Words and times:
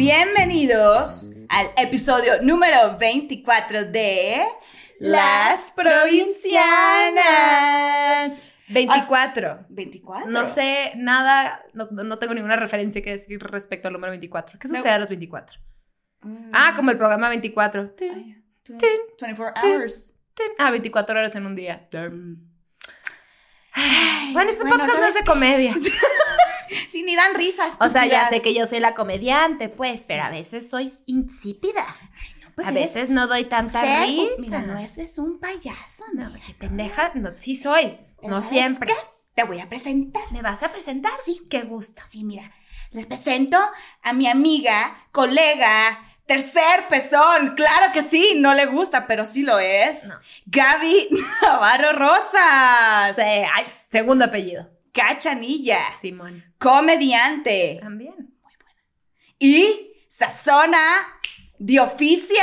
Bienvenidos 0.00 1.32
al 1.50 1.72
episodio 1.76 2.40
número 2.40 2.96
24 2.96 3.84
de 3.84 4.40
Las 4.98 5.70
Provincianas. 5.72 8.54
24. 8.68 9.66
24. 9.68 10.30
No 10.30 10.46
sé 10.46 10.92
nada, 10.96 11.62
no, 11.74 11.86
no 11.90 12.18
tengo 12.18 12.32
ninguna 12.32 12.56
referencia 12.56 13.02
que 13.02 13.10
decir 13.10 13.42
respecto 13.42 13.88
al 13.88 13.92
número 13.92 14.10
24. 14.12 14.58
¿Qué 14.58 14.68
No. 14.68 14.76
sucede 14.76 14.92
a 14.92 14.98
los 15.00 15.10
24? 15.10 15.60
Mm. 16.22 16.50
Ah, 16.54 16.72
como 16.74 16.92
el 16.92 16.96
programa 16.96 17.28
24. 17.28 17.90
Tin, 17.90 18.12
Ay, 18.14 18.36
tin, 18.62 18.78
24 19.20 19.60
tin. 19.60 19.70
hours. 19.70 20.14
Ah, 20.58 20.70
24 20.70 21.18
horas 21.18 21.34
en 21.34 21.44
un 21.44 21.54
día. 21.54 21.86
Mm. 21.92 22.49
Bueno, 24.32 24.50
este 24.50 24.62
Bueno, 24.62 24.78
podcast 24.78 24.98
no 24.98 25.04
es 25.06 25.10
¿sabes 25.12 25.14
de 25.14 25.24
comedia. 25.24 25.76
Sí, 26.88 27.02
ni 27.02 27.16
dan 27.16 27.34
risas. 27.34 27.74
O 27.80 27.88
sea, 27.88 28.06
ya 28.06 28.28
sé 28.28 28.42
que 28.42 28.54
yo 28.54 28.64
soy 28.64 28.78
la 28.78 28.94
comediante, 28.94 29.68
pues, 29.68 30.04
pero 30.06 30.22
a 30.22 30.30
veces 30.30 30.70
soy 30.70 30.92
insípida. 31.06 31.84
Pues 32.54 32.64
a 32.66 32.70
veces 32.70 33.08
no 33.08 33.26
doy 33.26 33.44
tanta 33.46 33.80
ser- 33.80 34.06
risa. 34.08 34.30
Mira, 34.38 34.62
no 34.62 34.78
es 34.78 35.18
un 35.18 35.40
payaso, 35.40 36.04
No, 36.14 36.30
mira. 36.30 36.44
ay, 36.46 36.54
pendeja, 36.54 37.10
no, 37.16 37.30
sí 37.36 37.56
soy. 37.56 37.98
No 38.22 38.34
¿sabes 38.40 38.46
siempre. 38.50 38.86
qué? 38.88 38.94
Te 39.34 39.42
voy 39.44 39.58
a 39.58 39.68
presentar. 39.68 40.22
¿Me 40.30 40.42
vas 40.42 40.62
a 40.62 40.70
presentar? 40.70 41.10
Sí. 41.24 41.40
Qué 41.50 41.62
gusto. 41.62 42.02
Sí, 42.08 42.22
mira, 42.22 42.52
les 42.92 43.06
presento 43.06 43.58
a 44.02 44.12
mi 44.12 44.28
amiga, 44.28 45.08
colega, 45.10 46.09
tercer 46.30 46.86
pezón. 46.88 47.54
Claro 47.56 47.92
que 47.92 48.02
sí, 48.02 48.34
no 48.36 48.54
le 48.54 48.66
gusta, 48.66 49.08
pero 49.08 49.24
sí 49.24 49.42
lo 49.42 49.58
es. 49.58 50.04
No. 50.06 50.14
Gaby 50.46 51.08
Navarro 51.42 51.92
Rosas. 51.92 53.16
Sí, 53.16 53.22
ay, 53.22 53.66
segundo 53.88 54.26
apellido. 54.26 54.70
Cachanilla, 54.92 55.80
Simón. 55.98 56.44
comediante 56.58 57.78
También. 57.82 58.32
y 59.40 59.92
sazona 60.08 60.78
de 61.58 61.80
oficio. 61.80 62.36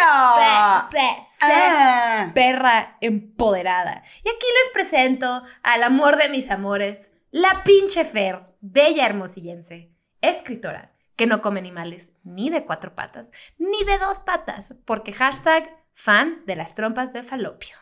Sí, 0.92 0.97
sí, 0.97 1.06
sí. 1.28 1.45
Ah. 1.45 2.31
perra 2.34 2.97
empoderada. 3.00 4.03
Y 4.23 4.28
aquí 4.28 4.47
les 4.64 4.73
presento 4.73 5.44
al 5.64 5.84
amor 5.84 6.17
de 6.17 6.28
mis 6.28 6.52
amores, 6.52 7.12
la 7.31 7.64
pinche 7.64 8.03
Fer, 8.03 8.42
bella 8.59 9.06
hermosillense, 9.06 9.92
escritora, 10.22 10.94
que 11.18 11.28
no 11.28 11.42
come 11.42 11.60
animales 11.60 12.14
ni 12.23 12.50
de 12.50 12.64
cuatro 12.64 12.96
patas, 12.96 13.32
ni 13.58 13.84
de 13.84 13.98
dos 13.98 14.22
patas, 14.22 14.76
porque 14.86 15.12
hashtag 15.12 15.70
fan 15.92 16.44
de 16.46 16.56
las 16.56 16.76
trompas 16.76 17.12
de 17.12 17.24
falopio. 17.24 17.76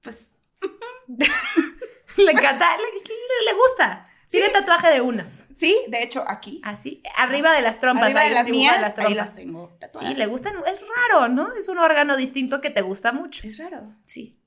Pues 0.00 0.34
Le 2.16 2.32
encanta, 2.32 2.76
le, 2.76 3.52
gusta. 3.54 4.08
Tiene 4.28 4.48
tatuaje 4.48 4.88
de 4.88 5.00
unas. 5.00 5.46
sí, 5.52 5.76
de 5.88 6.02
hecho, 6.02 6.24
aquí. 6.26 6.60
Así, 6.64 7.02
arriba 7.16 7.52
de 7.52 7.62
las 7.62 7.78
trompas. 7.78 8.06
Arriba 8.06 8.22
de 8.22 8.30
las 8.30 8.48
mías, 8.48 8.74
de 8.76 8.80
las 8.82 8.98
ahí 8.98 9.14
las 9.14 9.34
trompas. 9.34 9.36
tengo 9.36 9.68
Sí, 9.70 9.78
tatuadas. 9.78 10.18
le 10.18 10.26
gustan, 10.26 10.54
es 10.66 10.80
raro, 11.10 11.28
¿no? 11.28 11.54
Es 11.54 11.68
un 11.68 11.78
órgano 11.78 12.16
distinto 12.16 12.60
que 12.60 12.70
te 12.70 12.82
gusta 12.82 13.12
mucho. 13.12 13.46
Es 13.46 13.58
raro. 13.58 13.94
Sí. 14.06 14.40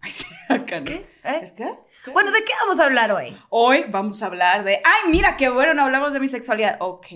Ay, 0.00 0.10
sí, 0.10 0.26
acá 0.48 0.80
no. 0.80 0.84
¿Qué? 0.86 1.06
¿Eh? 1.24 1.40
¿Es 1.42 1.52
qué? 1.52 1.68
¿Qué? 2.04 2.10
Bueno, 2.10 2.30
¿de 2.30 2.44
qué 2.44 2.52
vamos 2.60 2.80
a 2.80 2.86
hablar 2.86 3.12
hoy? 3.12 3.36
Hoy 3.50 3.84
vamos 3.88 4.22
a 4.22 4.26
hablar 4.26 4.64
de. 4.64 4.76
¡Ay, 4.84 5.10
mira 5.10 5.36
qué 5.36 5.48
bueno! 5.48 5.74
No 5.74 5.82
hablamos 5.82 6.12
de 6.12 6.20
mi 6.20 6.28
sexualidad. 6.28 6.76
Ok. 6.80 7.06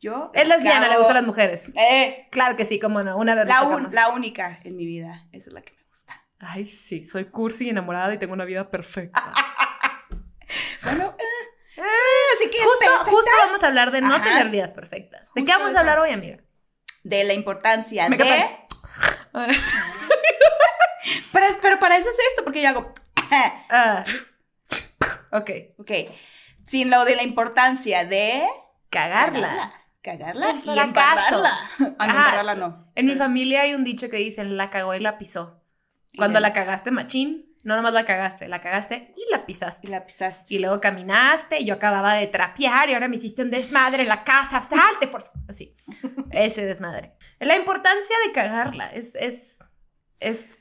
Yo. 0.00 0.30
Es 0.34 0.46
lesbiana, 0.46 0.88
le 0.88 0.96
gustan 0.96 1.14
las 1.16 1.26
mujeres. 1.26 1.72
Eh, 1.76 2.28
Claro 2.30 2.56
que 2.56 2.64
sí, 2.64 2.78
cómo 2.78 3.02
no, 3.02 3.16
una 3.16 3.34
vez 3.34 3.46
la, 3.48 3.62
un- 3.64 3.88
la 3.92 4.08
única 4.10 4.56
en 4.64 4.76
mi 4.76 4.86
vida. 4.86 5.26
Esa 5.32 5.50
es 5.50 5.54
la 5.54 5.62
que 5.62 5.72
me 5.74 5.82
gusta. 5.88 6.24
Ay, 6.38 6.66
sí, 6.66 7.02
soy 7.02 7.24
cursi 7.24 7.66
y 7.66 7.70
enamorada 7.70 8.14
y 8.14 8.18
tengo 8.18 8.32
una 8.34 8.44
vida 8.44 8.70
perfecta. 8.70 9.32
Bueno, 10.82 11.14
eh, 11.18 11.22
eh, 11.76 11.82
así 12.34 12.48
que 12.50 12.56
justo, 12.58 12.78
perfecta. 12.78 13.04
justo 13.10 13.30
vamos 13.44 13.62
a 13.62 13.66
hablar 13.66 13.90
de 13.90 14.00
no 14.00 14.14
Ajá. 14.14 14.24
tener 14.24 14.48
vidas 14.48 14.72
perfectas. 14.72 15.30
¿De 15.34 15.44
qué 15.44 15.52
vamos 15.52 15.68
eso. 15.68 15.76
a 15.76 15.80
hablar 15.80 15.98
hoy, 15.98 16.10
amiga? 16.10 16.38
De 17.04 17.22
la 17.24 17.34
importancia 17.34 18.08
Me 18.08 18.16
de. 18.16 18.24
Pero, 21.32 21.46
pero 21.62 21.78
para 21.78 21.96
eso 21.96 22.08
es 22.10 22.16
esto, 22.30 22.44
porque 22.44 22.62
yo 22.62 22.68
hago. 22.70 22.92
Ah, 23.70 24.04
ok. 25.32 25.50
ok. 25.78 25.90
Sin 26.64 26.88
lo 26.90 27.04
de 27.04 27.16
la 27.16 27.22
importancia 27.22 28.04
de. 28.06 28.42
Cagarla. 28.90 29.48
Cagarla. 29.48 29.77
El 30.02 30.20
y 30.56 30.60
fracaso. 30.60 30.82
embarrarla. 30.84 31.70
Ah, 31.98 32.06
no, 32.06 32.12
embarrarla 32.14 32.54
no. 32.54 32.90
En 32.94 33.06
mi 33.06 33.14
familia 33.14 33.62
hay 33.62 33.74
un 33.74 33.84
dicho 33.84 34.08
que 34.08 34.16
dicen 34.16 34.56
la 34.56 34.70
cagó 34.70 34.94
y 34.94 35.00
la 35.00 35.18
pisó. 35.18 35.62
Cuando 36.16 36.38
Y 36.38 36.42
la 36.42 36.52
cagaste, 36.52 36.90
machín, 36.90 37.54
no 37.64 37.76
nomás 37.76 37.92
la 37.92 38.04
cagaste, 38.04 38.48
la 38.48 38.60
cagaste 38.60 39.12
y 39.16 39.30
la 39.30 39.44
pisaste. 39.44 39.86
Y 39.86 39.90
la 39.90 40.06
pisaste. 40.06 40.54
Y 40.54 40.58
luego 40.58 40.80
caminaste, 40.80 41.58
y 41.60 41.66
yo 41.66 41.74
acababa 41.74 42.14
de 42.14 42.26
trapear 42.28 42.88
y 42.88 42.94
ahora 42.94 43.08
me 43.08 43.16
hiciste 43.16 43.42
un 43.42 43.50
desmadre 43.50 44.02
en 44.04 44.08
la 44.08 44.24
casa, 44.24 44.62
salte, 44.62 45.06
por 45.08 45.20
favor. 45.22 45.40
Así, 45.48 45.76
ese 46.30 46.64
desmadre. 46.64 47.12
La 47.40 47.56
importancia 47.56 48.16
de 48.26 48.32
cagarla 48.32 48.88
es, 48.88 49.14
es, 49.16 49.58
es, 50.20 50.56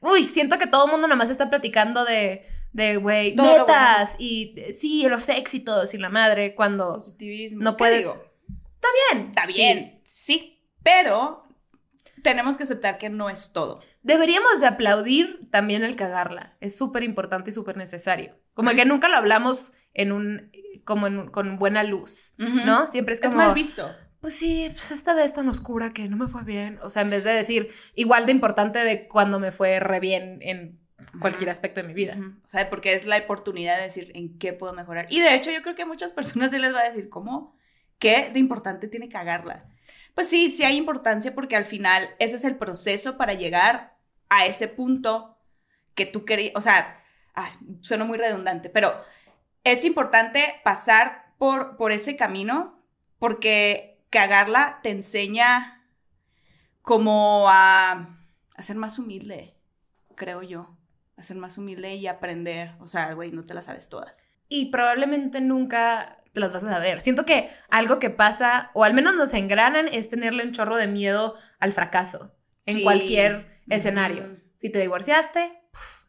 uy, 0.00 0.24
siento 0.24 0.58
que 0.58 0.66
todo 0.66 0.86
el 0.86 0.90
mundo 0.92 1.06
nomás 1.06 1.30
está 1.30 1.48
platicando 1.48 2.04
de, 2.04 2.46
de, 2.72 2.96
güey, 2.96 3.34
metas 3.36 4.16
y 4.18 4.56
sí, 4.76 5.06
los 5.08 5.28
éxitos 5.28 5.94
y 5.94 5.98
la 5.98 6.08
madre, 6.08 6.54
cuando 6.54 6.94
Positivismo. 6.94 7.62
no 7.62 7.72
¿Qué 7.76 7.78
puedes- 7.78 7.98
digo? 8.00 8.29
Bien, 9.12 9.28
Está 9.28 9.46
sí. 9.46 9.52
bien, 9.52 10.02
sí, 10.04 10.62
pero 10.82 11.44
tenemos 12.22 12.56
que 12.56 12.64
aceptar 12.64 12.98
que 12.98 13.08
no 13.08 13.30
es 13.30 13.52
todo. 13.52 13.80
Deberíamos 14.02 14.60
de 14.60 14.66
aplaudir 14.66 15.48
también 15.50 15.82
el 15.84 15.96
cagarla. 15.96 16.56
Es 16.60 16.76
súper 16.76 17.02
importante 17.02 17.50
y 17.50 17.52
súper 17.52 17.76
necesario. 17.76 18.38
Como 18.54 18.70
que 18.70 18.84
nunca 18.84 19.08
lo 19.08 19.16
hablamos 19.16 19.72
en 19.94 20.12
un, 20.12 20.52
como 20.84 21.06
en 21.06 21.28
con 21.30 21.58
buena 21.58 21.82
luz, 21.82 22.34
¿no? 22.38 22.86
Siempre 22.88 23.14
es 23.14 23.20
Es 23.20 23.26
como... 23.28 23.36
mal 23.38 23.54
visto. 23.54 23.90
Pues 24.20 24.34
sí, 24.34 24.68
pues 24.70 24.90
esta 24.90 25.14
vez 25.14 25.32
tan 25.32 25.48
oscura 25.48 25.94
que 25.94 26.06
no 26.08 26.18
me 26.18 26.28
fue 26.28 26.44
bien. 26.44 26.78
O 26.82 26.90
sea, 26.90 27.02
en 27.02 27.10
vez 27.10 27.24
de 27.24 27.30
decir 27.32 27.68
igual 27.94 28.26
de 28.26 28.32
importante 28.32 28.78
de 28.80 29.08
cuando 29.08 29.40
me 29.40 29.50
fue 29.50 29.80
re 29.80 29.98
bien 29.98 30.40
en 30.42 30.78
cualquier 31.20 31.48
aspecto 31.48 31.80
de 31.80 31.88
mi 31.88 31.94
vida. 31.94 32.16
Ujú. 32.18 32.34
O 32.44 32.48
sea, 32.48 32.68
porque 32.68 32.92
es 32.92 33.06
la 33.06 33.16
oportunidad 33.16 33.76
de 33.78 33.84
decir 33.84 34.12
en 34.14 34.38
qué 34.38 34.52
puedo 34.52 34.74
mejorar. 34.74 35.06
Y 35.08 35.20
de 35.20 35.34
hecho, 35.34 35.50
yo 35.50 35.62
creo 35.62 35.74
que 35.74 35.82
a 35.82 35.86
muchas 35.86 36.12
personas 36.12 36.50
sí 36.50 36.58
les 36.58 36.74
va 36.74 36.80
a 36.80 36.88
decir, 36.88 37.08
¿cómo? 37.08 37.56
¿Qué 38.00 38.30
de 38.32 38.40
importante 38.40 38.88
tiene 38.88 39.08
cagarla? 39.08 39.60
Pues 40.14 40.28
sí, 40.28 40.50
sí 40.50 40.64
hay 40.64 40.76
importancia 40.76 41.34
porque 41.34 41.54
al 41.54 41.64
final 41.64 42.08
ese 42.18 42.36
es 42.36 42.44
el 42.44 42.56
proceso 42.56 43.16
para 43.16 43.34
llegar 43.34 43.96
a 44.28 44.46
ese 44.46 44.66
punto 44.66 45.38
que 45.94 46.06
tú 46.06 46.24
querías. 46.24 46.52
O 46.56 46.60
sea, 46.60 47.04
ay, 47.34 47.52
suena 47.80 48.04
muy 48.04 48.18
redundante, 48.18 48.70
pero 48.70 49.00
es 49.64 49.84
importante 49.84 50.60
pasar 50.64 51.32
por, 51.38 51.76
por 51.76 51.92
ese 51.92 52.16
camino 52.16 52.82
porque 53.18 54.02
cagarla 54.08 54.80
te 54.82 54.90
enseña 54.90 55.84
como 56.82 57.48
a, 57.48 58.08
a 58.56 58.62
ser 58.62 58.76
más 58.76 58.98
humilde, 58.98 59.54
creo 60.16 60.42
yo. 60.42 60.76
A 61.18 61.22
ser 61.22 61.36
más 61.36 61.58
humilde 61.58 61.96
y 61.96 62.06
aprender. 62.06 62.74
O 62.80 62.88
sea, 62.88 63.12
güey, 63.12 63.30
no 63.30 63.44
te 63.44 63.52
las 63.52 63.66
sabes 63.66 63.90
todas. 63.90 64.26
Y 64.48 64.70
probablemente 64.70 65.42
nunca 65.42 66.19
te 66.32 66.40
las 66.40 66.52
vas 66.52 66.64
a 66.64 66.70
saber. 66.70 67.00
Siento 67.00 67.24
que 67.24 67.50
algo 67.70 67.98
que 67.98 68.10
pasa, 68.10 68.70
o 68.74 68.84
al 68.84 68.94
menos 68.94 69.14
nos 69.14 69.34
engranan, 69.34 69.88
es 69.88 70.08
tenerle 70.10 70.44
un 70.44 70.52
chorro 70.52 70.76
de 70.76 70.86
miedo 70.86 71.36
al 71.58 71.72
fracaso 71.72 72.34
en 72.66 72.76
Sí. 72.76 72.82
cualquier 72.82 73.60
escenario. 73.68 74.36
Si 74.54 74.70
te 74.70 74.78
divorciaste, 74.80 75.52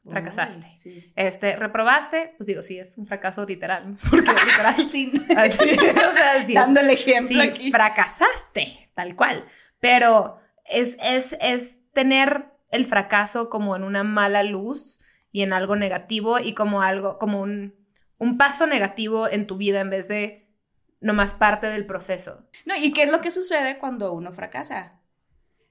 fracasaste. 0.03 0.67
Sí. 0.75 1.11
Este, 1.15 1.55
reprobaste, 1.55 2.33
pues 2.37 2.47
digo, 2.47 2.61
sí, 2.61 2.79
es 2.79 2.97
un 2.97 3.07
fracaso 3.07 3.45
literal. 3.45 3.97
Porque 4.09 4.31
literal. 4.31 4.75
Sí. 4.91 5.11
Así, 5.37 5.69
o 5.79 6.11
sea, 6.13 6.45
sí 6.45 6.53
es- 6.53 6.53
Dando 6.55 6.79
el 6.81 6.89
ejemplo 6.89 7.41
sí, 7.41 7.47
aquí. 7.47 7.71
fracasaste, 7.71 8.91
tal 8.95 9.15
cual. 9.15 9.45
Pero 9.79 10.39
es, 10.65 10.97
es, 11.03 11.35
es 11.41 11.77
tener 11.93 12.45
el 12.71 12.85
fracaso 12.85 13.49
como 13.49 13.75
en 13.75 13.83
una 13.83 14.03
mala 14.03 14.43
luz 14.43 14.99
y 15.31 15.43
en 15.43 15.53
algo 15.53 15.75
negativo 15.75 16.39
y 16.39 16.53
como 16.53 16.81
algo, 16.81 17.17
como 17.17 17.41
un, 17.41 17.75
un 18.21 18.37
paso 18.37 18.67
negativo 18.67 19.27
en 19.27 19.47
tu 19.47 19.57
vida 19.57 19.81
en 19.81 19.89
vez 19.89 20.07
de 20.07 20.47
nomás 20.99 21.33
parte 21.33 21.65
del 21.67 21.87
proceso. 21.87 22.45
No, 22.65 22.75
¿y 22.75 22.93
qué 22.93 23.03
es 23.03 23.11
lo 23.11 23.19
que 23.21 23.31
sucede 23.31 23.79
cuando 23.79 24.13
uno 24.13 24.31
fracasa? 24.31 24.99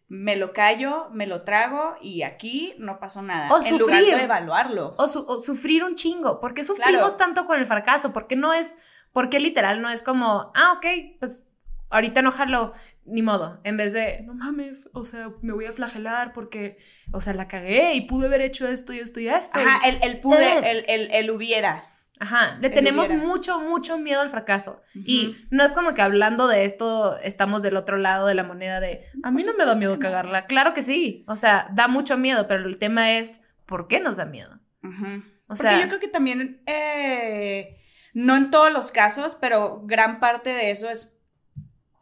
Me 0.09 0.35
lo 0.35 0.53
callo, 0.53 1.09
me 1.13 1.29
lo 1.29 1.43
trago 1.45 1.95
y 2.03 2.23
aquí 2.23 2.75
no 2.79 2.99
pasó 2.99 3.23
nada. 3.23 3.49
O 3.55 3.63
en 3.65 3.79
lugar 3.79 3.99
sufrir. 4.01 4.17
de 4.17 4.25
evaluarlo. 4.25 4.95
O, 4.99 5.07
su- 5.07 5.25
o 5.29 5.41
sufrir 5.41 5.85
un 5.85 5.95
chingo. 5.95 6.41
¿Por 6.41 6.53
qué 6.53 6.65
sufrimos 6.65 6.91
Claro. 6.99 7.17
tanto 7.17 7.47
con 7.47 7.59
el 7.61 7.67
fracaso? 7.67 8.13
¿Por 8.13 8.27
qué 8.27 8.35
no 8.35 8.53
es, 8.53 8.77
por 9.13 9.31
qué 9.31 9.39
literal 9.39 9.81
no 9.81 9.89
es 9.89 10.03
como, 10.03 10.51
ah, 10.57 10.73
ok, 10.77 10.87
pues 11.21 11.45
ahorita 11.91 12.23
no 12.23 12.33
jalo, 12.33 12.73
ni 13.05 13.23
modo, 13.23 13.61
en 13.63 13.77
vez 13.77 13.93
de, 13.93 14.23
no 14.23 14.35
mames, 14.35 14.89
o 14.93 15.05
sea, 15.05 15.31
me 15.43 15.53
voy 15.53 15.67
a 15.67 15.73
flagelar 15.73 16.33
porque, 16.33 16.79
o 17.13 17.21
sea, 17.21 17.35
la 17.35 17.47
cagué 17.47 17.95
y 17.95 18.03
pude 18.03 18.27
haber 18.27 18.41
hecho 18.41 18.67
esto 18.67 18.93
y 18.93 18.99
esto 18.99 19.21
y 19.21 19.29
esto. 19.29 19.59
Ajá, 19.61 19.89
el, 19.89 19.99
el 20.03 20.21
pude, 20.21 20.59
Eh. 20.59 20.71
el, 20.73 20.85
el, 20.89 21.11
el 21.13 21.31
hubiera. 21.31 21.85
Ajá, 22.23 22.59
le 22.61 22.69
tenemos 22.69 23.09
hubiera. 23.09 23.25
mucho, 23.25 23.61
mucho 23.61 23.99
miedo 23.99 24.21
al 24.21 24.29
fracaso. 24.29 24.83
Y 24.95 25.37
no 25.51 25.65
es 25.65 25.73
como 25.73 25.95
que 25.95 26.03
hablando 26.03 26.49
de 26.49 26.67
esto 26.67 27.17
estamos 27.19 27.63
del 27.63 27.77
otro 27.77 27.97
lado 27.97 28.27
de 28.27 28.35
la 28.35 28.45
moneda 28.45 28.79
de, 28.79 29.07
a 29.23 29.31
mí 29.31 29.43
no 29.43 29.55
me 29.55 29.65
da 29.65 29.75
miedo 29.75 29.99
cagarla. 29.99 30.45
Claro 30.45 30.75
que 30.75 30.83
sí, 30.83 31.25
o 31.27 31.35
sea, 31.35 31.69
da 31.73 31.89
mucho 31.89 32.19
miedo, 32.19 32.47
pero 32.47 32.67
el 32.69 32.77
tema 32.77 33.13
es, 33.13 33.41
¿por 33.65 33.89
qué 33.89 34.01
nos 34.01 34.19
da 34.19 34.27
miedo? 34.27 34.61
Ujú. 34.83 35.07
O 35.17 35.47
Porque 35.47 35.63
sea, 35.63 35.81
yo 35.81 35.89
creo 35.89 35.99
que 35.99 36.09
también, 36.09 36.63
eh, 36.67 37.79
no 38.13 38.37
en 38.37 38.51
todos 38.51 38.71
los 38.71 38.93
casos, 38.93 39.35
pero 39.41 39.81
gran 39.85 40.21
parte 40.21 40.51
de 40.51 40.71
eso 40.71 40.91
es 40.91 41.17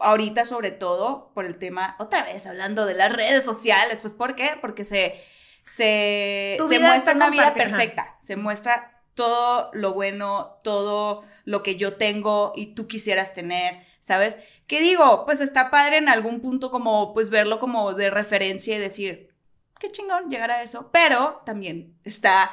ahorita 0.01 0.45
sobre 0.45 0.73
todo 0.73 1.33
por 1.33 1.45
el 1.45 1.59
tema, 1.59 1.95
otra 2.01 2.25
vez 2.25 2.45
hablando 2.45 2.87
de 2.87 2.95
las 2.95 3.13
redes 3.13 3.45
sociales, 3.45 3.99
pues 4.01 4.15
¿por 4.15 4.35
qué? 4.35 4.51
Porque 4.61 4.85
se, 4.85 5.15
se, 5.63 6.57
se 6.69 6.79
muestra 6.81 7.15
una 7.15 7.31
vida 7.31 7.45
ajá. 7.49 7.55
perfecta, 7.55 8.19
se 8.21 8.35
muestra 8.37 8.98
todo 9.19 9.71
lo 9.73 9.95
bueno, 9.95 10.61
todo 10.63 11.25
lo 11.45 11.65
que 11.65 11.75
yo 11.75 11.95
tengo 11.95 12.53
y 12.55 12.75
tú 12.77 12.87
quisieras 12.87 13.35
tener, 13.35 13.85
¿sabes? 13.99 14.39
¿Qué 14.69 14.81
digo? 14.81 15.25
Pues 15.27 15.41
está 15.41 15.73
padre 15.73 15.97
en 15.97 16.09
algún 16.09 16.41
punto 16.41 16.71
como 16.71 17.13
pues 17.15 17.29
verlo 17.29 17.59
como 17.59 17.95
de 17.95 18.11
referencia 18.11 18.77
y 18.77 18.79
decir, 18.79 19.35
qué 19.81 19.91
chingón 19.91 20.31
llegar 20.31 20.53
a 20.53 20.63
eso, 20.63 20.91
pero 20.93 21.43
también 21.45 21.99
está 22.05 22.53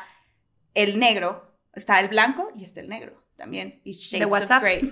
el 0.73 0.97
negro, 0.97 1.56
está 1.75 2.00
el 2.00 2.07
blanco 2.07 2.50
y 2.57 2.63
está 2.63 2.79
el 2.79 2.89
negro 2.89 3.23
también. 3.35 3.79
Y 3.83 3.91
shades 3.91 4.25
of 4.25 4.31
WhatsApp. 4.31 4.63
gray. 4.63 4.79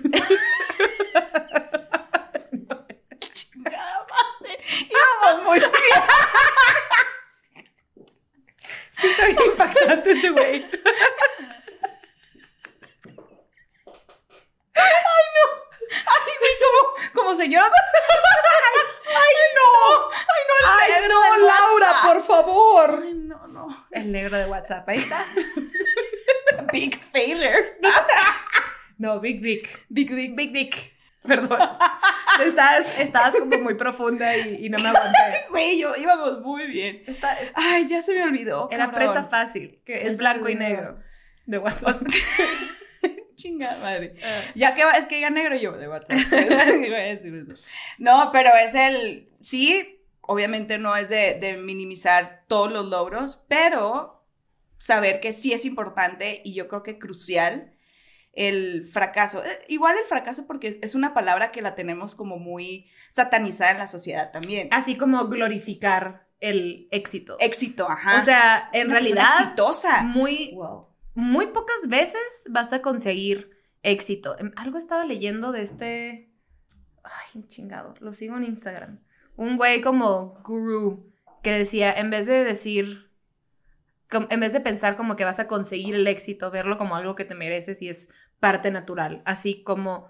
Chingada 3.32 4.06
madre. 4.08 4.60
Íbamos 4.90 5.44
muy 5.44 5.58
bien. 5.58 5.72
Está 9.02 9.26
bien 9.26 9.38
impactante 9.50 10.12
ese 10.12 10.30
güey. 10.30 10.64
Ay, 14.76 16.32
güey, 16.40 16.52
como, 16.60 17.12
como 17.14 17.36
señora. 17.36 17.66
Ay, 19.06 19.34
no. 19.54 20.10
Ay, 20.10 20.42
no, 20.48 20.84
el 20.84 21.00
negro 21.00 21.20
del 21.20 21.42
WhatsApp. 21.44 22.26
favor. 22.26 23.02
Ay, 23.04 23.14
no, 23.14 23.46
no. 23.48 23.86
El 23.92 24.12
negro 24.12 24.36
de 24.38 24.46
WhatsApp, 24.46 24.88
ahí 24.88 24.98
está. 24.98 25.24
Big 26.72 27.00
failure. 27.12 27.78
No, 28.98 29.20
Big 29.20 29.40
Dick. 29.40 29.84
Big 29.88 30.12
dick. 30.14 30.34
Big 30.34 30.52
Dick. 30.52 30.76
Perdón. 31.26 31.58
Estabas, 32.44 32.98
estabas 32.98 33.34
como 33.38 33.58
muy 33.58 33.74
profunda 33.74 34.36
y, 34.36 34.66
y 34.66 34.68
no 34.68 34.76
me 34.78 34.88
aguanté. 34.88 35.46
Güey, 35.50 35.78
yo 35.78 35.94
íbamos 35.96 36.40
muy 36.40 36.66
bien. 36.66 37.04
Esta, 37.06 37.36
Ay, 37.54 37.86
ya 37.86 38.02
se 38.02 38.12
me 38.12 38.24
olvidó. 38.24 38.68
era 38.72 38.86
cabrón. 38.90 39.12
presa 39.12 39.22
fácil, 39.22 39.80
que 39.86 40.08
es 40.08 40.16
blanco 40.16 40.48
y 40.48 40.56
negro. 40.56 40.98
De 41.46 41.58
WhatsApp. 41.58 41.94
Chingada 43.36 43.78
madre. 43.82 44.14
Ah. 44.24 44.42
Ya 44.54 44.74
que 44.74 44.84
va- 44.84 44.92
es 44.92 45.06
que 45.06 45.20
ya 45.20 45.30
negro 45.30 45.56
yo 45.56 45.72
de 45.72 45.88
WhatsApp. 45.88 46.16
No, 47.98 48.30
pero 48.32 48.50
es 48.54 48.74
el. 48.74 49.30
Sí, 49.40 50.00
obviamente 50.20 50.78
no 50.78 50.96
es 50.96 51.08
de, 51.08 51.38
de 51.40 51.56
minimizar 51.56 52.44
todos 52.48 52.72
los 52.72 52.86
logros, 52.86 53.44
pero 53.48 54.24
saber 54.78 55.20
que 55.20 55.32
sí 55.32 55.52
es 55.52 55.64
importante 55.64 56.42
y 56.44 56.52
yo 56.54 56.68
creo 56.68 56.82
que 56.82 56.98
crucial 56.98 57.74
el 58.32 58.84
fracaso. 58.84 59.42
Eh, 59.44 59.64
Igual 59.68 59.96
el 59.98 60.04
fracaso 60.04 60.46
porque 60.46 60.78
es, 60.82 60.94
una 60.94 61.14
palabra 61.14 61.52
que 61.52 61.62
la 61.62 61.74
tenemos 61.74 62.14
como 62.14 62.38
muy 62.38 62.90
satanizada 63.10 63.70
en 63.70 63.78
la 63.78 63.86
sociedad 63.86 64.30
también. 64.32 64.68
Así 64.72 64.96
como 64.96 65.28
glorificar 65.28 66.26
el 66.40 66.88
éxito. 66.90 67.36
Éxito, 67.38 67.88
ajá. 67.88 68.18
O 68.18 68.20
sea, 68.20 68.68
en 68.72 68.90
realidad, 68.90 69.28
exitosa. 69.40 70.02
muy, 70.02 70.52
Wow. 70.54 70.88
Muy 71.14 71.48
pocas 71.48 71.88
veces 71.88 72.46
vas 72.50 72.72
a 72.72 72.82
conseguir 72.82 73.50
éxito. 73.82 74.36
Em, 74.38 74.52
Algo 74.56 74.78
estaba 74.78 75.04
leyendo 75.04 75.52
de 75.52 75.62
este. 75.62 76.30
Ay, 77.02 77.44
chingado. 77.46 77.94
Lo 78.00 78.12
sigo 78.12 78.36
en 78.36 78.44
Instagram. 78.44 79.00
Un 79.36 79.56
güey 79.56 79.80
como 79.80 80.40
guru 80.44 81.12
que 81.42 81.52
decía, 81.52 81.92
en 81.92 82.10
vez 82.10 82.26
de 82.26 82.44
decir. 82.44 83.10
En 84.10 84.38
vez 84.38 84.52
de 84.52 84.60
pensar 84.60 84.96
como 84.96 85.16
que 85.16 85.24
vas 85.24 85.40
a 85.40 85.48
conseguir 85.48 85.94
el 85.94 86.06
éxito, 86.06 86.50
verlo 86.50 86.78
como 86.78 86.94
algo 86.94 87.14
que 87.14 87.24
te 87.24 87.34
mereces 87.34 87.82
y 87.82 87.88
es 87.88 88.08
parte 88.38 88.70
natural, 88.70 89.22
así 89.24 89.64
como 89.64 90.08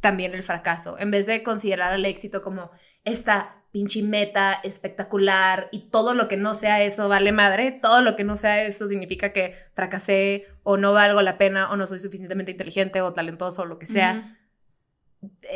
también 0.00 0.34
el 0.34 0.42
fracaso. 0.42 0.98
En 0.98 1.10
vez 1.10 1.26
de 1.26 1.42
considerar 1.42 1.94
el 1.94 2.04
éxito 2.04 2.42
como 2.42 2.70
esta 3.02 3.63
pinche 3.74 4.04
meta 4.04 4.60
espectacular 4.62 5.68
y 5.72 5.90
todo 5.90 6.14
lo 6.14 6.28
que 6.28 6.36
no 6.36 6.54
sea 6.54 6.80
eso 6.80 7.08
vale 7.08 7.32
madre, 7.32 7.72
todo 7.72 8.02
lo 8.02 8.14
que 8.14 8.22
no 8.22 8.36
sea 8.36 8.62
eso 8.62 8.86
significa 8.86 9.32
que 9.32 9.56
fracasé 9.74 10.46
o 10.62 10.76
no 10.76 10.92
valgo 10.92 11.20
la 11.22 11.38
pena 11.38 11.72
o 11.72 11.76
no 11.76 11.88
soy 11.88 11.98
suficientemente 11.98 12.52
inteligente 12.52 13.00
o 13.00 13.12
talentoso 13.12 13.62
o 13.62 13.64
lo 13.64 13.80
que 13.80 13.86
sea. 13.86 14.38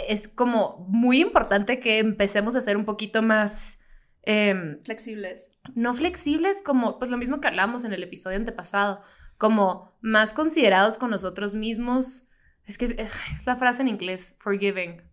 Es 0.09 0.27
como 0.27 0.85
muy 0.89 1.21
importante 1.21 1.79
que 1.79 1.99
empecemos 1.99 2.57
a 2.57 2.61
ser 2.61 2.77
un 2.77 2.85
poquito 2.85 3.23
más, 3.23 3.79
em, 4.23 4.83
Flexibles. 4.83 5.51
no 5.77 5.95
flexibles, 5.95 6.61
como 6.65 6.99
pues 6.99 7.13
lo 7.13 7.19
mismo 7.19 7.41
que 7.41 7.47
hablamos 7.47 7.85
en 7.85 7.93
el 7.93 8.03
episodio 8.03 8.37
antepasado, 8.37 9.01
como 9.37 9.97
más 10.01 10.35
considerados 10.35 10.99
con 10.99 11.11
nosotros 11.11 11.55
mismos. 11.55 12.25
Es 12.65 12.79
que 12.79 12.97
es 12.99 13.47
la 13.47 13.55
frase 13.55 13.83
en 13.83 13.89
inglés, 13.89 14.35
forgiving, 14.41 15.08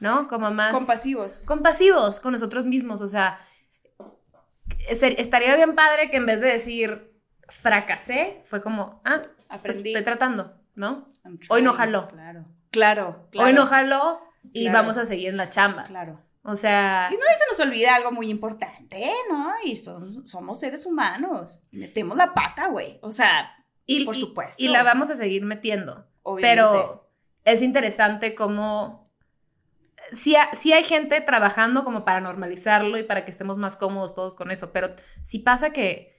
¿no? 0.00 0.28
Como 0.28 0.50
más 0.50 0.72
Compasivos. 0.72 1.42
compasivos 1.46 2.20
con 2.20 2.32
nosotros 2.32 2.66
mismos, 2.66 3.00
o 3.00 3.08
sea, 3.08 3.38
estaría 4.88 5.54
bien 5.56 5.74
padre 5.74 6.10
que 6.10 6.16
en 6.16 6.26
vez 6.26 6.40
de 6.40 6.48
decir 6.48 7.12
fracasé, 7.48 8.40
fue 8.44 8.62
como, 8.62 9.00
ah, 9.04 9.22
pues 9.22 9.34
Aprendí. 9.48 9.90
estoy 9.90 10.04
tratando, 10.04 10.56
¿no? 10.74 11.08
Hoy 11.48 11.62
no 11.62 11.72
jaló. 11.72 12.08
Claro. 12.08 12.44
Claro. 12.70 13.28
claro. 13.30 13.46
Hoy 13.48 13.52
no 13.54 13.66
jaló 13.66 14.20
y 14.52 14.64
Claro. 14.64 14.78
vamos 14.78 14.96
a 14.98 15.04
seguir 15.04 15.28
en 15.28 15.36
la 15.36 15.48
chamba. 15.48 15.84
Claro. 15.84 16.20
O 16.42 16.54
sea, 16.54 17.08
Y 17.10 17.14
no 17.14 17.20
se 17.20 17.44
nos 17.50 17.66
olvida 17.68 17.94
algo 17.96 18.12
muy 18.12 18.28
importante, 18.30 19.10
¿no? 19.30 19.52
Y 19.64 19.76
son- 19.76 20.26
somos 20.26 20.60
seres 20.60 20.86
humanos. 20.86 21.60
Metemos 21.72 22.16
la 22.16 22.34
pata, 22.34 22.68
güey. 22.68 22.98
O 23.02 23.10
sea, 23.10 23.50
y, 23.84 24.04
por 24.04 24.14
y- 24.14 24.20
supuesto. 24.20 24.62
y 24.62 24.68
la 24.68 24.82
vamos 24.84 25.10
a 25.10 25.16
seguir 25.16 25.42
metiendo. 25.44 26.06
obviamente. 26.22 26.56
Pero 26.62 27.08
es 27.44 27.62
interesante 27.62 28.34
cómo 28.34 29.05
sí, 30.12 30.36
ha- 30.36 30.50
sí 30.54 30.72
hay 30.72 30.84
gente 30.84 31.20
trabajando 31.20 31.84
como 31.84 32.04
para 32.04 32.20
normalizarlo 32.20 32.98
y 32.98 33.02
para 33.04 33.24
que 33.24 33.30
estemos 33.30 33.58
más 33.58 33.76
cómodos 33.76 34.14
todos 34.14 34.34
con 34.34 34.50
eso, 34.50 34.72
pero 34.72 34.88
sí 35.22 35.38
pasa 35.40 35.70
que, 35.70 36.14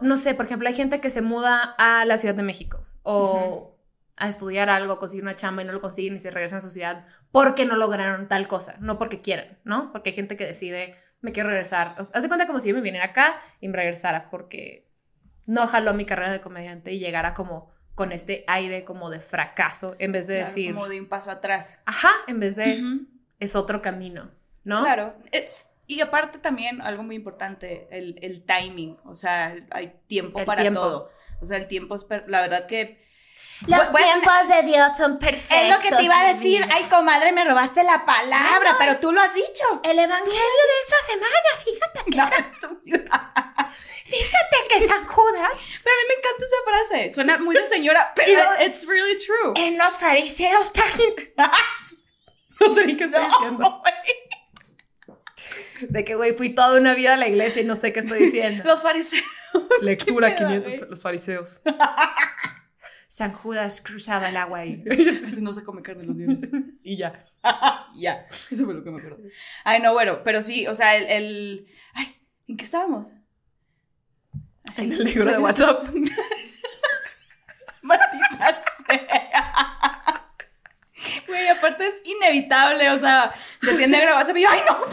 no 0.00 0.16
sé, 0.16 0.34
por 0.34 0.46
ejemplo, 0.46 0.68
hay 0.68 0.74
gente 0.74 1.00
que 1.00 1.10
se 1.10 1.22
muda 1.22 1.74
a 1.78 2.04
la 2.04 2.16
Ciudad 2.16 2.34
de 2.34 2.42
México 2.42 2.86
o 3.02 3.76
a 4.16 4.28
estudiar 4.28 4.70
algo, 4.70 4.98
conseguir 4.98 5.24
una 5.24 5.34
chamba 5.34 5.62
y 5.62 5.64
no 5.64 5.72
lo 5.72 5.80
consiguen 5.80 6.14
y 6.16 6.18
se 6.18 6.30
regresan 6.30 6.58
a 6.58 6.60
su 6.60 6.70
ciudad 6.70 7.06
porque 7.32 7.64
no 7.64 7.76
lograron 7.76 8.28
tal 8.28 8.46
cosa, 8.46 8.76
no 8.80 8.98
porque 8.98 9.20
quieran, 9.20 9.58
¿no? 9.64 9.90
Porque 9.90 10.10
hay 10.10 10.16
gente 10.16 10.36
que 10.36 10.46
decide, 10.46 10.96
me 11.20 11.32
quiero 11.32 11.48
regresar. 11.48 11.96
O 11.98 12.20
de 12.20 12.28
cuenta 12.28 12.46
como 12.46 12.60
si 12.60 12.68
yo 12.68 12.74
me 12.74 12.80
viniera 12.80 13.06
acá 13.06 13.40
y 13.60 13.68
me 13.68 13.76
regresara 13.76 14.30
porque 14.30 14.88
no 15.46 15.66
jaló 15.66 15.94
mi 15.94 16.04
carrera 16.04 16.30
de 16.30 16.40
comediante 16.40 16.92
y 16.92 17.00
llegara 17.00 17.34
como 17.34 17.70
con 17.94 18.12
este 18.12 18.44
aire 18.46 18.84
como 18.84 19.10
de 19.10 19.20
fracaso 19.20 19.94
en 19.98 20.12
vez 20.12 20.26
de 20.26 20.36
Claro, 20.36 20.48
decir, 20.48 20.74
Como 20.74 20.88
de 20.88 21.00
un 21.00 21.08
paso 21.08 21.30
atrás. 21.30 21.80
ajá, 21.84 22.10
en 22.26 22.40
vez 22.40 22.56
de 22.56 22.82
es 23.38 23.54
otro 23.56 23.82
camino, 23.82 24.30
¿no? 24.64 24.82
Claro. 24.82 25.14
It's- 25.32 25.74
y 25.86 26.00
aparte 26.00 26.38
también 26.38 26.80
algo 26.80 27.02
muy 27.02 27.16
importante, 27.16 27.86
el, 27.90 28.18
el 28.22 28.44
timing. 28.46 28.96
O 29.04 29.14
sea, 29.14 29.54
hay 29.72 29.92
tiempo 30.06 30.38
El 30.38 30.44
para 30.46 30.62
tiempo. 30.62 30.80
todo. 30.80 31.10
O 31.42 31.44
sea, 31.44 31.58
el 31.58 31.66
tiempo 31.66 31.94
es, 31.96 32.04
per- 32.04 32.24
la 32.28 32.40
verdad 32.40 32.66
que... 32.66 33.02
Los 33.66 33.78
a- 33.80 33.92
tiempos 33.92 34.48
de 34.48 34.62
Dios 34.62 34.96
son 34.96 35.18
perfectos. 35.18 35.56
Es 35.58 35.70
lo 35.70 35.78
que 35.80 35.90
te 35.90 36.02
iba 36.04 36.18
a 36.18 36.32
decir. 36.34 36.66
Ay, 36.72 36.84
comadre, 36.84 37.32
me 37.32 37.44
robaste 37.44 37.84
la 37.84 38.04
palabra, 38.06 38.76
pero 38.78 38.98
tú 39.00 39.12
lo 39.12 39.20
has 39.20 39.34
dicho. 39.34 39.64
El 39.84 39.98
evangelio 39.98 40.32
de 40.32 40.78
esta 40.82 40.96
semana, 41.12 41.48
fíjate 41.64 42.10
que, 42.10 42.16
No, 42.16 43.02
fíjate 44.04 44.56
que 44.68 44.88
San 44.88 45.06
Judas 45.06 45.50
Pero 45.82 45.94
a 45.94 45.98
mí 45.98 46.04
me 46.08 46.11
encanta 46.22 46.44
esa 46.44 46.56
frase. 46.88 47.12
Suena 47.12 47.38
muy 47.38 47.54
de 47.56 47.66
señora, 47.66 48.12
pero 48.16 48.40
it's 48.64 48.86
really 48.86 49.18
true. 49.18 49.52
en 49.56 49.76
los 49.78 49.96
fariseos 49.98 50.70
No 52.60 52.74
sé 52.74 52.86
ni 52.86 52.96
qué 52.96 53.04
estoy 53.04 53.24
diciendo. 53.24 53.58
No. 53.58 53.82
De 55.88 56.04
que, 56.04 56.14
güey, 56.14 56.32
fui 56.34 56.50
toda 56.50 56.78
una 56.78 56.94
vida 56.94 57.14
a 57.14 57.16
la 57.16 57.26
iglesia 57.28 57.62
y 57.62 57.64
no 57.64 57.74
sé 57.74 57.92
qué 57.92 58.00
estoy 58.00 58.20
diciendo. 58.20 58.62
Los 58.66 58.82
fariseos. 58.82 59.24
Lectura 59.80 60.30
¿Qué 60.34 60.44
pedo, 60.44 60.48
500, 60.62 60.72
güey? 60.78 60.90
los 60.90 61.02
fariseos. 61.02 61.62
San 63.08 63.32
Judas 63.32 63.80
cruzaba 63.82 64.28
el 64.30 64.36
agua 64.36 64.64
y, 64.64 64.82
Así 65.28 65.42
no 65.42 65.52
se 65.52 65.64
come 65.64 65.82
carne 65.82 66.04
los 66.04 66.16
viernes. 66.16 66.48
y 66.82 66.96
ya. 66.96 67.22
ya, 67.96 68.26
eso 68.50 68.64
fue 68.64 68.74
lo 68.74 68.82
que 68.84 68.90
me 68.90 68.98
acuerdo. 69.00 69.18
Ay, 69.64 69.82
no, 69.82 69.92
bueno, 69.92 70.22
pero 70.24 70.40
sí, 70.40 70.66
o 70.68 70.74
sea, 70.74 70.96
el. 70.96 71.06
el- 71.10 71.66
Ay, 71.94 72.16
¿en 72.48 72.56
qué 72.56 72.64
estábamos? 72.64 73.08
En 74.78 74.92
el 74.92 75.04
negro 75.04 75.24
de 75.24 75.38
WhatsApp. 75.38 75.88
Maldita 77.82 78.62
sea. 78.86 80.28
Güey, 81.26 81.48
aparte 81.48 81.88
es 81.88 82.00
inevitable, 82.04 82.88
o 82.90 82.98
sea, 82.98 83.32
decía 83.60 83.86
negro 83.88 84.10
de 84.10 84.14
WhatsApp 84.16 84.36
y 84.36 84.42
yo, 84.42 84.48
ay, 84.50 84.60
no, 84.68 84.78
no, 84.78 84.86
no 84.86 84.92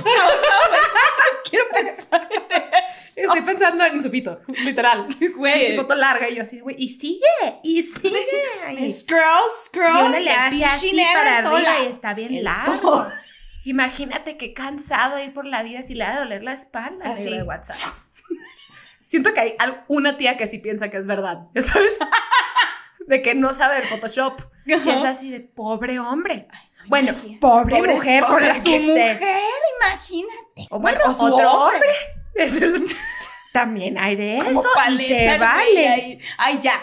quiero 1.47 1.65
pensar 1.69 2.27
en 2.31 2.43
eso. 2.89 3.21
Estoy 3.21 3.41
pensando 3.41 3.83
en 3.85 4.01
su 4.01 4.09
pito, 4.09 4.41
literal. 4.47 5.07
Güey, 5.35 5.59
Pinche 5.59 5.75
foto 5.75 5.93
larga 5.95 6.27
y 6.29 6.35
yo 6.35 6.41
así, 6.43 6.61
güey, 6.61 6.75
y 6.79 6.89
sigue, 6.89 7.59
y 7.63 7.83
sigue. 7.83 8.73
Y, 8.79 8.91
scroll, 8.93 9.21
scroll. 9.65 10.03
y 10.03 10.05
uno 10.07 10.19
le 10.19 10.31
hace 10.31 10.65
así 10.65 10.99
para 11.13 11.37
arriba 11.39 11.79
y 11.83 11.85
está 11.87 12.13
bien 12.15 12.33
En 12.33 12.43
largo. 12.45 12.79
todo. 12.81 13.11
Imagínate 13.65 14.37
qué 14.37 14.53
cansado 14.53 15.19
ir 15.21 15.31
por 15.33 15.45
la 15.45 15.61
vida 15.61 15.83
si 15.83 15.93
le 15.93 16.05
va 16.05 16.13
a 16.15 16.19
doler 16.19 16.41
la 16.43 16.53
espalda 16.53 17.05
al 17.05 17.11
Así. 17.11 17.29
de 17.29 17.43
WhatsApp. 17.43 17.77
Siento 19.09 19.33
que 19.33 19.39
hay 19.39 19.55
una 19.87 20.17
tía 20.17 20.37
que 20.37 20.47
sí 20.47 20.59
piensa 20.59 20.89
que 20.91 20.97
es 20.97 21.05
verdad, 21.07 21.47
¿ya 21.55 21.63
¿sabes? 21.63 21.93
de 23.07 23.23
que 23.23 23.33
no 23.33 23.53
sabe 23.53 23.77
el 23.77 23.83
Photoshop. 23.85 24.39
Y 24.67 24.73
es 24.73 24.85
así 25.03 25.31
de 25.31 25.39
pobre 25.39 25.97
hombre. 25.99 26.47
bueno, 26.85 27.13
pobre, 27.41 27.77
Pobre- 27.77 27.95
mujer 27.95 28.21
con 28.21 28.33
pobre 28.33 28.47
la 28.49 28.53
su 28.53 28.63
que 28.65 28.75
esté. 28.75 29.13
mujer, 29.15 29.41
imagínate. 29.81 30.67
O 30.69 30.79
bueno, 30.79 30.99
otro 31.17 31.25
hombre. 31.25 31.47
hombre. 31.47 31.89
Es 32.35 32.61
el- 32.61 32.85
También 33.51 33.97
hay 33.99 34.15
de 34.15 34.37
eso. 34.37 34.45
Como 34.45 34.61
y 34.61 34.75
paleta, 34.75 35.33
se 35.33 35.37
vale. 35.39 36.19
Ay, 36.37 36.59
ya. 36.61 36.79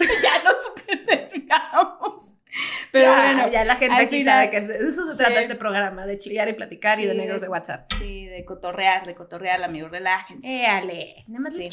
ya 0.00 0.42
nos 0.42 0.64
supercerramos. 0.64 2.32
Pero 2.92 3.04
ya, 3.06 3.32
bueno. 3.34 3.52
ya 3.52 3.64
la 3.64 3.76
gente 3.76 3.96
aquí 3.96 4.18
final- 4.18 4.34
sabe 4.34 4.50
que 4.50 4.60
de 4.60 4.88
eso 4.88 5.04
se 5.06 5.12
Sí. 5.12 5.18
trata 5.18 5.40
este 5.40 5.54
programa, 5.54 6.06
de 6.06 6.18
chillar 6.18 6.48
y 6.48 6.54
platicar 6.54 6.98
y 7.00 7.06
de 7.06 7.12
Sí, 7.12 7.18
negros 7.18 7.40
de- 7.40 7.48
WhatsApp. 7.48 7.92
Sí, 7.98 8.26
de 8.26 8.44
cotorrear, 8.44 9.04
de 9.04 9.14
cotorrear, 9.14 9.62
amigos, 9.62 9.90
relájense. 9.90 10.48
Éale, 10.62 11.24
nada 11.28 11.40
más 11.40 11.54
Sí. 11.54 11.68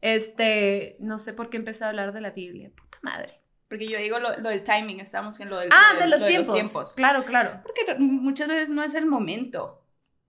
Este, 0.00 0.96
no 1.00 1.18
sé 1.18 1.32
por 1.32 1.48
qué 1.50 1.56
empecé 1.56 1.84
a 1.84 1.88
hablar 1.88 2.12
de 2.12 2.20
la 2.20 2.30
Biblia, 2.30 2.70
puta 2.74 2.98
madre. 3.02 3.40
Porque 3.68 3.86
yo 3.86 3.98
digo 3.98 4.18
lo, 4.18 4.36
lo 4.38 4.50
del 4.50 4.62
timing, 4.62 5.00
estamos 5.00 5.40
en 5.40 5.48
lo 5.48 5.58
del 5.58 5.70
Ah, 5.72 5.94
lo 5.94 6.00
de 6.00 6.06
los 6.08 6.20
lo 6.20 6.26
tiempos. 6.52 6.94
Claro, 6.94 7.24
claro. 7.24 7.60
Porque 7.62 7.94
muchas 7.98 8.48
veces 8.48 8.70
no 8.70 8.82
es 8.84 8.94
el 8.94 9.06
momento. 9.06 9.80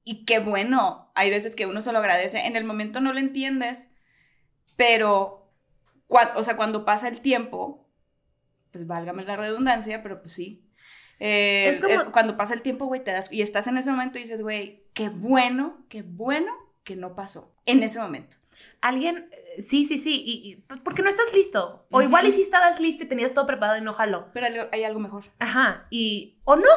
Y 0.03 0.23
qué 0.25 0.39
bueno, 0.39 1.11
hay 1.15 1.29
veces 1.29 1.55
que 1.55 1.65
uno 1.65 1.81
se 1.81 1.91
lo 1.91 1.97
agradece. 1.99 2.45
En 2.45 2.55
el 2.55 2.63
momento 2.63 3.01
no 3.01 3.11
lo 3.11 3.19
entiendes, 3.19 3.89
pero, 4.75 5.51
cua- 6.07 6.31
o 6.35 6.43
sea, 6.43 6.55
cuando 6.55 6.85
pasa 6.85 7.07
el 7.07 7.21
tiempo, 7.21 7.84
pues 8.75 8.85
válgame 8.87 9.23
la 9.23 9.37
redundancia, 9.37 10.03
pero 10.03 10.19
pues 10.21 10.33
sí. 10.33 10.57
Eh, 11.21 11.69
Es 11.69 11.79
como- 11.79 11.93
eh, 11.93 12.05
cuando 12.11 12.35
pasa 12.35 12.53
el 12.53 12.61
tiempo, 12.61 12.87
güey, 12.87 13.01
te 13.01 13.11
das, 13.13 13.31
y 13.31 13.41
estás 13.41 13.67
en 13.67 13.77
ese 13.77 13.89
momento 13.89 14.19
y 14.19 14.23
dices, 14.23 14.41
güey, 14.41 14.83
qué 14.93 15.07
bueno, 15.07 15.85
qué 15.87 16.01
bueno 16.01 16.51
que 16.83 16.97
no 16.97 17.15
pasó 17.15 17.55
en 17.65 17.83
ese 17.83 18.01
momento. 18.01 18.35
Alguien, 18.81 19.29
eh, 19.31 19.61
sí, 19.61 19.85
sí, 19.85 19.97
sí, 19.97 20.21
y, 20.25 20.49
y- 20.51 20.55
pues, 20.57 20.81
porque 20.81 21.01
no 21.03 21.07
estás 21.09 21.33
listo. 21.33 21.87
O 21.89 22.01
igual 22.01 22.27
y 22.27 22.33
si 22.33 22.41
estabas 22.41 22.81
listo 22.81 23.05
y 23.05 23.07
tenías 23.07 23.33
todo 23.33 23.45
preparado 23.45 23.77
y 23.77 23.81
no 23.81 23.93
jaló. 23.93 24.29
Pero 24.33 24.67
hay 24.73 24.83
algo 24.83 24.99
mejor. 24.99 25.23
Ajá, 25.39 25.87
y, 25.89 26.37
o 26.43 26.57
no, 26.57 26.67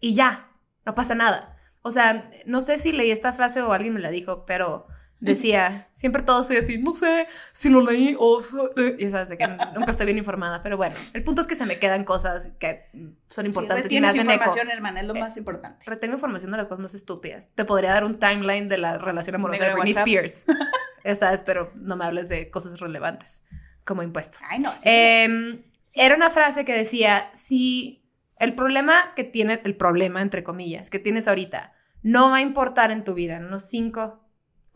y 0.00 0.14
ya, 0.16 0.50
no 0.84 0.94
pasa 0.96 1.14
nada. 1.14 1.56
O 1.82 1.92
sea, 1.92 2.28
no 2.46 2.60
sé 2.62 2.80
si 2.80 2.90
leí 2.90 3.12
esta 3.12 3.32
frase 3.32 3.62
o 3.62 3.72
alguien 3.72 3.94
me 3.94 4.00
la 4.00 4.10
dijo, 4.10 4.44
pero 4.44 4.88
decía, 5.26 5.88
siempre 5.90 6.22
todo 6.22 6.42
soy 6.42 6.56
así, 6.56 6.78
no 6.78 6.94
sé 6.94 7.26
si 7.52 7.68
lo 7.68 7.80
leí 7.82 8.16
o... 8.18 8.42
so- 8.42 8.70
eh", 8.76 8.96
Y 8.98 9.10
sabes, 9.10 9.28
de 9.28 9.36
que 9.38 9.46
nunca 9.46 9.90
estoy 9.90 10.06
bien 10.06 10.18
informada, 10.18 10.62
pero 10.62 10.76
bueno, 10.76 10.94
el 11.12 11.22
punto 11.22 11.40
es 11.42 11.46
que 11.46 11.54
se 11.56 11.66
me 11.66 11.78
quedan 11.78 12.04
cosas 12.04 12.50
que 12.58 12.84
son 13.28 13.46
importantes 13.46 13.90
y 13.92 14.00
me 14.00 14.06
hacen 14.08 14.22
eco. 14.22 14.32
información, 14.32 14.70
hermana, 14.70 15.00
es 15.00 15.06
lo 15.06 15.14
Eh, 15.14 15.20
más 15.20 15.36
importante. 15.36 15.84
Retengo 15.88 16.14
información 16.14 16.50
de 16.52 16.56
las 16.56 16.66
cosas 16.66 16.80
más 16.80 16.94
estúpidas. 16.94 17.50
Te 17.54 17.64
podría 17.64 17.92
dar 17.92 18.04
un 18.04 18.18
timeline 18.18 18.68
de 18.68 18.78
la 18.78 18.98
relación 18.98 19.34
amorosa 19.36 19.64
de 19.64 19.68
de 19.70 19.74
Britney 19.74 19.92
WhatsApp. 19.92 20.06
Spears. 20.06 20.46
Esa 21.04 21.32
es, 21.32 21.42
pero 21.42 21.70
no 21.74 21.96
me 21.96 22.04
hables 22.04 22.28
de 22.28 22.48
cosas 22.48 22.80
relevantes, 22.80 23.44
como 23.84 24.02
impuestos. 24.02 24.40
Ay, 24.50 24.58
no. 24.58 24.72
sí. 24.72 24.82
Em, 24.84 25.62
era 25.94 26.14
una 26.16 26.30
frase 26.30 26.64
que 26.64 26.72
decía, 26.76 27.30
si 27.32 28.02
el 28.38 28.54
problema 28.54 29.12
que 29.14 29.24
tiene, 29.24 29.60
el 29.64 29.76
problema, 29.76 30.20
entre 30.20 30.42
comillas, 30.42 30.90
que 30.90 30.98
tienes 30.98 31.26
ahorita, 31.28 31.72
no 32.02 32.30
va 32.30 32.36
a 32.36 32.40
importar 32.42 32.90
en 32.90 33.02
tu 33.04 33.14
vida 33.14 33.36
en 33.36 33.46
unos 33.46 33.62
5 33.70 34.25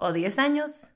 o 0.01 0.13
10 0.13 0.39
años, 0.39 0.95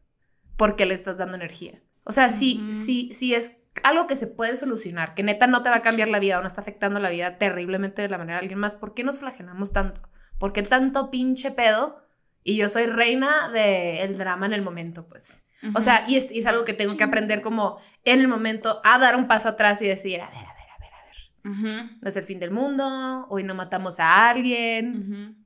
porque 0.57 0.87
le 0.87 0.95
estás 0.95 1.17
dando 1.17 1.37
energía. 1.37 1.83
O 2.05 2.13
sea, 2.13 2.31
si, 2.31 2.75
si, 2.85 3.13
si 3.15 3.35
es 3.35 3.57
algo 3.83 4.07
que 4.07 4.17
se 4.17 4.27
puede 4.27 4.57
solucionar, 4.57 5.15
que 5.15 5.23
neta 5.23 5.47
no 5.47 5.63
te 5.63 5.71
va 5.71 5.77
a 5.77 5.83
cambiar 5.83 6.09
la 6.09 6.19
vida 6.19 6.39
o 6.39 6.43
no 6.43 6.47
está 6.47 6.61
afectando 6.61 7.01
la 7.01 7.11
vida 7.11 7.39
terriblemente 7.39 8.03
de 8.03 8.09
la 8.09 8.19
manera 8.19 8.39
de 8.39 8.43
alguien 8.43 8.59
más, 8.59 8.75
¿por 8.75 8.95
qué 8.95 9.05
nos 9.05 9.19
flagelamos 9.19 9.73
tanto? 9.73 10.09
¿Por 10.39 10.53
qué 10.53 10.63
tanto 10.63 11.11
pinche 11.11 11.51
pedo? 11.51 12.03
Y 12.43 12.57
yo 12.57 12.69
soy 12.69 12.87
reina 12.87 13.51
del 13.51 14.19
drama 14.19 14.47
en 14.47 14.53
el 14.53 14.63
momento, 14.63 15.07
pues. 15.09 15.45
O 15.75 15.81
sea, 15.81 16.05
y 16.07 16.17
es, 16.17 16.31
y 16.31 16.41
es 16.41 16.47
algo 16.47 16.65
que 16.65 16.75
tengo 16.75 16.97
que 16.97 17.05
aprender 17.05 17.41
como 17.41 17.79
en 18.05 18.21
el 18.21 18.29
momento 18.29 18.83
a 18.85 18.99
dar 18.99 19.17
un 19.17 19.27
paso 19.27 19.49
atrás 19.49 19.81
y 19.81 19.87
decir, 19.87 20.21
a 20.21 20.29
ver, 20.29 20.37
a 20.37 20.41
ver, 20.41 20.49
a 20.49 20.79
ver, 20.79 20.93
a 20.93 21.81
ver, 21.81 21.91
no 22.03 22.09
es 22.09 22.17
el 22.17 22.25
fin 22.25 22.39
del 22.39 22.51
mundo, 22.51 23.27
hoy 23.31 23.45
no 23.45 23.55
matamos 23.55 23.99
a 23.99 24.29
alguien, 24.29 25.43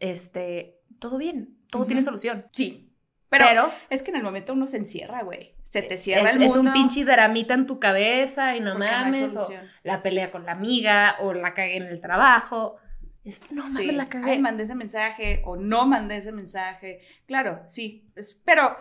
este, 0.00 0.82
todo 0.98 1.16
bien, 1.16 1.57
todo 1.70 1.86
tiene 1.86 2.02
solución. 2.02 2.46
Sí. 2.52 2.84
Pero, 3.28 3.44
Pero, 3.48 3.72
es 3.90 4.02
que 4.02 4.10
en 4.10 4.16
el 4.16 4.22
momento 4.22 4.54
uno 4.54 4.66
se 4.66 4.78
encierra, 4.78 5.22
güey. 5.22 5.54
Se 5.64 5.82
te 5.82 5.98
cierra 5.98 6.30
es, 6.30 6.36
el 6.36 6.42
es 6.42 6.48
mundo. 6.56 6.70
un 6.70 6.72
pinche 6.72 7.04
dramita 7.04 7.52
en 7.52 7.66
tu 7.66 7.78
cabeza 7.78 8.56
y 8.56 8.60
no 8.60 8.72
porque 8.72 8.86
no 8.86 8.96
hay 8.96 9.04
mames, 9.04 9.36
o 9.36 9.48
la 9.84 10.02
pelea 10.02 10.30
con 10.30 10.46
la 10.46 10.52
amiga, 10.52 11.16
o 11.20 11.34
la 11.34 11.52
cagué 11.52 11.76
en 11.76 11.82
el 11.84 12.00
trabajo. 12.00 12.76
Es, 13.22 13.42
no 13.50 13.64
mames, 13.64 13.76
Sí. 13.76 13.90
la 13.92 14.06
cagué. 14.06 14.30
Ay, 14.30 14.38
mandé 14.38 14.62
ese 14.62 14.74
mensaje 14.74 15.42
o 15.44 15.56
no 15.56 15.86
mandé 15.86 16.16
ese 16.16 16.32
mensaje. 16.32 17.00
Claro, 17.26 17.62
sí. 17.66 18.10
es- 18.16 18.40
pero, 18.46 18.78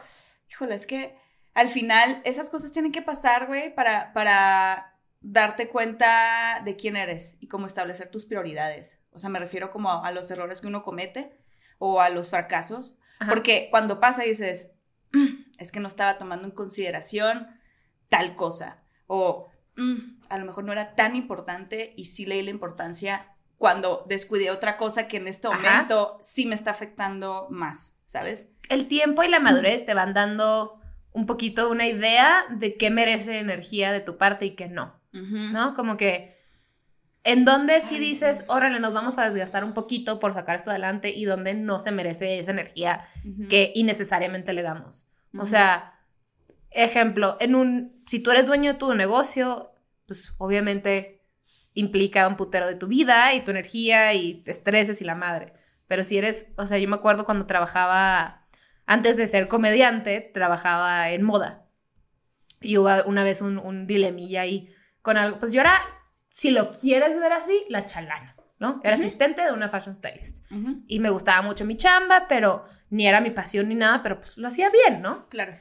híjole, 0.49 0.75
es 0.75 0.87
que 0.87 1.17
al 1.53 1.67
final 1.67 2.21
esas 2.23 2.49
cosas 2.49 2.71
tienen 2.71 2.93
que 2.93 3.01
pasar, 3.01 3.47
güey, 3.47 3.75
para, 3.75 4.13
para 4.13 4.93
darte 5.19 5.67
cuenta 5.67 6.61
de 6.63 6.77
quién 6.77 6.95
eres 6.95 7.35
y 7.41 7.47
cómo 7.49 7.65
establecer 7.65 8.09
tus 8.09 8.23
prioridades. 8.25 9.03
O 9.11 9.19
sea, 9.19 9.29
me 9.29 9.39
refiero 9.39 9.71
como 9.71 9.91
a, 9.91 10.07
a 10.07 10.11
los 10.13 10.31
errores 10.31 10.61
que 10.61 10.67
uno 10.67 10.83
comete 10.83 11.35
o 11.79 12.01
a 12.01 12.09
los 12.09 12.29
fracasos. 12.29 12.95
Ajá. 13.19 13.31
Porque 13.31 13.67
cuando 13.71 13.99
pasa 13.99 14.23
dices, 14.23 14.71
"Mm, 15.13 15.27
es 15.57 15.71
que 15.71 15.79
no 15.79 15.87
estaba 15.87 16.17
tomando 16.17 16.45
en 16.45 16.51
consideración 16.51 17.47
tal 18.09 18.35
cosa. 18.35 18.83
O 19.07 19.47
"Mm, 19.75 20.19
a 20.29 20.37
lo 20.37 20.45
mejor 20.45 20.63
no 20.63 20.71
era 20.71 20.95
tan 20.95 21.15
importante 21.15 21.93
y 21.97 22.05
sí 22.05 22.25
leí 22.25 22.41
la 22.41 22.51
importancia 22.51 23.27
cuando 23.57 24.05
descuidé 24.07 24.51
otra 24.51 24.77
cosa 24.77 25.07
que 25.07 25.17
en 25.17 25.27
este 25.27 25.47
Ajá. 25.47 25.57
momento 25.57 26.17
sí 26.21 26.45
me 26.45 26.55
está 26.55 26.71
afectando 26.71 27.47
más, 27.49 27.95
¿sabes? 28.05 28.47
el 28.69 28.87
tiempo 28.89 29.23
y 29.23 29.29
la 29.29 29.39
madurez 29.39 29.85
te 29.85 29.93
van 29.93 30.13
dando 30.13 30.81
un 31.13 31.25
poquito 31.25 31.69
una 31.69 31.87
idea 31.87 32.43
de 32.49 32.75
qué 32.75 32.89
merece 32.91 33.39
energía 33.39 33.93
de 33.93 34.01
tu 34.01 34.17
parte 34.17 34.45
y 34.45 34.55
qué 34.55 34.67
no. 34.67 34.99
¿no? 35.13 35.73
Como 35.73 35.95
que 35.97 36.36
en 37.27 37.43
donde 37.43 37.81
sí 37.81 37.99
dices, 37.99 38.45
órale, 38.47 38.79
nos 38.79 38.93
vamos 38.93 39.17
a 39.17 39.29
desgastar 39.29 39.65
un 39.65 39.73
poquito 39.73 40.17
por 40.17 40.33
sacar 40.33 40.55
esto 40.55 40.69
adelante 40.69 41.09
y 41.09 41.25
donde 41.25 41.53
no 41.53 41.77
se 41.77 41.91
merece 41.91 42.39
esa 42.39 42.51
energía 42.51 43.03
que 43.49 43.73
innecesariamente 43.75 44.53
le 44.53 44.61
damos. 44.61 45.07
O 45.33 45.39
Ujú. 45.39 45.47
sea, 45.47 45.99
ejemplo, 46.71 47.35
en 47.41 47.55
un, 47.55 48.01
si 48.07 48.21
tú 48.21 48.31
eres 48.31 48.45
dueño 48.47 48.71
de 48.71 48.79
tu 48.79 48.93
negocio, 48.93 49.73
pues 50.05 50.35
obviamente 50.37 51.21
implica 51.73 52.29
un 52.29 52.37
putero 52.37 52.65
de 52.65 52.75
tu 52.75 52.87
vida 52.87 53.33
y 53.33 53.41
tu 53.41 53.51
energía 53.51 54.13
y 54.13 54.35
te 54.35 54.51
estreses 54.51 55.01
y 55.01 55.03
la 55.03 55.15
madre. 55.15 55.51
Pero 55.87 56.05
si 56.05 56.17
eres, 56.17 56.45
o 56.55 56.65
sea, 56.65 56.77
yo 56.77 56.87
me 56.87 56.95
acuerdo 56.95 57.25
cuando 57.25 57.45
trabajaba, 57.45 58.45
antes 58.85 59.17
de 59.17 59.27
ser 59.27 59.49
comediante, 59.49 60.21
trabajaba 60.33 61.11
en 61.11 61.23
moda. 61.23 61.65
Y 62.61 62.77
hubo 62.77 62.89
una 63.05 63.25
vez 63.25 63.41
un, 63.41 63.57
un 63.57 63.85
dilemilla 63.85 64.41
ahí 64.43 64.73
con 65.01 65.17
algo. 65.17 65.39
Pues 65.39 65.51
yo 65.51 65.59
era, 65.59 65.81
si 66.29 66.51
lo 66.51 66.69
quieres 66.69 67.19
ver 67.19 67.33
así, 67.33 67.65
la 67.69 67.85
chalana, 67.85 68.35
¿no? 68.59 68.79
Era 68.83 68.95
asistente 68.95 69.41
de 69.41 69.51
una 69.51 69.69
fashion 69.69 69.95
stylist. 69.95 70.45
Y 70.87 70.99
me 70.99 71.09
gustaba 71.09 71.41
mucho 71.41 71.65
mi 71.65 71.75
chamba, 71.75 72.27
pero 72.27 72.65
ni 72.89 73.07
era 73.07 73.21
mi 73.21 73.31
pasión 73.31 73.69
ni 73.69 73.75
nada, 73.75 74.03
pero 74.03 74.19
pues 74.19 74.37
lo 74.37 74.47
hacía 74.47 74.69
bien, 74.69 75.01
¿no? 75.01 75.27
Claro. 75.29 75.53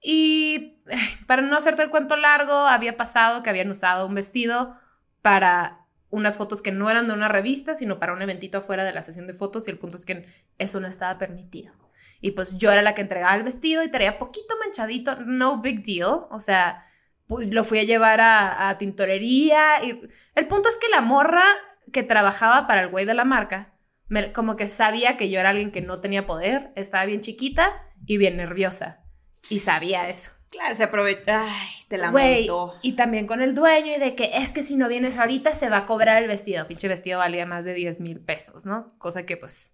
Y 0.00 0.82
para 1.26 1.42
no 1.42 1.56
hacerte 1.56 1.82
el 1.82 1.90
cuento 1.90 2.16
largo, 2.16 2.52
había 2.52 2.96
pasado 2.96 3.42
que 3.42 3.50
habían 3.50 3.70
usado 3.70 4.06
un 4.06 4.14
vestido 4.14 4.76
para 5.22 5.86
unas 6.10 6.36
fotos 6.36 6.62
que 6.62 6.70
no 6.70 6.88
eran 6.90 7.08
de 7.08 7.14
una 7.14 7.28
revista, 7.28 7.74
sino 7.74 7.98
para 7.98 8.12
un 8.12 8.22
eventito 8.22 8.58
afuera 8.58 8.84
de 8.84 8.92
la 8.92 9.02
sesión 9.02 9.26
de 9.26 9.34
fotos 9.34 9.66
y 9.66 9.70
el 9.70 9.78
punto 9.78 9.96
es 9.96 10.04
que 10.04 10.26
eso 10.58 10.78
no 10.78 10.86
estaba 10.86 11.18
permitido. 11.18 11.72
Y 12.20 12.32
pues 12.32 12.56
yo 12.56 12.70
era 12.70 12.82
la 12.82 12.94
que 12.94 13.02
entregaba 13.02 13.34
el 13.34 13.42
vestido 13.42 13.82
y 13.82 13.90
traía 13.90 14.18
poquito 14.18 14.54
manchadito, 14.58 15.16
no 15.16 15.60
big 15.60 15.82
deal, 15.82 16.26
o 16.30 16.40
sea, 16.40 16.86
lo 17.28 17.64
fui 17.64 17.78
a 17.78 17.84
llevar 17.84 18.20
a, 18.20 18.68
a 18.68 18.78
tintorería 18.78 19.82
y 19.84 20.00
el 20.34 20.46
punto 20.46 20.68
es 20.68 20.78
que 20.78 20.88
la 20.88 21.00
morra 21.00 21.44
que 21.92 22.02
trabajaba 22.02 22.66
para 22.66 22.80
el 22.82 22.88
güey 22.88 23.04
de 23.04 23.14
la 23.14 23.24
marca, 23.24 23.74
me- 24.08 24.32
como 24.32 24.56
que 24.56 24.68
sabía 24.68 25.16
que 25.16 25.30
yo 25.30 25.40
era 25.40 25.50
alguien 25.50 25.70
que 25.70 25.80
no 25.80 26.00
tenía 26.00 26.26
poder, 26.26 26.72
estaba 26.76 27.04
bien 27.04 27.20
chiquita 27.20 27.82
y 28.06 28.18
bien 28.18 28.36
nerviosa. 28.36 29.00
Y 29.48 29.58
sabía 29.60 30.08
eso. 30.08 30.32
Claro, 30.50 30.74
se 30.76 30.84
aprovecha. 30.84 31.44
Ay, 31.46 31.68
te 31.88 31.98
la 31.98 32.10
Güey, 32.10 32.48
y 32.82 32.92
también 32.92 33.26
con 33.26 33.42
el 33.42 33.54
dueño 33.54 33.92
y 33.96 33.98
de 33.98 34.14
que 34.14 34.30
es 34.34 34.52
que 34.52 34.62
si 34.62 34.76
no 34.76 34.88
vienes 34.88 35.18
ahorita 35.18 35.52
se 35.52 35.68
va 35.68 35.78
a 35.78 35.86
cobrar 35.86 36.22
el 36.22 36.28
vestido. 36.28 36.66
Pinche 36.68 36.86
vestido 36.88 37.18
valía 37.18 37.44
más 37.44 37.64
de 37.64 37.74
10 37.74 38.00
mil 38.00 38.20
pesos, 38.20 38.64
¿no? 38.64 38.96
Cosa 38.98 39.26
que 39.26 39.36
pues 39.36 39.73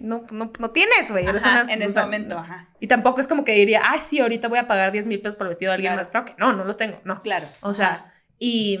no, 0.00 0.24
no, 0.30 0.52
no 0.58 0.70
tienes, 0.70 1.10
güey. 1.10 1.26
Eres 1.26 1.44
Ajá, 1.44 1.64
una- 1.64 1.72
en 1.72 1.80
o 1.82 1.84
ese 1.84 1.92
sea, 1.94 2.02
momento, 2.04 2.38
ajá. 2.38 2.68
Y 2.80 2.86
tampoco 2.86 3.20
es 3.20 3.26
como 3.28 3.44
que 3.44 3.52
diría, 3.52 3.82
ay, 3.84 4.00
sí, 4.00 4.20
ahorita 4.20 4.48
voy 4.48 4.58
a 4.58 4.66
pagar 4.66 4.92
10 4.92 5.06
mil 5.06 5.20
pesos 5.20 5.36
por 5.36 5.46
el 5.46 5.50
vestido 5.50 5.70
de 5.70 5.74
alguien 5.76 5.92
Claro. 5.92 6.00
más. 6.00 6.08
Claro 6.08 6.26
que 6.26 6.34
no, 6.38 6.52
no 6.52 6.64
los 6.64 6.76
tengo, 6.76 7.00
no. 7.04 7.22
Claro. 7.22 7.46
O 7.60 7.74
sea, 7.74 8.12
y, 8.38 8.78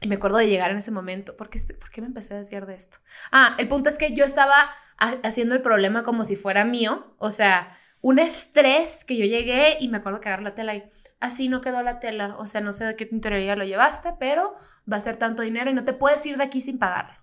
y 0.00 0.08
me 0.08 0.16
acuerdo 0.16 0.38
de 0.38 0.48
llegar 0.48 0.70
en 0.70 0.76
ese 0.78 0.90
momento. 0.90 1.36
¿Por 1.36 1.48
qué, 1.50 1.58
¿Por 1.78 1.90
qué 1.90 2.00
me 2.00 2.06
empecé 2.08 2.34
a 2.34 2.38
desviar 2.38 2.66
de 2.66 2.74
esto? 2.74 2.98
Ah, 3.32 3.54
el 3.58 3.68
punto 3.68 3.88
es 3.90 3.98
que 3.98 4.14
yo 4.14 4.24
estaba 4.24 4.54
ha- 4.98 5.16
haciendo 5.22 5.54
el 5.54 5.62
problema 5.62 6.02
como 6.02 6.24
si 6.24 6.36
fuera 6.36 6.64
mío. 6.64 7.14
O 7.18 7.30
sea, 7.30 7.76
un 8.00 8.18
estrés 8.18 9.04
que 9.04 9.16
yo 9.16 9.24
llegué 9.24 9.76
y 9.80 9.88
me 9.88 9.98
acuerdo 9.98 10.20
que 10.20 10.28
agarré 10.28 10.44
la 10.44 10.54
tela 10.54 10.74
y 10.74 10.84
así 11.20 11.48
no 11.48 11.60
quedó 11.62 11.82
la 11.82 12.00
tela. 12.00 12.36
O 12.38 12.46
sea, 12.46 12.60
no 12.60 12.72
sé 12.72 12.84
de 12.84 12.96
qué 12.96 13.06
tintorería 13.06 13.56
lo 13.56 13.64
llevaste, 13.64 14.14
pero 14.18 14.54
va 14.90 14.98
a 14.98 15.00
ser 15.00 15.16
tanto 15.16 15.42
dinero 15.42 15.70
y 15.70 15.74
no 15.74 15.84
te 15.84 15.92
puedes 15.94 16.24
ir 16.26 16.36
de 16.36 16.44
aquí 16.44 16.60
sin 16.60 16.78
pagarlo. 16.78 17.14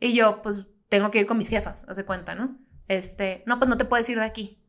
Y 0.00 0.14
yo, 0.14 0.42
pues, 0.42 0.66
tengo 0.88 1.10
que 1.10 1.20
ir 1.20 1.26
con 1.26 1.38
mis 1.38 1.48
jefas, 1.48 1.86
haz 1.88 1.96
de 1.96 2.04
cuenta, 2.04 2.34
¿no? 2.34 2.58
Este, 2.88 3.42
no, 3.46 3.58
pues 3.58 3.68
no 3.68 3.76
te 3.76 3.84
puedes 3.84 4.08
ir 4.08 4.18
de 4.18 4.24
aquí. 4.24 4.62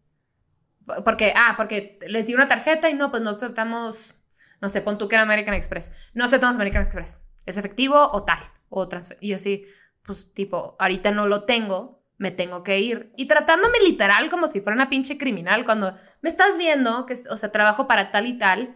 Porque, 1.05 1.33
ah, 1.35 1.53
porque 1.55 1.99
les 2.07 2.25
di 2.25 2.33
una 2.33 2.47
tarjeta 2.47 2.89
y 2.89 2.93
no, 2.93 3.11
pues 3.11 3.21
nosotros 3.21 3.51
estamos 3.51 4.15
No 4.61 4.69
sé, 4.69 4.81
pon 4.81 4.97
tú 4.97 5.07
que 5.07 5.15
era 5.15 5.23
American 5.23 5.53
Express. 5.53 5.93
No 6.13 6.27
tomas 6.29 6.55
American 6.55 6.81
Express. 6.81 7.21
¿Es 7.45 7.57
efectivo 7.57 8.09
o 8.11 8.23
tal? 8.23 8.39
O 8.69 8.87
transfer. 8.87 9.17
Y 9.21 9.29
yo 9.29 9.37
así, 9.37 9.65
pues 10.03 10.33
tipo, 10.33 10.75
ahorita 10.79 11.11
no 11.11 11.27
lo 11.27 11.45
tengo, 11.45 12.03
me 12.17 12.31
tengo 12.31 12.63
que 12.63 12.79
ir. 12.79 13.13
Y 13.15 13.27
tratándome 13.27 13.79
literal 13.79 14.29
como 14.29 14.47
si 14.47 14.61
fuera 14.61 14.75
una 14.75 14.89
pinche 14.89 15.17
criminal, 15.17 15.65
cuando 15.65 15.95
me 16.21 16.29
estás 16.29 16.57
viendo, 16.57 17.05
que, 17.05 17.15
o 17.29 17.37
sea, 17.37 17.51
trabajo 17.51 17.87
para 17.87 18.11
tal 18.11 18.25
y 18.27 18.37
tal, 18.37 18.75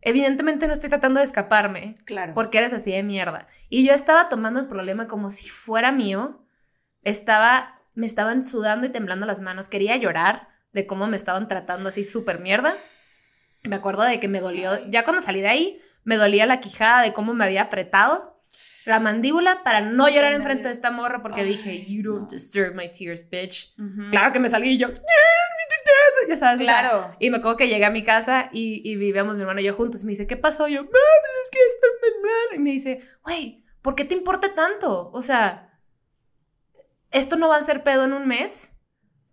evidentemente 0.00 0.66
no 0.66 0.72
estoy 0.72 0.88
tratando 0.88 1.20
de 1.20 1.26
escaparme. 1.26 1.96
Claro. 2.04 2.32
Porque 2.34 2.58
eres 2.58 2.72
así 2.72 2.90
de 2.90 3.02
mierda. 3.02 3.46
Y 3.68 3.86
yo 3.86 3.92
estaba 3.92 4.28
tomando 4.28 4.60
el 4.60 4.66
problema 4.66 5.06
como 5.06 5.30
si 5.30 5.48
fuera 5.48 5.92
mío. 5.92 6.44
Estaba, 7.08 7.80
me 7.94 8.06
estaban 8.06 8.46
sudando 8.46 8.86
y 8.86 8.90
temblando 8.90 9.26
las 9.26 9.40
manos. 9.40 9.68
Quería 9.68 9.96
llorar 9.96 10.48
de 10.72 10.86
cómo 10.86 11.06
me 11.06 11.16
estaban 11.16 11.48
tratando 11.48 11.88
así 11.88 12.04
súper 12.04 12.38
mierda. 12.40 12.74
Me 13.64 13.76
acuerdo 13.76 14.02
de 14.02 14.20
que 14.20 14.28
me 14.28 14.40
dolió, 14.40 14.70
ya 14.88 15.04
cuando 15.04 15.22
salí 15.22 15.40
de 15.40 15.48
ahí, 15.48 15.80
me 16.04 16.16
dolía 16.16 16.46
la 16.46 16.60
quijada 16.60 17.02
de 17.02 17.12
cómo 17.12 17.34
me 17.34 17.44
había 17.44 17.62
apretado 17.62 18.40
la 18.86 18.98
mandíbula 18.98 19.62
para 19.62 19.80
no 19.80 20.08
llorar 20.08 20.32
enfrente 20.32 20.64
de 20.68 20.72
esta 20.72 20.90
morra 20.90 21.22
porque 21.22 21.44
dije, 21.44 21.84
you 21.86 22.02
don't 22.02 22.30
deserve 22.30 22.74
my 22.74 22.90
tears, 22.90 23.28
bitch. 23.28 23.74
Claro 24.10 24.32
que 24.32 24.40
me 24.40 24.48
salí 24.48 24.70
y 24.70 24.78
yo, 24.78 24.88
ya 26.28 26.36
sabes, 26.36 26.60
Claro. 26.62 27.14
y 27.18 27.30
me 27.30 27.38
acuerdo 27.38 27.56
que 27.56 27.68
llegué 27.68 27.84
a 27.84 27.90
mi 27.90 28.02
casa 28.02 28.50
y, 28.52 28.82
y 28.88 28.96
vivíamos 28.96 29.36
mi 29.36 29.42
hermano 29.42 29.60
y 29.60 29.64
yo 29.64 29.74
juntos. 29.74 30.02
Y 30.02 30.06
me 30.06 30.10
dice, 30.10 30.26
¿qué 30.26 30.36
pasó? 30.36 30.68
Y 30.68 30.74
yo, 30.74 30.82
mames, 30.82 30.92
es 31.44 31.50
que 31.50 31.58
está 31.74 31.86
mal. 32.22 32.56
Y 32.56 32.58
me 32.58 32.70
dice, 32.70 33.00
güey, 33.24 33.64
¿por 33.82 33.94
qué 33.94 34.04
te 34.04 34.14
importa 34.14 34.54
tanto? 34.54 35.10
O 35.12 35.22
sea, 35.22 35.67
esto 37.10 37.36
no 37.36 37.48
va 37.48 37.56
a 37.56 37.62
ser 37.62 37.82
pedo 37.82 38.04
en 38.04 38.12
un 38.12 38.26
mes. 38.26 38.76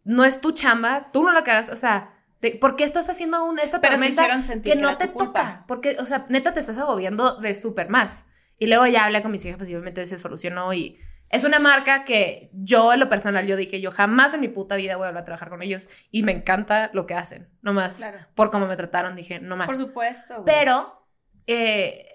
No 0.04 0.24
es 0.24 0.40
tu 0.42 0.52
chamba, 0.52 1.10
tú 1.12 1.24
no 1.24 1.32
la 1.32 1.44
cagas. 1.44 1.70
O 1.70 1.76
sea, 1.76 2.14
de- 2.42 2.52
¿por 2.52 2.76
qué 2.76 2.84
estás 2.84 3.10
haciendo 3.10 3.44
un, 3.44 3.58
esta 3.60 3.82
Pero 3.82 3.94
tormenta 3.96 4.28
que 4.64 4.76
no 4.76 4.98
te 4.98 5.10
culpa. 5.12 5.26
toca? 5.42 5.66
Porque, 5.68 5.98
o 6.00 6.06
sea, 6.06 6.26
neta 6.30 6.54
te 6.54 6.60
estás 6.60 6.78
agobiando 6.78 7.38
de 7.40 7.56
súper 7.56 7.90
más. 7.90 8.26
Y 8.60 8.68
luego 8.68 8.86
ya 8.88 9.06
hablé 9.06 9.22
con 9.22 9.32
mis 9.32 9.44
hijas, 9.46 9.58
pues 9.58 9.70
obviamente 9.70 10.06
se 10.06 10.18
solucionó 10.18 10.72
y 10.74 10.98
es 11.30 11.44
una 11.44 11.60
marca 11.60 12.06
que 12.06 12.52
yo 12.54 12.94
en 12.94 13.00
lo 13.00 13.10
personal, 13.10 13.48
yo 13.48 13.58
dije, 13.58 13.82
yo 13.82 13.92
jamás 13.92 14.34
en 14.36 14.42
mi 14.42 14.48
puta 14.48 14.76
vida 14.76 14.96
voy 14.96 15.06
a 15.06 15.10
volver 15.10 15.24
a 15.24 15.26
trabajar 15.26 15.50
con 15.50 15.62
ellos 15.64 15.90
y 16.12 16.22
me 16.24 16.32
encanta 16.32 16.92
lo 16.94 17.06
que 17.08 17.16
hacen, 17.16 17.50
no 17.64 17.74
más 17.74 17.96
Claro. 17.96 18.20
por 18.36 18.52
cómo 18.52 18.68
me 18.68 18.76
trataron, 18.78 19.16
dije, 19.16 19.40
no 19.40 19.58
más. 19.58 19.66
Por 19.66 19.76
supuesto. 19.78 20.36
güey. 20.36 20.46
Pero 20.46 21.04
eh, 21.48 22.06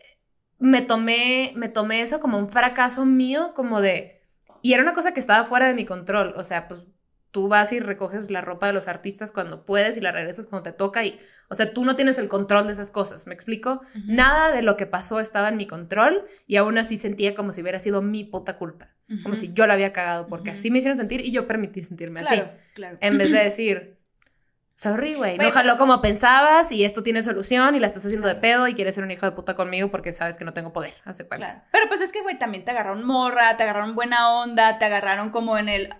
me, 0.58 0.80
tomé, 0.80 1.52
me 1.56 1.68
tomé 1.68 2.00
eso 2.02 2.20
como 2.20 2.38
un 2.38 2.48
fracaso 2.48 3.04
mío, 3.04 3.52
como 3.54 3.80
de... 3.80 4.19
Y 4.62 4.72
era 4.74 4.82
una 4.82 4.92
cosa 4.92 5.12
que 5.12 5.20
estaba 5.20 5.44
fuera 5.44 5.66
de 5.66 5.74
mi 5.74 5.84
control, 5.84 6.34
o 6.36 6.44
sea, 6.44 6.68
pues 6.68 6.82
tú 7.30 7.46
vas 7.48 7.72
y 7.72 7.78
recoges 7.78 8.30
la 8.30 8.40
ropa 8.40 8.66
de 8.66 8.72
los 8.72 8.88
artistas 8.88 9.30
cuando 9.30 9.64
puedes 9.64 9.96
y 9.96 10.00
la 10.00 10.10
regresas 10.10 10.46
cuando 10.46 10.70
te 10.70 10.76
toca 10.76 11.04
y, 11.04 11.20
o 11.48 11.54
sea, 11.54 11.72
tú 11.72 11.84
no 11.84 11.94
tienes 11.94 12.18
el 12.18 12.26
control 12.26 12.66
de 12.66 12.72
esas 12.72 12.90
cosas, 12.90 13.28
¿me 13.28 13.34
explico? 13.34 13.82
Nada 14.04 14.52
de 14.52 14.62
lo 14.62 14.76
que 14.76 14.86
pasó 14.86 15.20
estaba 15.20 15.48
en 15.48 15.56
mi 15.56 15.66
control 15.68 16.24
y 16.48 16.56
aún 16.56 16.76
así 16.76 16.96
sentía 16.96 17.36
como 17.36 17.52
si 17.52 17.62
hubiera 17.62 17.78
sido 17.78 18.02
mi 18.02 18.24
puta 18.24 18.58
culpa, 18.58 18.90
como 19.22 19.36
si 19.36 19.48
yo 19.52 19.68
la 19.68 19.74
había 19.74 19.92
cagado, 19.92 20.26
porque 20.26 20.50
así 20.50 20.72
me 20.72 20.78
hicieron 20.78 20.98
sentir 20.98 21.24
y 21.24 21.30
yo 21.30 21.46
permití 21.46 21.82
sentirme 21.84 22.20
así 22.20 22.34
Claro, 22.34 22.50
claro. 22.74 22.98
en 23.00 23.16
vez 23.18 23.30
de 23.30 23.38
decir, 23.44 23.99
sorry, 24.80 25.14
güey, 25.14 25.36
no 25.36 25.50
jaló 25.50 25.76
como 25.76 26.00
pensabas 26.00 26.72
y 26.72 26.86
esto 26.86 27.02
tiene 27.02 27.22
solución 27.22 27.74
y 27.74 27.80
la 27.80 27.86
estás 27.86 28.06
haciendo 28.06 28.26
de 28.26 28.36
pedo 28.36 28.66
y 28.66 28.72
quieres 28.72 28.94
ser 28.94 29.04
un 29.04 29.10
hijo 29.10 29.26
de 29.26 29.32
puta 29.32 29.54
conmigo 29.54 29.90
porque 29.90 30.10
sabes 30.10 30.38
que 30.38 30.46
no 30.46 30.54
tengo 30.54 30.72
poder. 30.72 30.94
Hace 31.04 31.28
cuenta. 31.28 31.46
Claro. 31.46 31.62
Pero 31.70 31.88
pues 31.88 32.00
es 32.00 32.12
que, 32.12 32.22
güey, 32.22 32.38
también 32.38 32.64
te 32.64 32.70
agarraron 32.70 33.04
morra, 33.04 33.58
te 33.58 33.64
agarraron 33.64 33.94
buena 33.94 34.32
onda, 34.40 34.78
te 34.78 34.86
agarraron 34.86 35.28
como 35.28 35.58
en 35.58 35.68
el. 35.68 35.90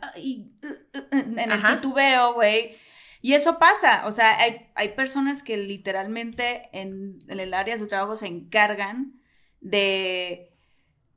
en 1.12 1.38
el 1.38 1.52
Ajá. 1.52 1.76
titubeo, 1.76 2.32
güey. 2.32 2.78
Y 3.20 3.34
eso 3.34 3.58
pasa. 3.58 4.06
O 4.06 4.12
sea, 4.12 4.38
hay, 4.38 4.70
hay 4.74 4.88
personas 4.94 5.42
que 5.42 5.58
literalmente 5.58 6.70
en, 6.72 7.18
en 7.28 7.38
el 7.38 7.52
área 7.52 7.74
de 7.74 7.80
su 7.80 7.86
trabajo 7.86 8.16
se 8.16 8.28
encargan 8.28 9.20
de 9.60 10.54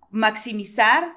maximizar 0.10 1.16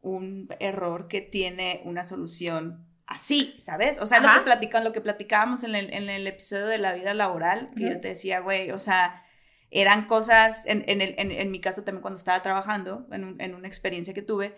un 0.00 0.48
error 0.58 1.06
que 1.06 1.20
tiene 1.20 1.82
una 1.84 2.04
solución 2.04 2.89
así, 3.10 3.54
¿sabes? 3.58 3.98
O 4.00 4.06
sea, 4.06 4.20
lo 4.20 4.28
que 4.32 4.40
platican, 4.44 4.84
lo 4.84 4.92
que 4.92 5.00
platicábamos 5.02 5.62
en 5.64 5.74
el, 5.74 5.92
en 5.92 6.08
el 6.08 6.26
episodio 6.26 6.66
de 6.66 6.78
la 6.78 6.92
vida 6.94 7.12
laboral, 7.12 7.70
que 7.76 7.82
yo 7.90 8.00
te 8.00 8.08
decía, 8.08 8.40
güey, 8.40 8.70
o 8.70 8.78
sea, 8.78 9.22
eran 9.70 10.06
cosas, 10.06 10.64
en, 10.66 10.84
en, 10.88 11.00
el- 11.02 11.14
en- 11.18 11.50
mi 11.50 11.60
caso 11.60 11.84
también 11.84 12.00
cuando 12.02 12.16
estaba 12.18 12.40
trabajando, 12.42 13.06
en, 13.12 13.24
un- 13.24 13.40
en 13.40 13.54
una 13.54 13.68
experiencia 13.68 14.14
que 14.14 14.22
tuve, 14.22 14.56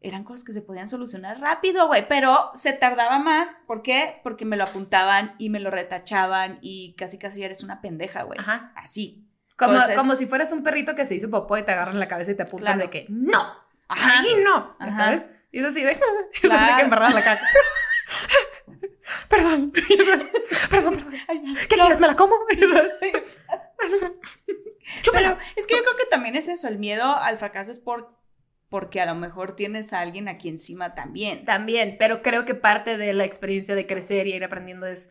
eran 0.00 0.24
cosas 0.24 0.44
que 0.44 0.52
se 0.52 0.60
podían 0.60 0.88
solucionar 0.88 1.40
rápido, 1.40 1.86
güey, 1.86 2.06
pero 2.08 2.50
se 2.54 2.72
tardaba 2.74 3.18
más. 3.18 3.54
¿Por 3.66 3.82
qué? 3.82 4.20
Porque 4.22 4.44
me 4.44 4.56
lo 4.56 4.64
apuntaban 4.64 5.34
y 5.38 5.48
me 5.48 5.60
lo 5.60 5.70
retachaban 5.70 6.58
y 6.60 6.94
casi 6.96 7.18
casi 7.18 7.42
eres 7.42 7.62
una 7.62 7.80
pendeja, 7.80 8.22
güey. 8.24 8.38
Ajá. 8.38 8.72
Así. 8.76 9.26
Como, 9.56 9.74
Entonces- 9.74 9.96
como 9.96 10.14
si 10.16 10.26
fueras 10.26 10.52
un 10.52 10.62
perrito 10.62 10.94
que 10.94 11.06
se 11.06 11.14
hizo 11.14 11.30
popó 11.30 11.56
y 11.56 11.64
te 11.64 11.72
agarran 11.72 11.98
la 12.00 12.08
cabeza 12.08 12.32
y 12.32 12.34
te 12.34 12.42
apuntan 12.42 12.74
Claro. 12.78 12.80
de 12.80 12.90
que 12.90 13.06
no, 13.08 13.40
Ajá. 13.88 14.20
ahí 14.20 14.42
no, 14.44 14.76
Ajá. 14.78 14.90
¿sabes? 14.90 15.28
Y 15.54 15.60
es 15.60 15.64
así 15.66 15.82
de, 15.84 15.92
es 16.42 16.52
así 16.52 16.76
que 16.76 16.82
embarras 16.82 17.14
la 17.14 17.22
cara. 17.22 17.40
perdón, 19.28 19.72
Y 19.88 19.96
perdón, 20.68 20.96
perdón. 20.96 21.14
¿Qué 21.68 21.76
quieres? 21.76 22.00
¿Me 22.00 22.08
la 22.08 22.16
como? 22.16 22.34
Pero 25.12 25.38
es 25.54 25.66
que 25.68 25.76
yo 25.76 25.82
creo 25.82 25.96
que 25.96 26.06
también 26.10 26.34
es 26.34 26.48
eso, 26.48 26.66
el 26.66 26.78
miedo 26.78 27.04
al 27.04 27.38
fracaso 27.38 27.70
es 27.70 27.78
por, 27.78 28.18
porque 28.68 29.00
a 29.00 29.06
lo 29.06 29.14
mejor 29.14 29.54
tienes 29.54 29.92
a 29.92 30.00
alguien 30.00 30.26
aquí 30.26 30.48
encima 30.48 30.96
también. 30.96 31.44
También, 31.44 31.94
pero 32.00 32.20
creo 32.20 32.44
que 32.44 32.56
parte 32.56 32.96
de 32.96 33.12
la 33.12 33.24
experiencia 33.24 33.76
de 33.76 33.86
crecer 33.86 34.26
y 34.26 34.34
ir 34.34 34.42
aprendiendo 34.42 34.88
es, 34.88 35.10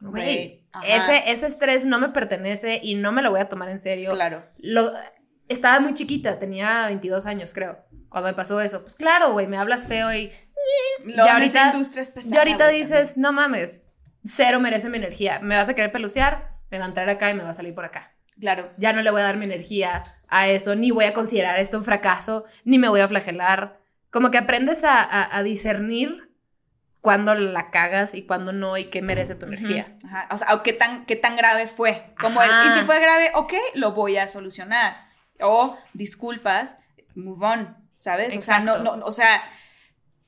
güey, 0.00 0.66
ese, 0.82 1.30
ese 1.30 1.46
estrés 1.46 1.84
no 1.84 2.00
me 2.00 2.08
pertenece 2.08 2.80
y 2.82 2.94
no 2.94 3.12
me 3.12 3.20
lo 3.20 3.30
voy 3.30 3.40
a 3.40 3.50
tomar 3.50 3.68
en 3.68 3.78
serio. 3.78 4.12
Claro. 4.12 4.46
Lo, 4.56 4.90
estaba 5.48 5.80
muy 5.80 5.94
chiquita, 5.94 6.38
tenía 6.38 6.86
22 6.86 7.26
años, 7.26 7.52
creo, 7.54 7.78
cuando 8.08 8.28
me 8.30 8.34
pasó 8.34 8.60
eso. 8.60 8.82
Pues 8.82 8.94
claro, 8.94 9.32
güey, 9.32 9.46
me 9.46 9.56
hablas 9.56 9.86
feo 9.86 10.12
y 10.14 10.30
Lo, 11.04 11.24
Ya 11.26 11.34
ahorita- 11.34 11.72
industria 11.74 12.02
es 12.02 12.10
pesada, 12.10 12.34
y 12.34 12.38
ahorita 12.38 12.66
güey, 12.66 12.78
dices, 12.78 13.18
no 13.18 13.32
mames, 13.32 13.84
cero 14.24 14.60
merece 14.60 14.88
mi 14.88 14.98
energía. 14.98 15.40
Me 15.40 15.56
vas 15.56 15.68
a 15.68 15.74
querer 15.74 15.90
pelucear, 15.90 16.52
me 16.70 16.78
va 16.78 16.84
a 16.84 16.88
entrar 16.88 17.08
acá 17.08 17.30
y 17.30 17.34
me 17.34 17.42
va 17.42 17.50
a 17.50 17.54
salir 17.54 17.74
por 17.74 17.84
acá. 17.84 18.12
Claro. 18.40 18.70
Ya 18.78 18.92
no 18.92 19.02
le 19.02 19.10
voy 19.10 19.20
a 19.20 19.24
dar 19.24 19.36
mi 19.36 19.44
energía 19.44 20.02
a 20.28 20.46
eso, 20.48 20.74
ni 20.76 20.90
voy 20.90 21.04
a 21.04 21.12
considerar 21.12 21.58
esto 21.58 21.76
un 21.78 21.84
fracaso, 21.84 22.44
ni 22.64 22.78
me 22.78 22.88
voy 22.88 23.00
a 23.00 23.08
flagelar. 23.08 23.80
Como 24.10 24.30
que 24.30 24.38
aprendes 24.38 24.84
a, 24.84 25.02
a- 25.02 25.36
a 25.36 25.42
discernir 25.42 26.30
cuándo 27.00 27.34
la 27.34 27.70
cagas 27.70 28.14
y 28.14 28.22
cuándo 28.22 28.52
no 28.52 28.76
y 28.78 28.84
qué 28.84 29.02
merece 29.02 29.34
tu 29.34 29.46
energía. 29.46 29.96
Ajá. 30.06 30.28
O 30.30 30.38
sea, 30.38 30.60
qué 30.62 30.72
tan, 30.72 31.04
qué 31.06 31.16
tan 31.16 31.34
grave 31.36 31.66
fue. 31.66 32.14
Como 32.20 32.40
el, 32.42 32.50
y 32.66 32.70
si 32.70 32.80
fue 32.80 33.00
grave, 33.00 33.32
ok, 33.34 33.52
lo 33.74 33.92
voy 33.92 34.16
a 34.18 34.28
solucionar. 34.28 34.96
O 35.42 35.76
disculpas, 35.94 36.76
move 37.14 37.44
on, 37.44 37.76
¿sabes? 37.96 38.36
O 38.36 38.42
sea, 38.42 38.60
no, 38.60 38.78
no, 38.78 38.92
o 39.04 39.12
sea, 39.12 39.42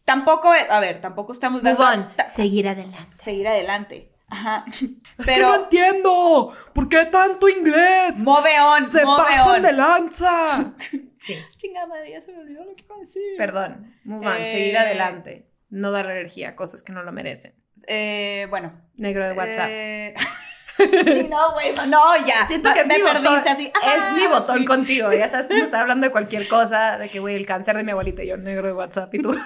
tampoco, 0.04 0.52
es- 0.54 0.70
a 0.70 0.80
ver, 0.80 1.00
tampoco 1.00 1.32
estamos 1.32 1.62
Move 1.62 1.74
dando 1.78 2.02
on, 2.08 2.16
ta- 2.16 2.28
seguir 2.28 2.68
adelante. 2.68 2.98
seguir 3.16 3.48
adelante. 3.48 4.10
Ajá. 4.28 4.64
Es 5.18 5.26
que 5.28 5.38
no 5.38 5.54
entiendo. 5.54 6.52
¿Por 6.74 6.88
qué 6.88 7.06
tanto 7.06 7.48
inglés? 7.48 8.18
move 8.24 8.50
on, 8.60 8.90
Se 8.90 9.04
move 9.04 9.16
pasan 9.22 9.56
on. 9.56 9.62
de 9.62 9.72
lanza. 9.72 10.74
Sí, 11.24 11.34
Chingada 11.56 11.86
madre, 11.86 12.10
ya 12.10 12.20
se 12.20 12.32
me 12.32 12.40
olvidó 12.40 12.64
lo 12.66 12.74
que 12.74 12.82
iba 12.82 12.96
a 12.96 12.98
decir. 12.98 13.22
perdón. 13.38 13.94
Move 14.04 14.26
on, 14.26 14.36
Eh, 14.36 14.50
seguir 14.52 14.76
adelante. 14.76 15.48
No 15.70 15.90
dar 15.90 16.04
energía 16.10 16.50
a 16.50 16.54
cosas 16.56 16.82
que 16.82 16.92
no 16.92 17.02
lo 17.02 17.12
merecen. 17.12 17.54
Eh, 17.86 18.46
bueno. 18.50 18.78
Negro 18.96 19.24
de 19.26 19.32
WhatsApp. 19.32 19.68
Eh, 19.70 20.14
sí, 20.76 21.28
no, 21.30 21.52
güey, 21.52 21.72
no, 21.88 22.16
ya. 22.26 22.46
Siento 22.46 22.72
que 22.72 22.80
es 22.80 22.88
me 22.88 22.98
mi 22.98 23.04
perdiste 23.04 23.28
botón, 23.28 23.48
así. 23.48 23.64
es 23.66 24.12
mi 24.16 24.24
Ah, 24.24 24.28
botón 24.30 24.58
sí. 24.58 24.64
contigo, 24.64 25.12
ya 25.12 25.28
sabes 25.28 25.46
cómo 25.46 25.62
estar 25.62 25.80
hablando 25.82 26.06
de 26.06 26.10
cualquier 26.12 26.48
cosa, 26.48 26.98
de 26.98 27.08
que, 27.10 27.20
güey, 27.20 27.36
el 27.36 27.46
cáncer 27.46 27.76
de 27.76 27.84
mi 27.84 27.92
abuelita 27.92 28.22
y 28.22 28.28
yo, 28.28 28.36
negro 28.36 28.66
de 28.68 28.74
WhatsApp, 28.74 29.14
y 29.14 29.18
tú, 29.20 29.36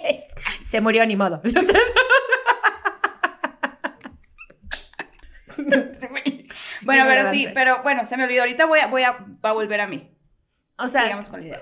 se 0.70 0.80
murió, 0.80 1.04
ni 1.06 1.16
modo. 1.16 1.40
Bueno, 6.82 7.04
pero 7.06 7.30
sí, 7.30 7.48
pero 7.54 7.82
bueno, 7.82 8.04
se 8.04 8.16
me 8.16 8.24
olvidó. 8.24 8.42
Ahorita 8.42 8.66
voy 8.66 8.80
a, 8.80 8.86
voy 8.88 9.02
a, 9.02 9.12
va 9.44 9.50
a 9.50 9.52
volver 9.52 9.80
a 9.80 9.86
mí. 9.86 10.10
O 10.78 10.88
sea, 10.88 11.20
con 11.30 11.40
la 11.40 11.46
idea. 11.46 11.60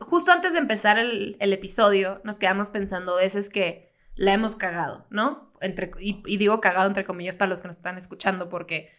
justo 0.00 0.32
antes 0.32 0.52
de 0.52 0.58
empezar 0.60 0.98
el, 0.98 1.36
el 1.40 1.52
episodio, 1.52 2.20
nos 2.24 2.38
quedamos 2.38 2.70
pensando 2.70 3.16
veces 3.16 3.50
que 3.50 3.91
la 4.14 4.32
hemos 4.32 4.56
cagado, 4.56 5.06
¿no? 5.10 5.52
Entre, 5.60 5.90
y, 6.00 6.22
y 6.26 6.36
digo 6.36 6.60
cagado 6.60 6.86
entre 6.86 7.04
comillas 7.04 7.36
para 7.36 7.48
los 7.48 7.60
que 7.60 7.68
nos 7.68 7.76
están 7.76 7.98
escuchando, 7.98 8.48
porque 8.48 8.90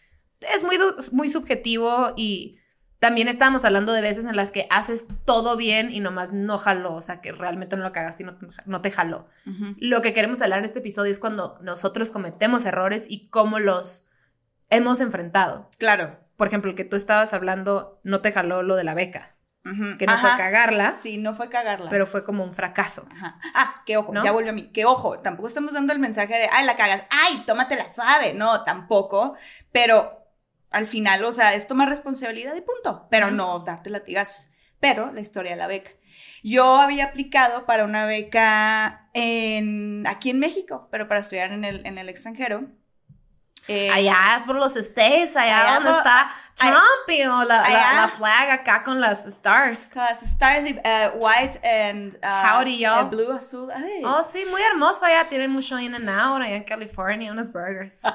es 0.54 0.64
muy, 0.64 0.78
muy 1.12 1.30
subjetivo 1.30 2.14
y 2.16 2.60
también 3.00 3.28
estábamos 3.28 3.66
hablando 3.66 3.92
de 3.92 4.00
veces 4.00 4.24
en 4.24 4.38
las 4.38 4.50
que 4.50 4.66
haces 4.70 5.08
todo 5.26 5.58
bien 5.58 5.92
y 5.92 6.00
nomás 6.00 6.32
no 6.32 6.58
jaló, 6.58 6.94
o 6.94 7.02
sea, 7.02 7.20
que 7.20 7.34
realmente 7.34 7.76
no 7.76 7.84
lo 7.84 7.92
cagaste 7.92 8.24
y 8.24 8.26
no 8.26 8.38
te, 8.38 8.48
no 8.66 8.82
te 8.82 8.92
jaló. 8.92 9.28
Lo 9.78 10.02
que 10.02 10.14
queremos 10.14 10.42
hablar 10.42 10.60
en 10.60 10.66
este 10.66 10.80
episodio 10.80 11.12
es 11.12 11.20
cuando 11.20 11.60
nosotros 11.62 12.12
cometemos 12.12 12.64
errores 12.64 13.06
y 13.10 13.28
cómo 13.28 13.60
los 13.60 14.06
hemos 14.70 15.02
enfrentado. 15.02 15.70
Claro. 15.78 16.18
Por 16.38 16.48
ejemplo, 16.48 16.72
el 16.72 16.78
que 16.78 16.86
tú 16.86 16.96
estabas 16.96 17.34
hablando 17.34 18.00
no 18.04 18.22
te 18.22 18.32
jaló 18.32 18.64
lo 18.64 18.78
de 18.78 18.86
la 18.86 18.94
beca, 18.94 19.33
Que 19.98 20.06
no 20.06 20.18
fue 20.18 20.30
cagarla, 20.36 20.92
Sí, 20.92 21.18
no 21.18 21.34
fue 21.36 21.50
cagarla. 21.50 21.90
pero 21.90 22.06
fue 22.06 22.26
como 22.26 22.44
un 22.44 22.54
fracaso. 22.54 23.08
Ajá. 23.12 23.40
Ah, 23.56 23.82
que 23.86 23.96
ojo, 23.96 24.12
¿No? 24.14 24.24
ya 24.24 24.32
volvió 24.34 24.52
a 24.52 24.54
mí. 24.54 24.68
Que 24.74 24.84
ojo, 24.86 25.20
tampoco 25.20 25.48
estamos 25.48 25.72
dando 25.74 25.94
el 25.94 26.00
mensaje 26.00 26.34
de, 26.38 26.50
ay, 26.52 26.66
la 26.66 26.76
cagas, 26.76 27.06
ay, 27.10 27.44
tómatela 27.46 27.86
suave. 27.94 28.34
No, 28.34 28.64
tampoco. 28.66 29.36
Pero 29.72 30.20
al 30.70 30.86
final, 30.86 31.24
o 31.24 31.32
sea, 31.32 31.54
es 31.54 31.66
tomar 31.66 31.88
responsabilidad 31.88 32.56
y 32.56 32.62
punto, 32.62 33.08
pero 33.10 33.32
no 33.32 33.60
darte 33.60 33.90
latigazos. 33.90 34.50
Pero 34.82 35.14
la 35.14 35.22
historia 35.22 35.52
de 35.52 35.58
la 35.58 35.68
beca. 35.68 35.92
Yo 36.44 36.76
había 36.76 37.06
aplicado 37.06 37.66
para 37.66 37.86
una 37.86 38.06
beca 38.06 39.10
en, 39.14 40.04
aquí 40.08 40.32
en 40.32 40.40
México, 40.40 40.90
pero 40.92 41.08
para 41.08 41.22
estudiar 41.22 41.54
en 41.54 41.64
el, 41.64 41.86
en 41.86 41.98
el 41.98 42.10
extranjero. 42.10 42.62
Eh, 43.68 43.90
Allá 43.90 44.44
por 44.46 44.56
los 44.58 44.76
States, 44.76 45.36
allá, 45.38 45.62
allá 45.62 45.74
donde 45.76 45.90
por- 45.92 45.98
está 46.00 46.30
Trump 46.56 47.08
y 47.10 47.24
o 47.26 47.44
la, 47.46 47.70
la- 47.70 48.08
flag 48.10 48.50
acá 48.52 48.84
con 48.84 49.00
las 49.00 49.26
stars. 49.26 49.96
Las 49.96 50.22
stars, 50.22 50.64
uh, 50.70 51.18
white 51.26 51.60
and 51.64 52.16
uh, 52.24 52.28
Howdy, 52.46 52.78
yo. 52.78 53.06
blue, 53.10 53.32
azul. 53.32 53.72
Ay. 53.74 54.02
Oh, 54.04 54.22
sí, 54.24 54.46
muy 54.50 54.62
hermoso 54.62 55.06
allá. 55.06 55.30
Tienen 55.30 55.50
mucho 55.50 55.80
in 55.80 55.96
and 55.96 56.10
out 56.10 56.42
allá 56.42 56.56
en 56.58 56.64
California, 56.66 57.32
unos 57.32 57.50
burgers. 57.52 58.00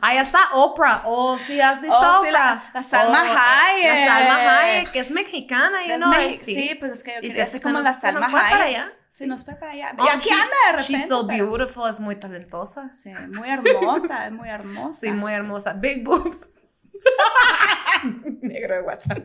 Allá 0.00 0.20
está 0.22 0.38
Oprah. 0.54 1.02
Oh, 1.06 1.38
sí, 1.38 1.60
has 1.60 1.80
visto 1.80 1.96
Oh, 1.96 2.22
sí, 2.22 2.28
Oprah. 2.28 2.32
la- 2.32 2.70
la 2.74 2.82
Salma 2.82 3.22
Oh, 3.22 3.36
Hayek. 3.36 4.06
La 4.06 4.18
Salma 4.18 4.58
Hayek, 4.60 4.90
que 4.92 5.00
es 5.00 5.10
mexicana, 5.10 5.84
you 5.86 5.96
know. 5.96 6.10
Mex- 6.12 6.44
sí. 6.44 6.76
pues 6.78 6.92
es 6.92 7.02
que 7.04 7.14
yo 7.14 7.20
quería 7.22 7.44
hacer 7.44 7.60
como 7.62 7.74
nos- 7.74 7.84
la 7.84 7.92
se 7.94 8.12
nos 8.12 8.20
Salma 8.22 8.30
fue 8.38 8.40
para 8.50 8.64
Hayek. 8.64 8.78
allá. 8.78 8.92
Se 9.08 9.26
nos 9.26 9.44
fue 9.46 9.54
para 9.54 9.72
allá. 9.72 9.94
Oh, 9.98 10.04
y 10.04 10.08
aquí 10.08 10.28
she- 10.28 10.34
anda 10.34 10.46
de 10.66 10.72
repente. 10.72 10.92
She's 10.92 11.08
so 11.08 11.26
pero- 11.26 11.46
beautiful, 11.50 11.88
es 11.88 12.00
muy 12.00 12.16
talentosa. 12.16 12.92
Sí, 12.92 13.10
muy 13.32 13.48
hermosa, 13.48 14.26
es 14.26 14.32
muy 14.32 14.48
hermosa. 14.50 15.00
Sí, 15.00 15.10
muy 15.10 15.32
hermosa. 15.32 15.72
Big 15.72 16.04
boobs. 16.04 16.50
Negro 18.42 18.74
de 18.76 18.82
WhatsApp. 18.82 19.18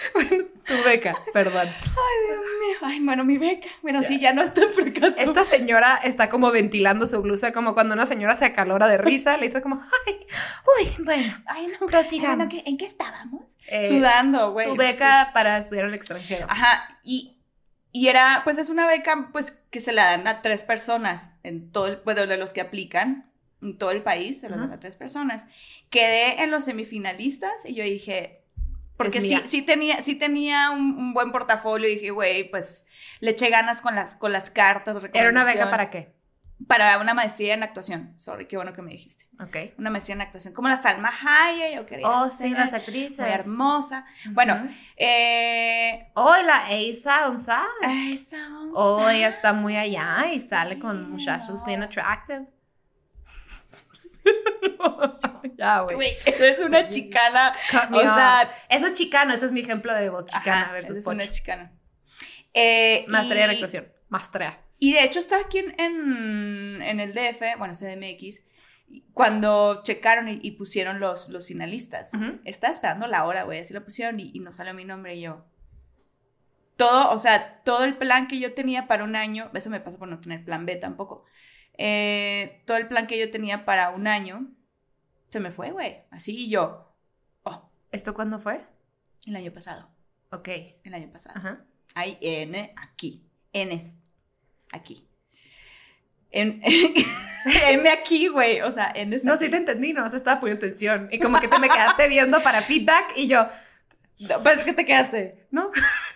bueno, 0.14 0.44
tu 0.66 0.74
beca, 0.84 1.14
perdón. 1.32 1.66
Ay, 1.66 2.26
Dios 2.26 2.40
mío. 2.40 2.78
Ay, 2.82 3.00
bueno, 3.00 3.24
mi 3.24 3.38
beca. 3.38 3.68
Bueno, 3.82 4.02
sí, 4.04 4.18
ya 4.18 4.32
no 4.32 4.42
está 4.42 4.62
en 4.62 4.72
fracaso. 4.72 5.18
Esta 5.18 5.44
señora 5.44 6.00
está 6.04 6.28
como 6.28 6.50
ventilando 6.50 7.06
su 7.06 7.20
blusa, 7.22 7.52
como 7.52 7.74
cuando 7.74 7.94
una 7.94 8.06
señora 8.06 8.34
se 8.34 8.44
acalora 8.44 8.86
de 8.88 8.98
risa, 8.98 9.36
le 9.36 9.46
hizo 9.46 9.60
como, 9.62 9.80
ay, 10.06 10.26
uy, 10.80 11.04
bueno. 11.04 11.42
Ay, 11.46 11.66
no. 11.80 11.86
Prosigamos. 11.86 12.36
Bueno, 12.36 12.50
¿qué- 12.50 12.62
¿En 12.68 12.76
qué 12.76 12.86
estábamos? 12.86 13.42
Eh, 13.66 13.88
Sudando, 13.88 14.52
güey. 14.52 14.66
Tu 14.66 14.76
beca 14.76 15.30
para 15.34 15.56
estudiar 15.58 15.86
al 15.86 15.94
extranjero. 15.94 16.46
Sí. 16.46 16.52
Ajá. 16.52 17.00
Y, 17.02 17.36
y 17.92 18.08
era, 18.08 18.42
pues 18.44 18.58
es 18.58 18.68
una 18.68 18.86
beca, 18.86 19.30
pues, 19.32 19.50
que 19.70 19.80
se 19.80 19.92
la 19.92 20.04
dan 20.04 20.26
a 20.28 20.42
tres 20.42 20.62
personas 20.62 21.32
en 21.42 21.70
todo 21.72 21.86
el, 21.88 21.96
bueno, 22.04 22.26
de 22.26 22.36
los 22.36 22.52
que 22.52 22.60
aplican 22.60 23.30
en 23.60 23.76
todo 23.76 23.90
el 23.90 24.02
país, 24.02 24.40
se 24.40 24.48
la 24.48 24.56
dan 24.56 24.72
a 24.72 24.78
tres 24.78 24.94
personas. 24.96 25.44
Quedé 25.90 26.42
en 26.42 26.50
los 26.52 26.64
semifinalistas 26.66 27.66
y 27.66 27.74
yo 27.74 27.82
dije, 27.82 28.37
porque 28.98 29.18
Es 29.18 29.28
sí, 29.28 29.40
sí 29.46 29.62
tenía, 29.62 30.02
sí 30.02 30.14
tenía 30.16 30.70
un, 30.70 30.98
un 30.98 31.14
buen 31.14 31.32
portafolio 31.32 31.88
y 31.88 31.94
dije, 31.94 32.10
güey, 32.10 32.50
pues 32.50 32.84
le 33.20 33.30
eché 33.30 33.48
ganas 33.48 33.80
con 33.80 33.94
las, 33.94 34.14
con 34.16 34.32
las 34.32 34.50
cartas. 34.50 34.98
¿Era 35.14 35.30
una 35.30 35.44
beca 35.44 35.70
para 35.70 35.88
qué? 35.88 36.18
Para 36.66 36.98
una 36.98 37.14
maestría 37.14 37.54
en 37.54 37.62
actuación. 37.62 38.12
Sorry, 38.18 38.46
qué 38.46 38.56
bueno 38.56 38.72
que 38.72 38.82
me 38.82 38.90
dijiste. 38.90 39.26
Ok. 39.40 39.78
Una 39.78 39.90
maestría 39.90 40.16
en 40.16 40.22
actuación. 40.22 40.52
Como 40.52 40.68
la 40.68 40.82
Salma 40.82 41.08
Hayek, 41.08 41.76
yo 41.76 41.86
quería 41.86 42.08
Oh, 42.08 42.28
sí, 42.28 42.50
las 42.50 42.72
actrices. 42.72 43.20
muy 43.20 43.28
hermosa. 43.28 44.04
Bueno, 44.32 44.68
eh... 44.96 46.10
Oh, 46.14 46.34
la 46.44 46.64
González. 47.26 48.12
esta 48.12 48.38
Oh, 48.74 48.96
onza. 48.96 49.14
ella 49.14 49.28
está 49.28 49.52
muy 49.52 49.76
allá 49.76 50.26
y 50.32 50.40
sale 50.40 50.80
con 50.80 51.08
muchachos 51.08 51.64
bien 51.64 51.84
attractive. 51.84 52.46
ya, 55.56 55.80
güey. 55.80 55.98
Eres 56.26 56.58
una 56.60 56.88
chicana. 56.88 57.54
O 57.92 58.00
sea, 58.00 58.50
eso 58.68 58.86
es 58.86 58.92
chicano, 58.94 59.34
ese 59.34 59.46
es 59.46 59.52
mi 59.52 59.60
ejemplo 59.60 59.94
de 59.94 60.08
voz 60.10 60.26
chicana 60.26 60.62
ajá, 60.62 60.72
versus 60.72 60.90
eres 60.92 61.04
pocho. 61.04 61.14
una 61.16 61.30
chicana. 61.30 61.72
Eh, 62.54 63.04
Maestría 63.08 63.46
y- 63.46 63.50
actuación. 63.54 63.88
Maestría. 64.08 64.60
Y 64.78 64.92
de 64.92 65.02
hecho 65.04 65.18
estaba 65.18 65.42
aquí 65.42 65.58
en, 65.58 65.74
en, 65.80 66.82
en 66.82 67.00
el 67.00 67.12
DF, 67.12 67.58
bueno, 67.58 67.74
CDMX, 67.74 68.42
cuando 69.12 69.82
checaron 69.82 70.28
y, 70.28 70.38
y 70.42 70.52
pusieron 70.52 71.00
los, 71.00 71.28
los 71.30 71.46
finalistas. 71.46 72.14
Ujú. 72.14 72.38
Estaba 72.44 72.72
esperando 72.72 73.06
la 73.08 73.24
hora, 73.26 73.42
güey, 73.42 73.58
así 73.58 73.74
lo 73.74 73.84
pusieron 73.84 74.20
y, 74.20 74.30
y 74.32 74.38
no 74.40 74.52
salió 74.52 74.72
mi 74.74 74.84
nombre 74.84 75.16
y 75.16 75.22
yo. 75.22 75.36
Todo, 76.76 77.10
o 77.10 77.18
sea, 77.18 77.60
todo 77.64 77.82
el 77.84 77.96
plan 77.96 78.28
que 78.28 78.38
yo 78.38 78.54
tenía 78.54 78.86
para 78.86 79.02
un 79.02 79.16
año, 79.16 79.50
eso 79.52 79.68
me 79.68 79.80
pasa 79.80 79.98
por 79.98 80.06
no 80.06 80.20
tener 80.20 80.44
plan 80.44 80.64
B 80.64 80.76
tampoco. 80.76 81.24
Eh, 81.78 82.62
todo 82.66 82.76
el 82.76 82.88
plan 82.88 83.06
que 83.06 83.18
yo 83.18 83.30
tenía 83.30 83.64
para 83.64 83.90
un 83.90 84.06
año 84.06 84.46
se 85.30 85.40
me 85.40 85.50
fue, 85.50 85.70
güey. 85.70 86.02
Así 86.10 86.36
y 86.36 86.48
yo, 86.50 86.94
oh, 87.44 87.70
¿Esto 87.92 88.14
cuándo 88.14 88.38
fue? 88.40 88.60
el 89.26 89.36
año 89.36 89.52
pasado, 89.52 89.88
Ok. 90.30 90.48
el 90.84 90.94
año 90.94 91.10
pasado. 91.12 91.36
Ajá. 91.38 91.64
Hay 91.94 92.16
N 92.20 92.72
aquí. 92.76 93.24
N 93.52 93.82
aquí. 94.72 95.06
En- 96.30 96.60
M 97.70 97.88
aquí, 97.90 98.28
güey. 98.28 98.60
O 98.62 98.70
sea, 98.72 98.92
N 98.94 99.14
es 99.16 99.24
No, 99.24 99.34
aquí. 99.34 99.44
sí 99.46 99.50
te 99.50 99.56
entendí, 99.56 99.92
no, 99.92 100.08
se 100.08 100.16
estaba 100.16 100.40
poniendo 100.40 100.64
atención. 100.64 101.08
Y 101.10 101.18
como 101.18 101.40
que 101.40 101.48
te 101.48 101.58
me 101.58 101.68
quedaste 101.68 102.08
viendo 102.08 102.42
para 102.42 102.62
feedback 102.62 103.12
y 103.16 103.28
yo, 103.28 103.48
No, 104.18 104.42
pues 104.42 104.58
es 104.58 104.64
que 104.64 104.72
te 104.72 104.84
quedaste. 104.84 105.46
¿no? 105.50 105.68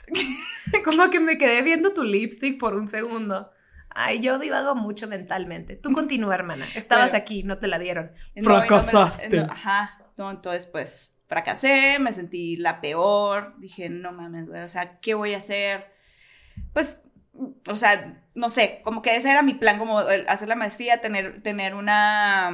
como 0.85 1.09
que 1.11 1.21
me 1.21 1.39
quedé 1.39 1.63
viendo 1.63 1.93
tu 1.95 2.03
lipstick 2.03 2.59
por 2.59 2.75
un 2.75 2.89
segundo. 2.89 3.51
Ay, 3.95 4.21
yo 4.21 4.39
divago 4.39 4.75
mucho 4.75 5.07
mentalmente. 5.09 5.77
Tú 5.77 5.93
continúa, 5.93 6.35
hermana. 6.35 6.67
Estabas 6.75 7.11
Bueno. 7.11 7.23
aquí, 7.23 7.43
no 7.43 7.59
te 7.59 7.67
la 7.69 7.79
dieron. 7.79 8.13
No 8.35 8.45
Fracasaste. 8.45 9.29
no, 9.37 9.53
ajá. 9.53 9.99
No, 10.17 10.31
entonces, 10.31 10.67
pues, 10.67 11.17
fracasé, 11.27 11.99
me 11.99 12.13
sentí 12.13 12.57
la 12.57 12.81
peor. 12.81 13.55
Dije, 13.59 13.89
no 13.89 14.13
mames, 14.13 14.47
güey. 14.49 14.63
O 14.63 14.69
sea, 14.69 14.99
¿qué 15.01 15.15
voy 15.15 15.35
a 15.35 15.39
hacer? 15.39 15.93
Pues, 16.73 17.01
o 17.67 17.77
sea, 17.77 18.23
no 18.35 18.49
sé, 18.51 18.81
como 18.85 19.03
que 19.03 19.17
ese 19.17 19.31
era 19.31 19.43
mi 19.43 19.55
plan, 19.55 19.79
como 19.79 19.99
hacer 19.99 20.49
la 20.49 20.55
maestría, 20.57 21.01
tener, 21.01 21.43
tener 21.43 21.75
una, 21.75 22.51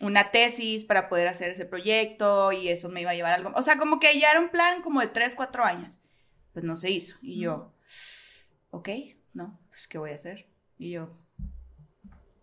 una 0.00 0.30
tesis 0.30 0.84
para 0.84 1.08
poder 1.08 1.28
hacer 1.28 1.50
ese 1.50 1.66
proyecto 1.66 2.52
y 2.52 2.68
eso 2.68 2.88
me 2.88 3.02
iba 3.02 3.10
a 3.10 3.14
llevar 3.14 3.32
a 3.32 3.36
algo. 3.36 3.52
O 3.54 3.62
sea, 3.62 3.76
como 3.76 4.00
que 4.00 4.18
ya 4.18 4.30
era 4.30 4.40
un 4.40 4.48
plan 4.48 4.82
como 4.82 5.00
de 5.00 5.08
3, 5.08 5.34
4 5.34 5.64
años. 5.64 6.00
Pues 6.52 6.64
no 6.64 6.74
se 6.76 6.90
hizo. 6.90 7.16
Y 7.20 7.40
yo, 7.40 7.74
ok, 8.70 8.88
no, 9.34 9.60
pues, 9.68 9.86
¿qué 9.86 9.98
voy 9.98 10.10
a 10.10 10.14
hacer? 10.14 10.47
Y 10.78 10.92
yo, 10.92 11.12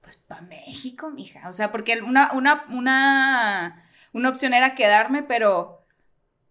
pues 0.01 0.17
para 0.17 0.41
México, 0.41 1.09
mija. 1.09 1.49
O 1.49 1.53
sea, 1.53 1.71
porque 1.71 2.01
una, 2.01 2.31
una, 2.33 2.65
una, 2.69 3.85
una 4.13 4.29
opción 4.29 4.53
era 4.53 4.75
quedarme, 4.75 5.23
pero 5.23 5.85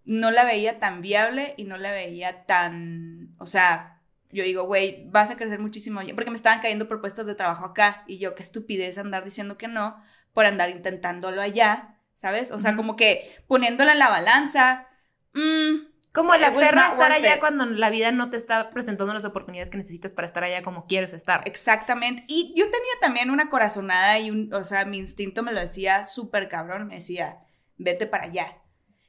no 0.05 0.31
la 0.31 0.45
veía 0.45 0.79
tan 0.79 1.01
viable 1.03 1.55
y 1.57 1.65
no 1.65 1.77
la 1.77 1.93
veía 1.93 2.45
tan, 2.47 3.35
o 3.39 3.47
sea, 3.47 4.03
yo 4.33 4.45
digo, 4.45 4.65
güey, 4.65 5.09
vas 5.11 5.31
a 5.31 5.37
crecer 5.37 5.61
muchísimo, 5.61 6.01
porque 6.15 6.31
me 6.31 6.37
estaban 6.37 6.61
cayendo 6.61 6.89
propuestas 6.89 7.27
de 7.27 7.35
trabajo 7.35 7.65
acá 7.65 8.05
y 8.07 8.19
yo, 8.19 8.35
qué 8.35 8.43
estupidez 8.43 8.99
andar 8.99 9.25
diciendo 9.25 9.57
que 9.57 9.69
no 9.69 10.03
por 10.33 10.47
andar 10.47 10.71
intentándolo 10.71 11.41
allá, 11.41 12.01
¿sabes? 12.15 12.51
O 12.51 12.59
sea, 12.59 12.75
como 12.77 12.97
que 12.97 13.33
poniéndola 13.47 13.93
en 13.93 13.99
la 14.01 14.09
balanza, 14.09 14.89
mm, 15.35 15.94
Como 16.15 16.35
la 16.37 16.53
ferra 16.53 16.89
estar 16.89 17.11
allá 17.11 17.35
it. 17.35 17.41
cuando 17.41 17.67
la 17.67 17.91
vida 17.91 18.13
no 18.13 18.31
te 18.31 18.37
está 18.37 18.71
presentando 18.71 19.13
las 19.13 19.25
oportunidades 19.25 19.69
que 19.69 19.77
necesitas 19.77 20.13
para 20.13 20.27
estar 20.27 20.45
allá 20.45 20.63
como 20.63 20.87
quieres 20.87 21.13
estar. 21.13 21.43
Exactamente. 21.45 22.25
Y 22.29 22.55
yo 22.57 22.65
tenía 22.67 22.93
también 23.01 23.31
una 23.31 23.51
corazonada 23.51 24.19
y 24.21 24.31
un, 24.31 24.53
o 24.55 24.65
sea, 24.65 24.85
mi 24.85 24.99
instinto 24.99 25.43
me 25.43 25.53
lo 25.53 25.61
decía 25.61 26.05
súper 26.05 26.49
cabrón, 26.49 26.87
me 26.87 26.95
decía, 26.97 27.39
vete 27.79 28.07
para 28.07 28.25
allá. 28.25 28.59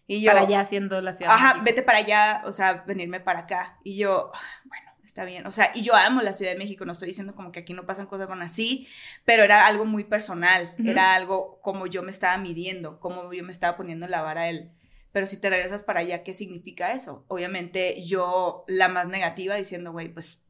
Y 0.07 0.21
yo, 0.21 0.31
para 0.31 0.41
allá 0.45 0.65
siendo 0.65 0.99
la 1.01 1.13
ciudad. 1.13 1.29
de 1.31 1.35
ajá, 1.35 1.47
México. 1.53 1.63
vete 1.65 1.81
para 1.83 1.97
allá, 1.99 2.41
o 2.45 2.51
sea, 2.51 2.83
venirme 2.87 3.19
para 3.19 3.41
acá. 3.41 3.77
Y 3.83 3.97
yo, 3.97 4.31
"Ah, 4.33 4.39
bueno, 4.65 4.91
está 5.03 5.25
bien. 5.25 5.45
O 5.45 5.51
sea, 5.51 5.71
y 5.75 5.83
yo 5.83 5.95
amo 5.95 6.21
la 6.23 6.33
Ciudad 6.33 6.51
de 6.51 6.57
México, 6.57 6.85
no 6.85 6.91
estoy 6.91 7.09
diciendo 7.09 7.35
como 7.35 7.51
que 7.51 7.59
aquí 7.59 7.73
no 7.73 7.85
pasan 7.85 8.07
cosas 8.07 8.27
con 8.27 8.41
así, 8.41 8.87
pero 9.25 9.43
era 9.43 9.67
algo 9.67 9.85
muy 9.85 10.03
personal, 10.05 10.73
era 10.83 11.13
algo 11.13 11.59
como 11.61 11.85
yo 11.87 12.01
me 12.01 12.09
estaba 12.11 12.37
midiendo, 12.37 12.99
como 12.99 13.31
yo 13.31 13.43
me 13.43 13.51
estaba 13.51 13.77
poniendo 13.77 14.07
la 14.07 14.21
vara 14.23 14.41
a 14.41 14.49
él. 14.49 14.71
Pero 15.15 15.28
si 15.28 15.38
te 15.39 15.49
regresas 15.49 15.82
para 15.82 16.01
allá, 16.01 16.23
¿qué 16.23 16.34
significa 16.34 16.91
eso? 16.91 17.23
Obviamente 17.30 18.01
yo, 18.01 18.65
la 18.67 18.89
más 18.89 19.08
negativa, 19.08 19.56
diciendo, 19.56 19.93
güey, 19.93 20.10
pues 20.13 20.43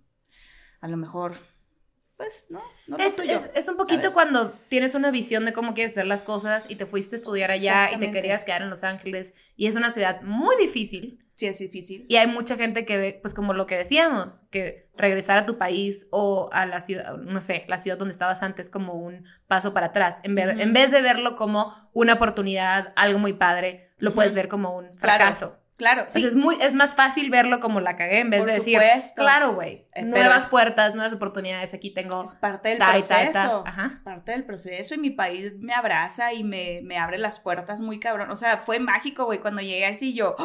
a 0.82 0.88
lo 0.88 0.98
mejor, 0.98 1.36
pues 2.18 2.48
no, 2.50 2.64
no 2.88 2.98
Es, 2.98 3.20
es- 3.20 3.52
es 3.54 3.68
un 3.68 3.78
poquito 3.78 4.02
¿sabes? 4.10 4.14
cuando 4.16 4.54
tienes 4.68 4.96
una 4.96 5.12
visión 5.12 5.46
de 5.46 5.54
cómo 5.54 5.76
quieres 5.76 5.92
hacer 5.92 6.08
las 6.08 6.24
cosas 6.24 6.66
y 6.68 6.78
te 6.78 6.88
fuiste 6.88 7.16
a 7.16 7.20
estudiar 7.20 7.52
allá 7.52 7.92
y 7.92 8.00
te 8.00 8.10
querías 8.10 8.44
quedar 8.44 8.64
en 8.64 8.72
Los 8.72 8.84
Ángeles 8.84 9.36
y 9.56 9.68
es 9.68 9.76
una 9.76 9.92
ciudad 9.92 10.24
muy 10.24 10.56
difícil 10.58 11.22
Sí, 11.36 11.46
es 11.48 11.60
difícil. 11.60 12.06
y 12.10 12.16
hay 12.16 12.26
mucha 12.28 12.56
gente 12.56 12.86
que 12.86 12.98
ve, 12.98 13.20
pues 13.22 13.34
como 13.36 13.54
lo 13.54 13.68
que 13.68 13.78
decíamos, 13.78 14.46
que 14.52 14.90
regresar 14.98 15.38
a 15.38 15.46
tu 15.46 15.58
país 15.60 16.08
o 16.10 16.50
a 16.54 16.66
la 16.66 16.80
ciudad, 16.80 17.18
no 17.18 17.40
sé, 17.42 17.66
la 17.68 17.78
ciudad 17.78 17.98
donde 18.00 18.14
estabas 18.14 18.42
antes 18.42 18.70
como 18.72 18.94
un 18.94 19.26
paso 19.46 19.74
para 19.76 19.88
atrás, 19.88 20.22
en, 20.24 20.34
ver- 20.34 20.60
en 20.62 20.74
vez 20.74 20.90
de 20.92 21.02
verlo 21.04 21.36
como 21.36 21.72
una 21.94 22.14
oportunidad, 22.14 22.94
algo 22.96 23.20
muy 23.20 23.34
padre, 23.34 23.85
lo 23.98 24.14
puedes 24.14 24.34
ver 24.34 24.48
como 24.48 24.76
un 24.76 24.88
Claro, 24.90 25.18
fracaso. 25.24 25.60
Claro, 25.78 26.06
O 26.08 26.10
sea, 26.10 26.22
sí, 26.22 26.28
es, 26.28 26.36
muy, 26.38 26.58
es 26.62 26.74
más 26.74 26.96
fácil 26.96 27.30
verlo 27.30 27.60
como 27.60 27.82
la 27.82 27.98
cagué 27.98 28.20
en 28.20 28.30
vez 28.30 28.40
por 28.40 28.48
de 28.48 28.54
decir, 28.56 28.80
supuesto. 28.80 29.22
claro, 29.24 29.56
güey, 29.56 29.88
Eh, 29.94 30.04
nuevas 30.04 30.48
puertas, 30.48 30.96
nuevas 30.96 31.12
oportunidades, 31.12 31.74
aquí 31.74 31.94
tengo... 31.94 32.24
Es 32.24 32.36
parte 32.36 32.70
del 32.70 32.78
Ta 32.78 32.86
ta 32.86 32.92
proceso. 32.94 33.34
ta, 33.34 33.64
ajá. 33.66 33.90
Es 33.92 34.00
parte 34.00 34.32
del 34.32 34.46
proceso 34.46 34.96
y 34.96 34.98
mi 35.00 35.10
país 35.10 35.54
me 35.60 35.74
abraza 35.74 36.32
y 36.32 36.46
me, 36.46 36.80
me 36.84 36.98
abre 36.98 37.18
las 37.18 37.40
puertas 37.42 37.82
muy 37.82 38.00
cabrón. 38.00 38.32
O 38.32 38.38
sea, 38.38 38.58
fue 38.60 38.80
mágico, 38.80 39.26
güey, 39.26 39.40
cuando 39.40 39.62
llegué 39.62 39.86
así 39.86 40.14
yo, 40.14 40.38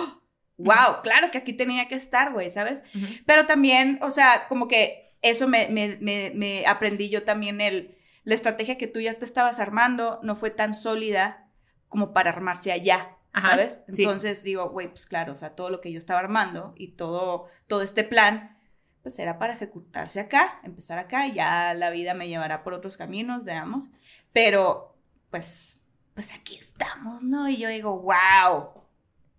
wow, 0.57 1.01
claro 1.05 1.31
que 1.31 1.39
aquí 1.39 1.53
tenía 1.53 1.87
que 1.87 1.95
estar, 1.95 2.33
güey, 2.33 2.51
¿sabes? 2.51 2.83
Pero 3.25 3.47
también, 3.47 4.01
o 4.03 4.11
sea, 4.11 4.47
como 4.49 4.67
que 4.67 5.05
eso 5.23 5.47
me, 5.47 5.69
me, 5.69 5.97
me, 6.01 6.33
me 6.35 6.67
aprendí 6.67 7.09
yo 7.09 7.23
también 7.23 7.61
el, 7.61 7.97
la 8.25 8.35
estrategia 8.35 8.77
que 8.79 8.89
tú 8.89 8.99
ya 9.01 9.15
te 9.15 9.25
estabas 9.27 9.61
armando 9.61 10.19
no 10.25 10.35
fue 10.35 10.51
tan 10.51 10.75
sólida 10.75 11.47
como 11.89 12.13
para 12.13 12.31
armarse 12.31 12.73
allá, 12.73 13.17
Ajá, 13.33 13.51
¿sabes? 13.51 13.81
sí. 13.91 14.03
Entonces 14.03 14.43
digo, 14.43 14.71
güey, 14.71 14.89
pues 14.89 15.07
claro, 15.07 15.33
o 15.33 15.37
sea, 15.37 15.55
todo 15.55 15.71
lo 15.71 15.81
que 15.81 15.93
yo 15.93 15.99
estaba 15.99 16.21
armando 16.21 16.75
y 16.77 16.89
todo, 16.89 17.49
todo 17.67 17.83
este 17.83 18.05
plan, 18.05 18.59
pues 19.03 19.19
era 19.19 19.39
para 19.39 19.55
ejecutarse 19.55 20.21
acá, 20.21 20.61
empezar 20.63 20.99
acá, 20.99 21.27
y 21.27 21.35
ya 21.35 21.75
la 21.75 21.91
vida 21.91 22.15
me 22.15 22.29
llevará 22.29 22.63
por 22.63 22.75
otros 22.75 22.97
caminos, 22.97 23.45
veamos, 23.45 23.91
pero 24.33 24.97
pues, 25.31 25.81
pues 26.15 26.35
aquí 26.35 26.57
estamos, 26.57 27.23
¿no? 27.23 27.49
Y 27.49 27.57
yo 27.57 27.69
digo, 27.69 27.99
wow, 28.01 28.71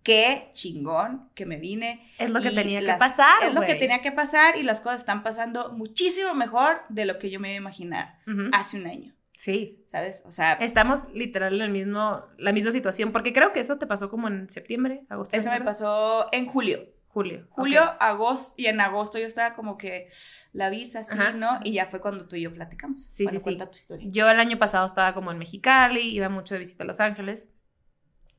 qué 0.02 0.48
chingón 0.52 1.30
que 1.34 1.46
me 1.46 1.56
vine. 1.56 2.10
Es 2.18 2.30
lo 2.30 2.40
que 2.40 2.50
tenía 2.50 2.80
que 2.80 2.94
pasar, 2.94 3.44
Es 3.44 3.54
lo 3.54 3.60
que 3.60 3.74
tenía 3.74 4.02
que 4.02 4.12
pasar 4.12 4.56
y 4.56 4.62
las 4.62 4.80
cosas 4.80 5.00
están 5.00 5.22
pasando 5.22 5.72
muchísimo 5.72 6.34
mejor 6.34 6.82
de 6.88 7.04
lo 7.04 7.18
que 7.18 7.30
yo 7.30 7.40
me 7.40 7.50
iba 7.50 7.58
a 7.58 7.60
imaginar 7.60 8.18
hace 8.52 8.78
un 8.78 8.86
año, 8.86 9.14
Sí. 9.42 9.82
¿sabes? 9.86 10.22
O 10.24 10.30
sea, 10.30 10.52
Estamos 10.52 11.08
literal 11.12 11.54
en 11.56 11.62
el 11.62 11.70
mismo, 11.72 12.24
la 12.38 12.52
misma 12.52 12.70
situación, 12.70 13.10
porque 13.10 13.32
creo 13.32 13.52
que 13.52 13.58
eso 13.58 13.76
te 13.76 13.88
pasó 13.88 14.08
como 14.08 14.28
en 14.28 14.48
septiembre, 14.48 15.04
agosto. 15.08 15.36
eso 15.36 15.50
me 15.50 15.60
pasó 15.62 16.28
en 16.30 16.46
julio. 16.46 16.78
Julio. 17.08 17.48
Julio, 17.50 17.82
agosto, 17.98 18.54
y 18.56 18.66
en 18.66 18.80
agosto 18.80 19.18
yo 19.18 19.26
estaba 19.26 19.56
como 19.56 19.76
que 19.76 20.06
la 20.52 20.70
visa, 20.70 21.02
sí, 21.02 21.18
Ajá. 21.18 21.32
¿no? 21.32 21.58
Y 21.64 21.72
ya 21.72 21.86
fue 21.86 22.00
cuando 22.00 22.28
tú 22.28 22.36
y 22.36 22.42
yo 22.42 22.54
platicamos. 22.54 23.02
Sí, 23.02 23.24
Bueno, 23.24 23.38
sí, 23.40 23.44
sí. 23.44 23.44
cuenta 23.56 23.66
tu 23.68 23.76
historia. 23.78 24.06
Yo 24.08 24.30
el 24.30 24.38
año 24.38 24.58
pasado 24.60 24.86
estaba 24.86 25.12
como 25.12 25.32
en 25.32 25.38
Mexicali, 25.38 26.02
iba 26.02 26.28
mucho 26.28 26.54
de 26.54 26.60
visita 26.60 26.84
a 26.84 26.86
Los 26.86 27.00
Ángeles 27.00 27.50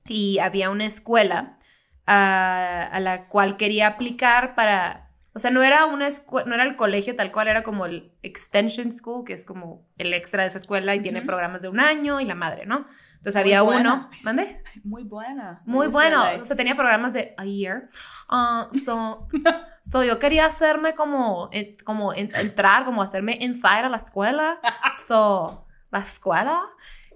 y 0.07 0.39
había 0.39 0.69
una 0.69 0.85
escuela 0.85 1.59
a, 2.05 2.87
a 2.91 2.99
la 3.01 3.27
cual 3.27 3.57
quería 3.57 3.87
aplicar 3.87 4.55
para, 4.55 5.02
o 5.35 5.39
sea, 5.39 5.49
no 5.51 5.63
era 5.63 5.85
una 5.87 6.09
no 6.45 6.53
era 6.53 6.63
el 6.63 6.75
colegio 6.75 7.15
tal 7.15 7.31
cual, 7.31 7.47
era 7.47 7.63
como 7.63 7.85
el 7.85 8.11
Extension 8.21 8.91
School, 8.91 9.25
que 9.25 9.33
es 9.33 9.45
como 9.45 9.85
el 9.97 10.13
extra 10.13 10.43
de 10.43 10.49
esa 10.49 10.59
escuela 10.59 10.93
y 10.95 11.01
tiene 11.01 11.21
programas 11.23 11.61
de 11.61 11.69
un 11.69 11.79
año 11.79 12.19
y 12.21 12.25
la 12.25 12.35
madre, 12.35 12.65
¿no? 12.65 12.85
Entonces 13.15 13.35
Muy 13.35 13.41
había 13.53 13.61
buena. 13.61 13.93
uno, 13.93 14.09
¿mande? 14.25 14.61
Muy 14.83 15.03
buena. 15.03 15.61
Muy 15.65 15.87
bueno, 15.87 16.23
o 16.39 16.43
sea, 16.43 16.55
tenía 16.55 16.75
programas 16.75 17.13
de 17.13 17.33
a 17.37 17.45
year. 17.45 17.89
Ah, 18.29 18.69
so, 18.85 19.27
so 19.81 20.03
yo 20.03 20.19
quería 20.19 20.45
hacerme 20.45 20.93
como, 20.93 21.49
como 21.83 22.13
en- 22.13 22.29
entrar, 22.35 22.85
como 22.85 23.01
hacerme 23.01 23.37
inside 23.39 23.85
a 23.85 23.89
la 23.89 23.97
escuela. 23.97 24.59
So, 25.07 25.65
la 25.89 25.99
escuela. 25.99 26.61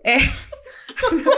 eh, 0.03 0.17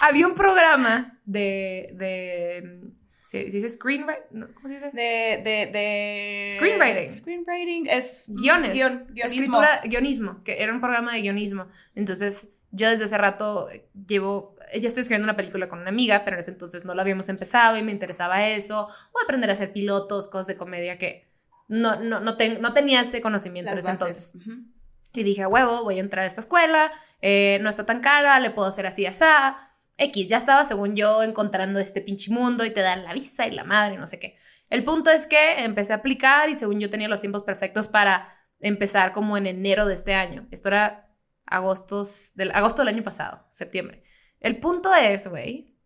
había 0.00 0.26
un 0.26 0.34
programa 0.34 1.18
de, 1.24 1.90
de 1.94 2.80
¿se 3.28 3.44
dice 3.44 3.68
screenwriting? 3.68 4.54
¿Cómo 4.54 4.68
se 4.68 4.74
dice? 4.74 4.90
De, 4.92 5.42
de, 5.44 5.66
de... 5.70 6.50
Screenwriting. 6.56 7.06
Screenwriting 7.14 7.86
es... 7.86 8.24
Guiones. 8.28 8.72
Guion, 8.72 9.06
guionismo. 9.10 9.26
Escritura, 9.26 9.80
guionismo, 9.84 10.42
que 10.44 10.62
era 10.62 10.72
un 10.72 10.80
programa 10.80 11.12
de 11.12 11.20
guionismo. 11.20 11.66
Entonces, 11.94 12.54
yo 12.70 12.88
desde 12.88 13.04
hace 13.04 13.18
rato 13.18 13.68
llevo, 14.06 14.56
ya 14.72 14.88
estoy 14.88 15.02
escribiendo 15.02 15.26
una 15.26 15.36
película 15.36 15.68
con 15.68 15.80
una 15.80 15.90
amiga, 15.90 16.22
pero 16.24 16.36
en 16.36 16.40
ese 16.40 16.52
entonces 16.52 16.86
no 16.86 16.94
la 16.94 17.02
habíamos 17.02 17.28
empezado 17.28 17.76
y 17.76 17.82
me 17.82 17.92
interesaba 17.92 18.48
eso, 18.48 18.86
o 18.86 19.22
aprender 19.22 19.50
a 19.50 19.52
hacer 19.52 19.74
pilotos, 19.74 20.28
cosas 20.28 20.46
de 20.46 20.56
comedia 20.56 20.96
que 20.96 21.28
no, 21.68 21.96
no, 22.00 22.20
no, 22.20 22.38
ten- 22.38 22.62
no 22.62 22.72
tenía 22.72 23.02
ese 23.02 23.20
conocimiento 23.20 23.74
Las 23.74 23.84
en 23.84 23.92
ese 23.94 24.04
bases. 24.04 24.34
entonces. 24.34 24.48
Ujú. 24.56 24.68
Y 25.12 25.22
dije, 25.22 25.46
huevo, 25.46 25.84
voy 25.84 25.98
a 25.98 26.00
entrar 26.00 26.24
a 26.24 26.26
esta 26.26 26.40
escuela, 26.40 26.90
eh, 27.20 27.58
no 27.60 27.68
está 27.68 27.84
tan 27.84 28.00
cara, 28.00 28.40
le 28.40 28.50
puedo 28.50 28.68
hacer 28.68 28.86
así, 28.86 29.04
asá. 29.04 29.67
X, 29.98 30.28
ya 30.28 30.38
estaba, 30.38 30.64
según 30.64 30.94
yo, 30.94 31.22
encontrando 31.22 31.80
este 31.80 32.00
pinche 32.00 32.30
mundo 32.30 32.64
y 32.64 32.70
te 32.70 32.80
dan 32.80 33.04
la 33.04 33.12
visa 33.12 33.46
y 33.46 33.50
la 33.50 33.64
madre, 33.64 33.98
no 33.98 34.06
sé 34.06 34.18
qué. 34.18 34.38
El 34.70 34.84
punto 34.84 35.10
es 35.10 35.26
que 35.26 35.64
empecé 35.64 35.92
a 35.92 35.96
aplicar 35.96 36.48
y 36.50 36.56
según 36.56 36.78
yo 36.78 36.88
tenía 36.88 37.08
los 37.08 37.20
tiempos 37.20 37.42
perfectos 37.42 37.88
para 37.88 38.32
empezar 38.60 39.12
como 39.12 39.36
en 39.36 39.46
enero 39.46 39.86
de 39.86 39.94
este 39.94 40.14
año. 40.14 40.46
Esto 40.50 40.68
era 40.68 41.10
agostos 41.46 42.32
del, 42.34 42.52
agosto 42.52 42.82
del 42.82 42.94
año 42.94 43.02
pasado, 43.02 43.46
septiembre. 43.50 44.04
El 44.40 44.58
punto 44.58 44.94
es, 44.94 45.26
güey, 45.26 45.76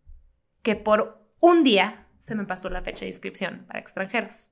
que 0.61 0.75
por 0.75 1.27
un 1.39 1.63
día 1.63 2.07
se 2.19 2.35
me 2.35 2.45
pasó 2.45 2.69
la 2.69 2.81
fecha 2.81 3.05
de 3.05 3.11
inscripción 3.11 3.65
para 3.67 3.79
extranjeros. 3.79 4.51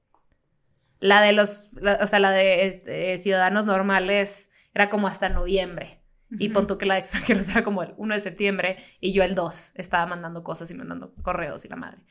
La 0.99 1.21
de 1.21 1.33
los, 1.33 1.69
o 2.01 2.07
sea, 2.07 2.19
la 2.19 2.31
de 2.31 2.65
este, 2.65 3.17
ciudadanos 3.19 3.65
normales 3.65 4.49
era 4.73 4.89
como 4.89 5.07
hasta 5.07 5.29
noviembre. 5.29 6.00
Y 6.39 6.49
pon 6.49 6.65
tú 6.65 6.77
que 6.77 6.85
la 6.85 6.95
de 6.95 7.01
extranjeros 7.01 7.49
era 7.51 7.63
como 7.63 7.83
el 7.83 7.93
1 7.97 8.13
de 8.13 8.19
septiembre 8.19 8.77
y 8.99 9.11
yo 9.13 9.23
el 9.23 9.35
2 9.35 9.73
estaba 9.75 10.05
mandando 10.05 10.43
cosas 10.43 10.71
y 10.71 10.73
mandando 10.73 11.13
correos 11.21 11.65
y 11.65 11.67
la 11.67 11.75
madre. 11.75 12.01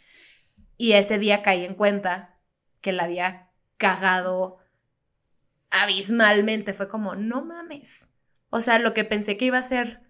Y 0.76 0.92
ese 0.92 1.18
día 1.18 1.42
caí 1.42 1.64
en 1.64 1.74
cuenta 1.74 2.38
que 2.80 2.92
la 2.92 3.04
había 3.04 3.50
cagado 3.76 4.58
abismalmente. 5.70 6.72
Fue 6.72 6.88
como, 6.88 7.14
no 7.14 7.44
mames. 7.44 8.08
O 8.50 8.60
sea, 8.60 8.78
lo 8.78 8.94
que 8.94 9.04
pensé 9.04 9.36
que 9.36 9.46
iba 9.46 9.58
a 9.58 9.62
ser 9.62 10.00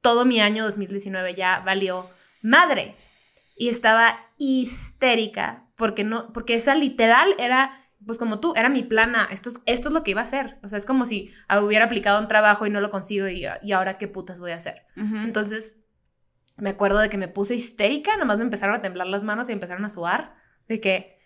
todo 0.00 0.24
mi 0.24 0.40
año 0.40 0.64
2019 0.64 1.34
ya 1.34 1.60
valió 1.60 2.06
madre. 2.42 2.94
Y 3.56 3.68
estaba 3.68 4.30
histérica 4.38 5.66
porque 5.76 6.04
no, 6.04 6.32
porque 6.32 6.54
esa 6.54 6.74
literal 6.74 7.34
era, 7.38 7.89
pues 8.06 8.18
como 8.18 8.40
tú, 8.40 8.54
era 8.56 8.68
mi 8.68 8.82
plana. 8.82 9.28
Esto 9.30 9.50
es, 9.50 9.60
esto 9.66 9.88
es 9.88 9.94
lo 9.94 10.02
que 10.02 10.12
iba 10.12 10.20
a 10.20 10.24
hacer. 10.24 10.58
O 10.62 10.68
sea, 10.68 10.78
es 10.78 10.86
como 10.86 11.04
si 11.04 11.32
hubiera 11.62 11.84
aplicado 11.84 12.20
un 12.20 12.28
trabajo 12.28 12.66
y 12.66 12.70
no 12.70 12.80
lo 12.80 12.90
consigo 12.90 13.28
y, 13.28 13.46
y 13.62 13.72
ahora 13.72 13.98
qué 13.98 14.08
putas 14.08 14.40
voy 14.40 14.52
a 14.52 14.56
hacer. 14.56 14.86
Entonces, 14.96 15.76
me 16.56 16.70
acuerdo 16.70 16.98
de 16.98 17.08
que 17.08 17.18
me 17.18 17.28
puse 17.28 17.54
histérica, 17.54 18.16
nomás 18.16 18.38
me 18.38 18.44
empezaron 18.44 18.74
a 18.76 18.82
temblar 18.82 19.06
las 19.06 19.22
manos 19.22 19.48
y 19.48 19.52
empezaron 19.52 19.84
a 19.84 19.88
sudar, 19.88 20.34
de 20.68 20.80
que 20.80 21.18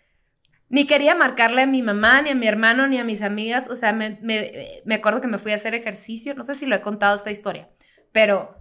ni 0.69 0.85
quería 0.85 1.13
marcarle 1.13 1.61
a 1.61 1.67
mi 1.67 1.81
mamá, 1.81 2.21
ni 2.21 2.31
a 2.31 2.35
mi 2.35 2.47
hermano, 2.47 2.87
ni 2.87 2.97
a 2.97 3.03
mis 3.03 3.21
amigas, 3.21 3.69
o 3.69 3.75
sea, 3.75 3.93
me, 3.93 4.17
me, 4.21 4.81
me 4.85 4.95
acuerdo 4.95 5.21
que 5.21 5.27
me 5.27 5.37
fui 5.37 5.51
a 5.51 5.55
hacer 5.55 5.75
ejercicio, 5.75 6.33
no 6.33 6.43
sé 6.43 6.55
si 6.55 6.65
lo 6.65 6.75
he 6.75 6.81
contado 6.81 7.15
esta 7.15 7.31
historia, 7.31 7.69
pero 8.11 8.55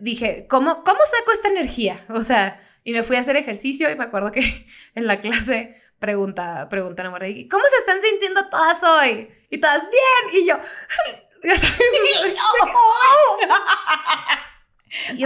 dije, 0.00 0.46
¿cómo, 0.48 0.84
¿cómo 0.84 1.00
saco 1.04 1.32
esta 1.32 1.48
energía? 1.48 2.00
O 2.10 2.22
sea, 2.22 2.60
y 2.84 2.92
me 2.92 3.02
fui 3.02 3.16
a 3.16 3.20
hacer 3.20 3.36
ejercicio 3.36 3.90
y 3.90 3.96
me 3.96 4.04
acuerdo 4.04 4.32
que 4.32 4.66
en 4.94 5.06
la 5.06 5.18
clase 5.18 5.77
pregunta, 5.98 6.68
preguntan 6.68 7.06
a 7.06 7.10
Morey, 7.10 7.48
¿cómo 7.48 7.64
se 7.70 7.76
están 7.78 8.00
sintiendo 8.00 8.48
todas 8.48 8.82
hoy? 8.82 9.28
Y 9.50 9.58
todas, 9.58 9.82
bien, 9.82 10.42
y 10.42 10.46
yo, 10.48 10.56
ya 11.42 11.56
sabes, 11.56 11.78
y 11.78 12.14
yo 12.16 12.22
de- 12.22 12.34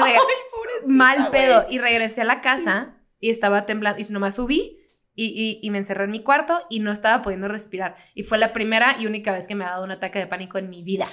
Ay, 0.02 0.12
pobrecita, 0.50 0.92
mal 0.92 1.30
pedo. 1.30 1.66
Y 1.70 1.78
regresé 1.78 2.22
a 2.22 2.24
la 2.24 2.40
casa 2.40 2.96
y 3.20 3.30
estaba 3.30 3.66
temblando. 3.66 4.00
Y 4.02 4.12
nomás 4.12 4.34
subí 4.36 4.80
y, 5.14 5.26
y, 5.26 5.60
y 5.66 5.70
me 5.70 5.78
encerré 5.78 6.04
en 6.04 6.10
mi 6.10 6.22
cuarto 6.22 6.64
y 6.68 6.80
no 6.80 6.90
estaba 6.92 7.22
pudiendo 7.22 7.48
respirar. 7.48 7.96
Y 8.14 8.24
fue 8.24 8.38
la 8.38 8.52
primera 8.52 8.96
y 8.98 9.06
única 9.06 9.32
vez 9.32 9.46
que 9.46 9.54
me 9.54 9.64
ha 9.64 9.70
dado 9.70 9.84
un 9.84 9.90
ataque 9.92 10.18
de 10.18 10.26
pánico 10.26 10.58
en 10.58 10.68
mi 10.70 10.82
vida. 10.82 11.06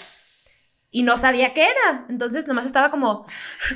Y 0.92 1.04
no 1.04 1.18
sabía 1.18 1.54
qué 1.54 1.64
era. 1.64 2.06
Entonces 2.10 2.48
nomás 2.48 2.66
estaba 2.66 2.90
como, 2.90 3.26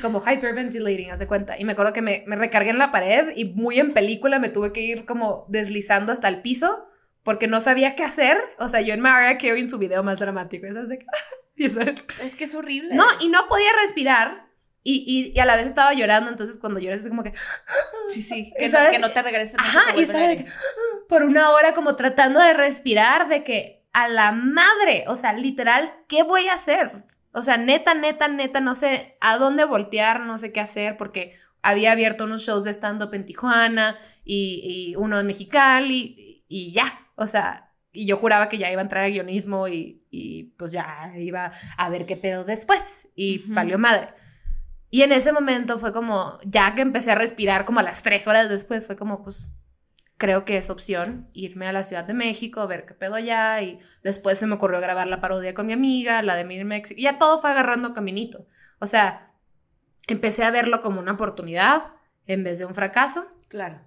como 0.01 0.19
hyperventilating, 0.19 1.11
haz 1.11 1.19
de 1.19 1.27
cuenta. 1.27 1.59
Y 1.59 1.65
me 1.65 1.73
acuerdo 1.73 1.93
que 1.93 2.01
me, 2.01 2.23
me 2.25 2.35
recargué 2.35 2.71
en 2.71 2.79
la 2.79 2.91
pared 2.91 3.33
y 3.35 3.45
muy 3.45 3.79
en 3.79 3.93
película 3.93 4.39
me 4.39 4.49
tuve 4.49 4.73
que 4.73 4.81
ir 4.81 5.05
como 5.05 5.45
deslizando 5.47 6.11
hasta 6.11 6.27
el 6.27 6.41
piso 6.41 6.87
porque 7.23 7.47
no 7.47 7.59
sabía 7.59 7.95
qué 7.95 8.03
hacer. 8.03 8.37
O 8.59 8.69
sea, 8.69 8.81
yo 8.81 8.93
en 8.93 8.99
Mariah 8.99 9.37
Carey 9.37 9.61
en 9.61 9.67
su 9.67 9.79
video 9.79 10.03
más 10.03 10.19
dramático. 10.19 10.67
¿sabes? 10.73 10.89
De. 10.89 11.05
Es 12.23 12.35
que 12.35 12.43
es 12.43 12.55
horrible. 12.55 12.93
No, 12.95 13.05
y 13.21 13.29
no 13.29 13.47
podía 13.47 13.69
respirar. 13.81 14.51
Y, 14.85 15.05
y, 15.07 15.37
y 15.37 15.39
a 15.39 15.45
la 15.45 15.55
vez 15.55 15.67
estaba 15.67 15.93
llorando, 15.93 16.29
entonces 16.29 16.57
cuando 16.57 16.81
lloras 16.81 17.03
es 17.03 17.09
como 17.09 17.23
que... 17.23 17.31
Sí, 18.09 18.21
sí. 18.21 18.53
Que, 18.59 18.67
no, 18.67 18.91
que 18.91 18.99
no 18.99 19.11
te 19.11 19.21
regresen. 19.21 19.57
Ajá, 19.61 19.97
y 19.97 20.01
estaba 20.01 20.27
de 20.27 20.37
que, 20.37 20.45
por 21.07 21.23
una 21.23 21.51
hora 21.51 21.73
como 21.73 21.95
tratando 21.95 22.41
de 22.41 22.53
respirar, 22.53 23.29
de 23.29 23.45
que 23.45 23.82
a 23.93 24.07
la 24.07 24.31
madre, 24.31 25.05
o 25.07 25.15
sea, 25.15 25.33
literal, 25.33 25.93
¿qué 26.07 26.23
voy 26.23 26.47
a 26.47 26.53
hacer? 26.53 27.05
O 27.31 27.41
sea, 27.41 27.57
neta, 27.57 27.93
neta, 27.93 28.27
neta, 28.27 28.59
no 28.59 28.75
sé 28.75 29.17
a 29.21 29.37
dónde 29.37 29.65
voltear, 29.65 30.21
no 30.21 30.37
sé 30.37 30.51
qué 30.51 30.59
hacer, 30.59 30.97
porque 30.97 31.37
había 31.61 31.91
abierto 31.91 32.25
unos 32.25 32.43
shows 32.43 32.63
de 32.63 32.73
stand-up 32.73 33.13
en 33.13 33.25
Tijuana 33.25 33.97
y, 34.25 34.61
y 34.91 34.95
uno 34.95 35.19
en 35.19 35.27
Mexicali 35.27 36.15
y, 36.17 36.45
y 36.47 36.71
ya, 36.73 37.07
o 37.15 37.27
sea, 37.27 37.71
y 37.91 38.07
yo 38.07 38.17
juraba 38.17 38.49
que 38.49 38.57
ya 38.57 38.71
iba 38.71 38.81
a 38.81 38.83
entrar 38.83 39.03
a 39.03 39.09
guionismo 39.09 39.67
y, 39.67 40.05
y 40.09 40.55
pues 40.57 40.71
ya 40.71 41.11
iba 41.15 41.51
a 41.77 41.89
ver 41.89 42.05
qué 42.05 42.17
pedo 42.17 42.43
después 42.43 43.09
y 43.15 43.39
valió 43.51 43.77
madre. 43.77 44.09
Y 44.89 45.01
en 45.01 45.11
ese 45.11 45.31
momento 45.31 45.79
fue 45.79 45.91
como, 45.91 46.37
ya 46.45 46.75
que 46.75 46.81
empecé 46.81 47.11
a 47.11 47.15
respirar 47.15 47.65
como 47.65 47.79
a 47.79 47.83
las 47.83 48.03
tres 48.03 48.27
horas 48.27 48.49
después, 48.49 48.85
fue 48.85 48.95
como, 48.95 49.23
pues, 49.23 49.51
creo 50.23 50.45
que 50.45 50.55
es 50.55 50.69
opción 50.69 51.27
irme 51.33 51.67
a 51.67 51.73
la 51.73 51.83
Ciudad 51.83 52.05
de 52.05 52.13
México, 52.13 52.65
ver 52.65 52.85
qué 52.85 52.93
pedo 52.93 53.15
allá. 53.15 53.61
Y 53.61 53.77
después 54.03 54.39
se 54.39 54.47
me 54.47 54.55
ocurrió 54.55 54.79
grabar 54.79 55.05
la 55.05 55.19
parodia 55.19 55.53
con 55.53 55.67
mi 55.67 55.73
amiga, 55.73 56.21
la 56.21 56.37
de 56.37 56.45
Mir 56.45 56.63
México. 56.63 56.97
Y 56.97 57.03
ya 57.03 57.17
todo 57.17 57.41
fue 57.41 57.51
agarrando 57.51 57.93
caminito. 57.93 58.47
O 58.79 58.85
sea, 58.85 59.33
empecé 60.07 60.45
a 60.45 60.51
verlo 60.51 60.79
como 60.79 61.01
una 61.01 61.11
oportunidad 61.11 61.91
en 62.25 62.45
vez 62.45 62.57
de 62.57 62.65
un 62.65 62.73
fracaso 62.73 63.27
Claro, 63.49 63.81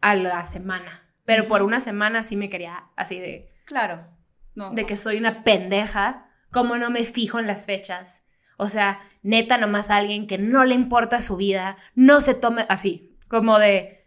a 0.00 0.14
la 0.14 0.46
semana. 0.46 1.04
Pero 1.24 1.48
por 1.48 1.62
una 1.62 1.80
semana 1.80 2.22
sí 2.22 2.36
me 2.36 2.48
quería 2.48 2.84
así 2.94 3.18
de, 3.18 3.52
claro. 3.64 4.06
No. 4.54 4.70
de 4.70 4.86
que 4.86 4.96
soy 4.96 5.16
una 5.16 5.42
pendeja, 5.42 6.30
como 6.52 6.78
no 6.78 6.90
me 6.90 7.04
fijo 7.04 7.40
en 7.40 7.48
las 7.48 7.66
fechas. 7.66 8.22
O 8.56 8.68
sea, 8.68 9.00
neta, 9.24 9.58
nomás 9.58 9.90
alguien 9.90 10.28
que 10.28 10.38
no 10.38 10.64
le 10.64 10.76
importa 10.76 11.20
su 11.20 11.36
vida, 11.36 11.76
no 11.96 12.20
se 12.20 12.34
tome 12.34 12.66
así, 12.68 13.18
como 13.26 13.58
de... 13.58 14.01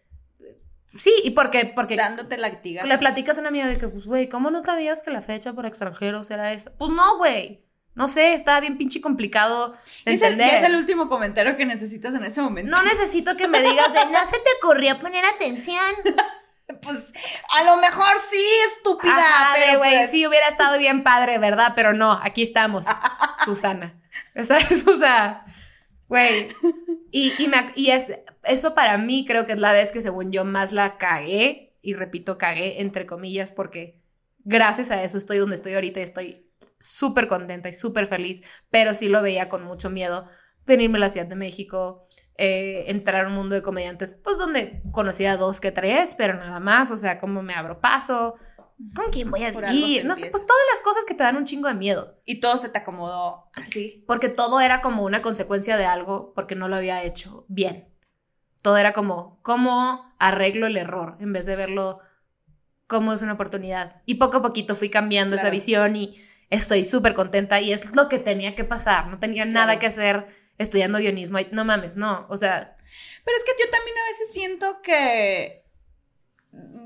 Sí, 0.98 1.14
y 1.24 1.32
porque, 1.32 1.72
porque 1.76 1.96
Dándote 1.96 2.38
latigas. 2.38 2.88
le 2.88 2.98
platicas 2.98 3.38
a 3.38 3.42
una 3.42 3.50
amiga 3.50 3.68
de 3.68 3.78
que, 3.78 3.88
pues, 3.88 4.06
güey, 4.06 4.30
¿cómo 4.30 4.50
no 4.50 4.64
sabías 4.64 5.04
que 5.04 5.12
la 5.12 5.22
fecha 5.22 5.54
por 5.54 5.66
extranjeros 5.66 6.32
era 6.32 6.54
esa? 6.54 6.72
Pues 6.78 6.92
no, 6.92 7.18
güey. 7.18 7.66
No 7.96 8.10
sé, 8.10 8.34
estaba 8.34 8.60
bien 8.60 8.78
pinche 8.78 9.00
complicado 9.00 9.74
de 10.06 10.14
es, 10.14 10.22
el, 10.22 10.34
entender. 10.34 10.56
es 10.56 10.64
el 10.64 10.76
último 10.76 11.08
comentario 11.08 11.56
que 11.56 11.66
necesitas 11.66 12.14
en 12.14 12.26
ese 12.26 12.42
momento. 12.42 12.70
No 12.70 12.84
necesito 12.84 13.38
que 13.38 13.48
me 13.48 13.62
digas 13.62 13.94
de 13.94 14.06
no 14.12 14.20
se 14.20 14.38
te 14.38 14.50
ocurrió 14.62 15.00
poner 15.00 15.26
atención. 15.26 15.80
Pues 16.82 17.14
a 17.52 17.64
lo 17.64 17.78
mejor 17.78 18.18
sí, 18.28 18.44
estúpida. 18.76 19.14
Ajá, 19.16 19.54
pero 19.54 19.78
güey, 19.78 19.98
pues, 19.98 20.10
sí 20.10 20.26
hubiera 20.26 20.48
estado 20.48 20.80
bien 20.80 21.04
padre, 21.04 21.38
¿verdad? 21.38 21.74
Pero 21.76 21.94
no, 21.94 22.12
aquí 22.12 22.42
estamos, 22.42 22.86
Susana. 23.46 23.94
¿Sabes? 24.44 24.86
O 24.88 24.98
sea, 24.98 25.46
güey. 26.08 26.50
Y, 27.18 27.32
y, 27.78 27.92
es, 27.92 28.08
eso 28.44 28.76
para 28.76 28.98
mí 28.98 29.24
creo 29.26 29.46
que 29.46 29.54
es 29.54 29.60
la 29.60 29.72
vez 29.72 29.94
que 29.94 30.02
según 30.02 30.34
yo 30.34 30.44
más 30.44 30.74
la 30.74 30.98
cagué, 30.98 31.78
y 31.82 31.94
repito, 31.94 32.38
cagué 32.38 32.82
entre 32.82 33.06
comillas, 33.06 33.52
porque 33.52 34.02
gracias 34.44 34.92
a 34.92 35.02
eso 35.02 35.18
estoy 35.18 35.38
donde 35.38 35.56
estoy 35.56 35.76
ahorita 35.76 36.02
y 36.02 36.04
estoy 36.04 36.52
súper 36.78 37.30
contenta 37.30 37.70
y 37.70 37.74
súper 37.74 38.08
feliz, 38.08 38.44
pero 38.70 38.94
sí 38.94 39.08
lo 39.08 39.22
veía 39.22 39.48
con 39.48 39.64
mucho 39.64 39.90
miedo 39.90 40.28
venirme 40.66 40.98
a 40.98 41.02
la 41.02 41.10
Ciudad 41.10 41.26
de 41.26 41.38
México, 41.38 42.06
eh, 42.38 42.84
entrar 42.88 43.24
a 43.24 43.28
un 43.30 43.36
mundo 43.36 43.56
de 43.56 43.62
comediantes, 43.62 44.20
pues 44.22 44.38
donde 44.38 44.82
conocía 44.92 45.38
dos 45.38 45.62
que 45.62 45.72
tres, 45.72 46.16
pero 46.18 46.34
nada 46.34 46.60
más, 46.60 46.92
o 46.92 46.98
sea, 46.98 47.18
cómo 47.18 47.42
me 47.42 47.54
abro 47.54 47.80
paso, 47.80 48.36
con 48.94 49.12
quién 49.12 49.32
voy 49.32 49.44
a 49.44 49.52
vivir, 49.52 50.06
no 50.06 50.16
sé, 50.16 50.28
pues 50.28 50.46
todas 50.46 50.62
las 50.74 50.82
cosas 50.82 51.06
que 51.06 51.14
te 51.14 51.24
dan 51.24 51.38
un 51.38 51.46
chingo 51.46 51.68
de 51.68 51.74
miedo, 51.76 52.20
Y 52.26 52.40
todo 52.40 52.58
se 52.58 52.70
te 52.70 52.78
acomodó 52.80 53.50
así. 53.54 54.04
porque 54.08 54.30
todo 54.30 54.60
era 54.60 54.82
como 54.82 55.04
una 55.04 55.22
consecuencia 55.22 55.78
de 55.78 55.86
algo 55.86 56.34
porque 56.34 56.56
no 56.56 56.68
lo 56.68 56.76
había 56.76 57.04
hecho 57.04 57.46
bien. 57.48 57.88
Todo 58.62 58.78
era 58.78 58.94
como, 58.94 59.40
¿cómo 59.44 60.14
arreglo 60.20 60.68
el 60.68 60.76
error? 60.78 61.18
En 61.20 61.32
vez 61.34 61.46
de 61.46 61.56
verlo 61.56 62.00
como 62.88 63.14
es 63.14 63.22
una 63.22 63.34
oportunidad. 63.34 64.02
Y 64.06 64.16
poco 64.16 64.38
a 64.38 64.42
poquito 64.42 64.76
fui 64.76 64.90
cambiando 64.90 65.36
esa 65.36 65.50
visión 65.50 65.96
y 65.96 66.22
estoy 66.50 66.86
súper 66.86 67.14
contenta 67.14 67.62
y 67.62 67.72
es 67.74 67.96
lo 67.96 68.10
que 68.10 68.20
tenía 68.20 68.56
que 68.56 68.64
pasar. 68.64 69.08
No 69.08 69.20
tenía 69.20 69.46
nada 69.46 69.80
que 69.80 69.88
hacer 69.88 70.28
estudiando 70.58 71.00
guionismo. 71.00 71.40
No 71.52 71.66
mames, 71.66 71.96
no. 71.96 72.26
O 72.30 72.38
sea, 72.38 72.76
Pero 73.24 73.38
es 73.38 73.44
que 73.46 73.64
yo 73.64 73.70
también 73.72 73.98
a 73.98 74.10
veces 74.10 74.34
siento 74.34 74.82
que 74.82 75.65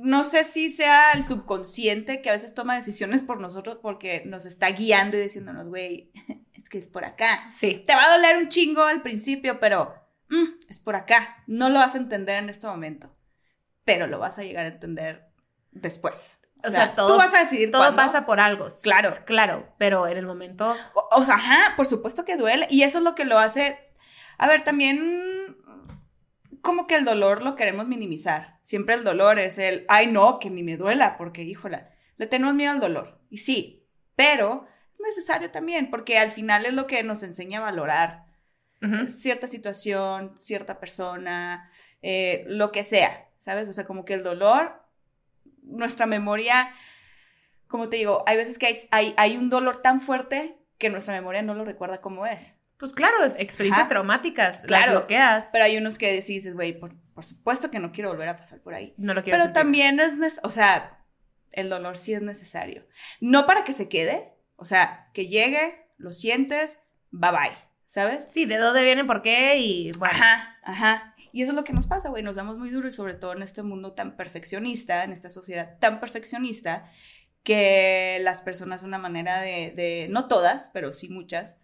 no 0.02 0.24
sé 0.24 0.44
si 0.46 0.70
sea 0.70 1.12
el 1.14 1.24
subconsciente 1.24 2.22
que 2.22 2.30
a 2.30 2.34
veces 2.34 2.54
toma 2.54 2.76
decisiones 2.76 3.22
por 3.24 3.40
nosotros 3.40 3.78
porque 3.82 4.24
nos 4.26 4.46
está 4.46 4.70
guiando 4.70 5.18
y 5.18 5.22
diciéndonos, 5.22 5.68
güey, 5.68 6.12
es 6.54 6.70
que 6.70 6.78
es 6.78 6.88
por 6.88 7.06
acá. 7.06 7.46
sí. 7.50 7.84
Te 7.86 7.96
va 7.96 8.06
a 8.06 8.16
doler 8.16 8.38
un 8.38 8.50
chingo 8.50 8.84
al 8.84 9.02
principio, 9.02 9.60
pero 9.60 9.94
mm, 10.30 10.46
es 10.70 10.80
por 10.80 10.96
acá. 10.96 11.44
No 11.48 11.70
lo 11.70 11.80
vas 11.80 11.96
a 11.96 12.00
entender 12.00 12.38
en 12.42 12.50
este 12.50 12.68
momento, 12.68 13.16
pero 13.86 14.08
lo 14.08 14.20
vas 14.20 14.40
a 14.40 14.44
llegar 14.44 14.66
a 14.66 14.70
entender 14.70 15.28
después. 15.72 16.40
O 16.66 16.72
sea, 16.72 16.92
todo- 16.94 17.14
tú 17.14 17.18
vas 17.18 17.34
a 17.34 17.40
decidir 17.40 17.72
Todo 17.72 17.84
cuándo. 17.84 17.98
pasa 18.04 18.26
por 18.26 18.40
algo. 18.42 18.68
Claro. 18.84 19.12
Claro, 19.26 19.74
pero 19.78 20.08
en 20.08 20.18
el 20.18 20.26
momento... 20.26 20.76
O, 20.94 21.08
o 21.12 21.24
sea, 21.24 21.36
ajá, 21.36 21.76
por 21.78 21.86
supuesto 21.86 22.26
que 22.26 22.36
duele. 22.36 22.68
Y 22.70 22.84
eso 22.84 22.98
es 22.98 23.04
lo 23.06 23.16
que 23.16 23.24
lo 23.24 23.40
hace. 23.40 23.80
A 24.38 24.46
ver, 24.48 24.62
también 24.64 25.56
como 26.62 26.88
que 26.88 26.96
el 26.96 27.06
dolor 27.06 27.42
lo 27.42 27.56
queremos 27.56 27.88
minimizar. 27.88 28.58
Siempre 28.62 28.96
el 28.96 29.04
dolor 29.04 29.40
es 29.40 29.58
el, 29.58 29.86
ay 29.88 30.08
no, 30.08 30.40
que 30.40 30.50
ni 30.50 30.64
me 30.64 30.78
duela, 30.78 31.18
porque 31.18 31.44
híjola, 31.44 31.90
le 32.18 32.28
tenemos 32.28 32.56
miedo 32.56 32.72
al 32.72 32.80
dolor. 32.80 33.20
Y 33.30 33.40
sí, 33.40 33.86
pero 34.16 34.68
es 34.94 35.00
necesario 35.00 35.52
también, 35.52 35.90
porque 35.90 36.18
al 36.18 36.32
final 36.32 36.66
es 36.66 36.74
lo 36.74 36.88
que 36.88 37.04
nos 37.04 37.24
enseña 37.24 37.60
a 37.60 37.64
valorar 37.64 38.26
Ujú. 38.82 39.08
cierta 39.08 39.48
situación, 39.48 40.38
cierta 40.38 40.80
persona, 40.80 41.72
eh, 42.02 42.44
lo 42.48 42.72
que 42.72 42.84
sea, 42.84 43.30
¿sabes? 43.38 43.68
O 43.70 43.74
sea, 43.74 43.86
como 43.86 44.06
que 44.06 44.14
el 44.14 44.24
dolor, 44.24 44.82
nuestra 45.64 46.06
memoria, 46.06 46.72
como 47.68 47.90
te 47.90 47.98
digo, 47.98 48.24
hay 48.28 48.38
veces 48.38 48.58
que 48.58 48.68
hay, 48.68 48.76
hay, 48.92 49.14
hay 49.18 49.38
un 49.38 49.50
dolor 49.50 49.82
tan 49.82 50.02
fuerte 50.02 50.58
que 50.78 50.90
nuestra 50.90 51.14
memoria 51.14 51.42
no 51.42 51.54
lo 51.54 51.66
recuerda 51.66 52.02
como 52.02 52.26
es. 52.26 52.59
Pues 52.80 52.94
claro, 52.94 53.18
experiencias 53.38 53.82
Ajá. 53.86 53.90
traumáticas. 53.90 54.62
Claro. 54.66 54.86
Las 54.86 55.02
bloqueas. 55.02 55.50
Pero 55.52 55.66
hay 55.66 55.78
unos 55.78 55.98
que 55.98 56.14
dices, 56.14 56.54
güey, 56.54 56.80
por, 56.80 56.96
por 57.14 57.26
supuesto 57.26 57.70
que 57.70 57.78
no 57.80 57.92
quiero 57.92 58.10
volver 58.10 58.30
a 58.30 58.38
pasar 58.38 58.60
por 58.62 58.74
ahí. 58.74 58.94
no 58.98 59.14
lo 59.14 59.22
quiero 59.22 59.36
Pero 59.36 59.44
sentir. 59.46 59.62
también 59.62 60.00
es, 60.00 60.40
o 60.44 60.50
sea, 60.50 61.04
el 61.52 61.70
dolor 61.70 61.98
sí 61.98 62.14
es 62.14 62.22
necesario. 62.22 62.88
No 63.20 63.46
para 63.46 63.64
que 63.66 63.74
se 63.74 63.90
quede, 63.90 64.34
o 64.56 64.64
sea, 64.66 65.10
que 65.14 65.28
llegue, 65.28 65.88
lo 65.98 66.14
sientes, 66.14 66.80
bye 67.12 67.32
bye, 67.32 67.58
¿sabes? 67.86 68.32
Sí, 68.32 68.46
de 68.46 68.58
dónde 68.58 68.86
viene, 68.86 69.04
por 69.04 69.22
qué 69.22 69.58
y 69.58 69.92
bueno. 70.00 70.14
Ajá, 70.16 70.58
ajá. 70.64 71.16
Y 71.34 71.42
eso 71.44 71.52
es 71.52 71.56
lo 71.58 71.64
que 71.66 71.74
nos 71.74 71.86
pasa, 71.86 72.10
güey. 72.10 72.24
Nos 72.24 72.38
damos 72.38 72.58
muy 72.58 72.70
duro 72.72 72.88
y 72.88 72.92
sobre 72.92 73.14
todo 73.14 73.34
en 73.34 73.42
este 73.44 73.62
mundo 73.62 73.92
tan 73.94 74.16
perfeccionista, 74.16 75.04
en 75.04 75.12
esta 75.12 75.30
sociedad 75.30 75.78
tan 75.80 76.00
perfeccionista, 76.00 76.90
que 77.44 78.20
las 78.22 78.42
personas 78.42 78.84
una 78.84 78.98
manera 78.98 79.40
de, 79.42 79.74
de 79.76 80.08
no 80.10 80.28
todas, 80.28 80.70
pero 80.74 80.92
sí 80.92 81.10
muchas, 81.10 81.58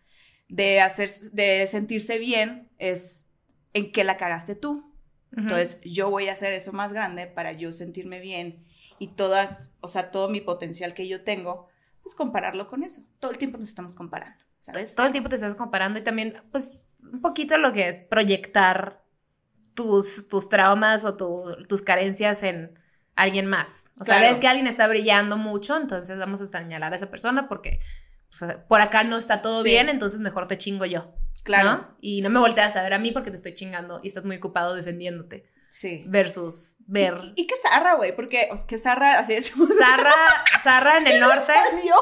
de 0.48 0.82
hacer, 0.82 1.10
de 1.32 1.66
sentirse 1.68 2.18
bien 2.20 2.70
es 2.78 3.28
en 3.74 3.92
que 3.92 4.04
la 4.04 4.18
cagaste 4.18 4.56
tú. 4.56 4.92
Entonces 5.36 5.82
yo 5.84 6.10
voy 6.10 6.30
a 6.30 6.34
hacer 6.34 6.54
eso 6.54 6.72
más 6.72 6.94
grande 6.94 7.28
para 7.28 7.52
yo 7.52 7.74
sentirme 7.74 8.22
bien 8.22 8.66
y 9.00 9.10
todas, 9.10 9.70
o 9.82 9.90
sea, 9.90 10.08
todo 10.10 10.30
mi 10.30 10.40
potencial 10.40 10.94
que 10.94 11.10
yo 11.10 11.24
tengo, 11.26 11.68
pues 12.02 12.16
compararlo 12.16 12.68
con 12.70 12.84
eso. 12.84 13.02
Todo 13.20 13.32
el 13.32 13.38
tiempo 13.38 13.58
nos 13.58 13.68
estamos 13.68 13.96
comparando, 13.96 14.38
¿sabes? 14.62 14.96
todo 14.96 15.06
el 15.08 15.12
tiempo 15.12 15.30
te 15.30 15.36
estás 15.36 15.56
comparando 15.56 16.00
y 16.00 16.04
también, 16.04 16.42
pues, 16.52 16.80
un 17.02 17.20
poquito 17.22 17.58
lo 17.58 17.74
que 17.74 17.90
es 17.90 17.98
proyectar 17.98 19.04
tus, 19.74 20.28
tus 20.30 20.48
traumas 20.48 21.04
o 21.04 21.18
tu- 21.18 21.64
tus 21.68 21.82
carencias 21.82 22.42
en 22.44 22.80
alguien 23.16 23.46
más. 23.46 23.92
O 24.00 24.06
sea, 24.06 24.18
Claro. 24.20 24.32
ves 24.32 24.40
que 24.40 24.48
alguien 24.48 24.68
está 24.68 24.88
brillando 24.88 25.36
mucho, 25.38 25.76
entonces 25.76 26.18
vamos 26.18 26.40
a 26.42 26.46
señalar 26.46 26.94
a 26.94 26.96
esa 26.96 27.10
persona 27.10 27.50
porque 27.50 27.80
o 28.36 28.38
sea, 28.38 28.66
por 28.68 28.82
acá 28.82 29.04
no 29.04 29.18
está 29.18 29.42
todo 29.42 29.64
Sí. 29.64 29.70
bien, 29.70 29.88
entonces 29.90 30.20
mejor 30.20 30.48
te 30.48 30.58
chingo 30.58 30.86
yo. 30.86 31.14
Claro. 31.44 31.70
¿no? 31.72 31.98
Y 32.02 32.22
no 32.22 32.30
me 32.30 32.40
volteas 32.40 32.76
a 32.76 32.84
ver 32.84 32.94
a 32.94 33.00
mí 33.00 33.12
porque 33.12 33.30
te 33.30 33.36
estoy 33.38 33.54
chingando 33.56 34.00
y 34.04 34.08
estás 34.08 34.26
muy 34.26 34.38
ocupado 34.38 34.76
defendiéndote. 34.76 35.50
Sí. 35.70 36.04
Versus 36.08 36.76
ver. 36.88 37.20
Y, 37.36 37.42
y 37.42 37.48
qué 37.48 37.56
zarra, 37.62 37.96
güey, 37.96 38.16
porque 38.16 38.50
qué 38.68 38.78
zarra, 38.78 39.20
así 39.20 39.34
es. 39.34 39.52
Zarra, 39.78 40.14
Zarra 40.64 40.98
en 41.00 41.08
el 41.14 41.20
norte. 41.20 41.54
salió. 41.54 41.96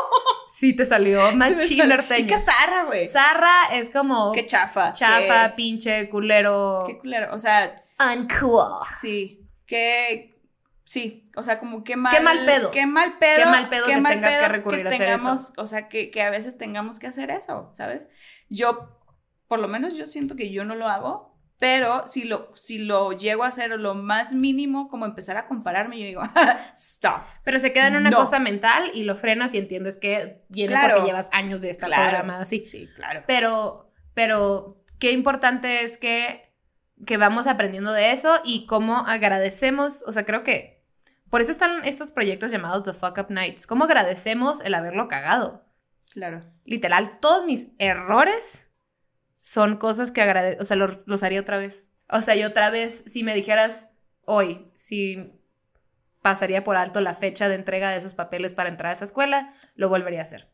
Sí, 0.56 0.76
te 0.76 0.86
salió 0.86 1.36
machín 1.36 1.88
norteño. 1.90 2.26
Y 2.26 2.28
qué 2.28 2.38
zarra, 2.38 2.84
güey. 2.86 3.08
Zarra 3.08 3.52
es 3.74 3.90
como 3.90 4.32
Qué 4.32 4.46
chafa. 4.46 4.92
chafa, 4.94 5.50
Qué, 5.50 5.54
pinche, 5.56 6.10
culero. 6.10 6.84
qué 6.88 7.00
culero. 7.00 7.34
O 7.34 7.40
sea, 7.40 7.84
Uncool. 8.16 8.80
sí. 9.02 9.40
Qué. 9.66 10.33
Sí, 10.94 11.32
o 11.36 11.42
sea, 11.42 11.58
como 11.60 11.84
qué 11.84 11.96
mal. 11.96 12.14
Qué 12.16 12.22
mal 12.22 12.46
pedo. 12.46 12.70
Qué 12.70 12.86
mal 12.86 13.18
pedo. 13.18 13.38
Qué 13.38 13.46
mal 13.48 13.68
pedo 13.68 13.86
qué 13.88 13.94
que 13.96 14.02
mal 14.02 14.14
tengas 14.14 14.38
que 14.44 14.48
recurrir 14.48 14.86
a 14.88 14.92
hacer 14.92 15.10
eso. 15.10 15.36
O 15.58 15.66
sea, 15.66 15.90
que, 15.90 16.12
que 16.12 16.22
a 16.22 16.30
veces 16.30 16.56
tengamos 16.56 17.00
que 17.00 17.08
hacer 17.08 17.32
eso, 17.32 17.72
¿sabes? 17.74 18.06
Yo, 18.48 19.00
por 19.48 19.58
lo 19.58 19.68
menos 19.68 19.96
yo 19.98 20.06
siento 20.06 20.36
que 20.36 20.52
yo 20.52 20.66
no 20.66 20.76
lo 20.76 20.88
hago, 20.88 21.36
pero 21.58 22.06
si 22.06 22.26
lo, 22.26 22.52
si 22.56 22.78
lo 22.78 23.12
llego 23.14 23.44
a 23.44 23.48
hacer 23.48 23.72
o 23.74 23.78
lo 23.78 23.96
más 23.96 24.34
mínimo, 24.34 24.88
como 24.88 25.08
empezar 25.08 25.36
a 25.36 25.48
compararme, 25.48 25.98
yo 26.00 26.06
digo, 26.06 26.22
stop. 26.76 27.24
Pero 27.44 27.58
se 27.58 27.74
queda 27.74 27.88
en 27.88 27.96
una 27.96 28.12
No. 28.12 28.18
cosa 28.18 28.38
mental 28.38 28.92
y 28.94 29.02
lo 29.02 29.16
frenas 29.16 29.56
y 29.56 29.58
entiendes 29.58 29.98
que 29.98 30.44
viene 30.50 30.74
Claro. 30.74 30.94
porque 30.98 31.08
llevas 31.08 31.28
años 31.32 31.62
de 31.62 31.72
estar 31.72 31.88
Claro. 31.90 32.04
programada 32.04 32.44
así. 32.44 32.64
Sí, 32.64 32.88
claro. 32.96 33.24
Pero, 33.26 33.92
pero 34.14 34.84
qué 35.00 35.12
importante 35.12 35.82
es 35.82 35.98
que, 35.98 36.54
que 37.08 37.18
vamos 37.18 37.48
aprendiendo 37.48 37.94
de 37.94 38.12
eso 38.12 38.42
y 38.46 38.68
cómo 38.68 39.00
agradecemos, 39.08 40.04
o 40.06 40.12
sea, 40.14 40.24
creo 40.26 40.44
que 40.44 40.73
por 41.34 41.42
eso 41.42 41.52
están 41.52 41.84
estos 41.84 42.12
proyectos 42.12 42.52
llamados 42.52 42.84
The 42.84 42.94
Fuck 42.94 43.18
Up 43.18 43.32
Nights, 43.32 43.66
cómo 43.66 43.86
agradecemos 43.86 44.62
el 44.62 44.76
haberlo 44.76 45.08
cagado. 45.08 45.66
Claro. 46.12 46.42
Literal, 46.64 47.18
todos 47.20 47.44
mis 47.44 47.70
errores 47.80 48.70
son 49.42 49.78
cosas 49.78 50.12
que 50.12 50.22
agradezco, 50.22 50.62
o 50.62 50.66
sea, 50.66 50.78
lo- 50.78 51.02
los 51.08 51.24
haría 51.24 51.42
otra 51.42 51.58
vez. 51.58 51.90
O 52.08 52.22
sea, 52.22 52.36
yo 52.36 52.48
otra 52.48 52.70
vez, 52.70 53.04
si 53.08 53.24
me 53.24 53.34
dijeras 53.34 53.90
hoy, 54.26 54.70
si 54.76 55.34
pasaría 56.22 56.64
por 56.64 56.78
alto 56.78 57.02
la 57.02 57.16
fecha 57.16 57.50
de 57.50 57.56
entrega 57.56 57.90
de 57.90 57.98
esos 57.98 58.14
papeles 58.14 58.54
para 58.54 58.70
entrar 58.70 58.92
a 58.92 58.94
esa 58.94 59.06
escuela, 59.06 59.56
lo 59.74 59.90
volvería 59.90 60.20
a 60.20 60.22
hacer. 60.22 60.52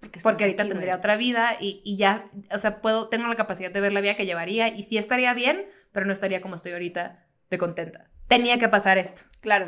Porque, 0.00 0.18
Porque 0.20 0.42
ahorita 0.46 0.64
aquí, 0.64 0.70
tendría 0.72 0.96
otra 0.96 1.14
vida 1.16 1.56
y, 1.60 1.80
y 1.84 1.96
ya, 1.96 2.28
o 2.52 2.58
sea, 2.58 2.80
puedo, 2.80 3.08
tengo 3.08 3.28
la 3.28 3.36
capacidad 3.36 3.70
de 3.70 3.80
ver 3.80 3.92
la 3.92 4.00
vida 4.00 4.16
que 4.16 4.26
llevaría 4.26 4.66
y 4.66 4.82
sí 4.82 4.98
estaría 4.98 5.32
bien, 5.32 5.64
pero 5.92 6.06
no 6.06 6.12
estaría 6.12 6.40
como 6.40 6.56
estoy 6.56 6.72
ahorita 6.72 7.24
de 7.50 7.56
contenta. 7.58 8.10
Tenía 8.30 8.58
que 8.58 8.68
pasar 8.68 8.96
esto. 8.96 9.22
Claro. 9.40 9.66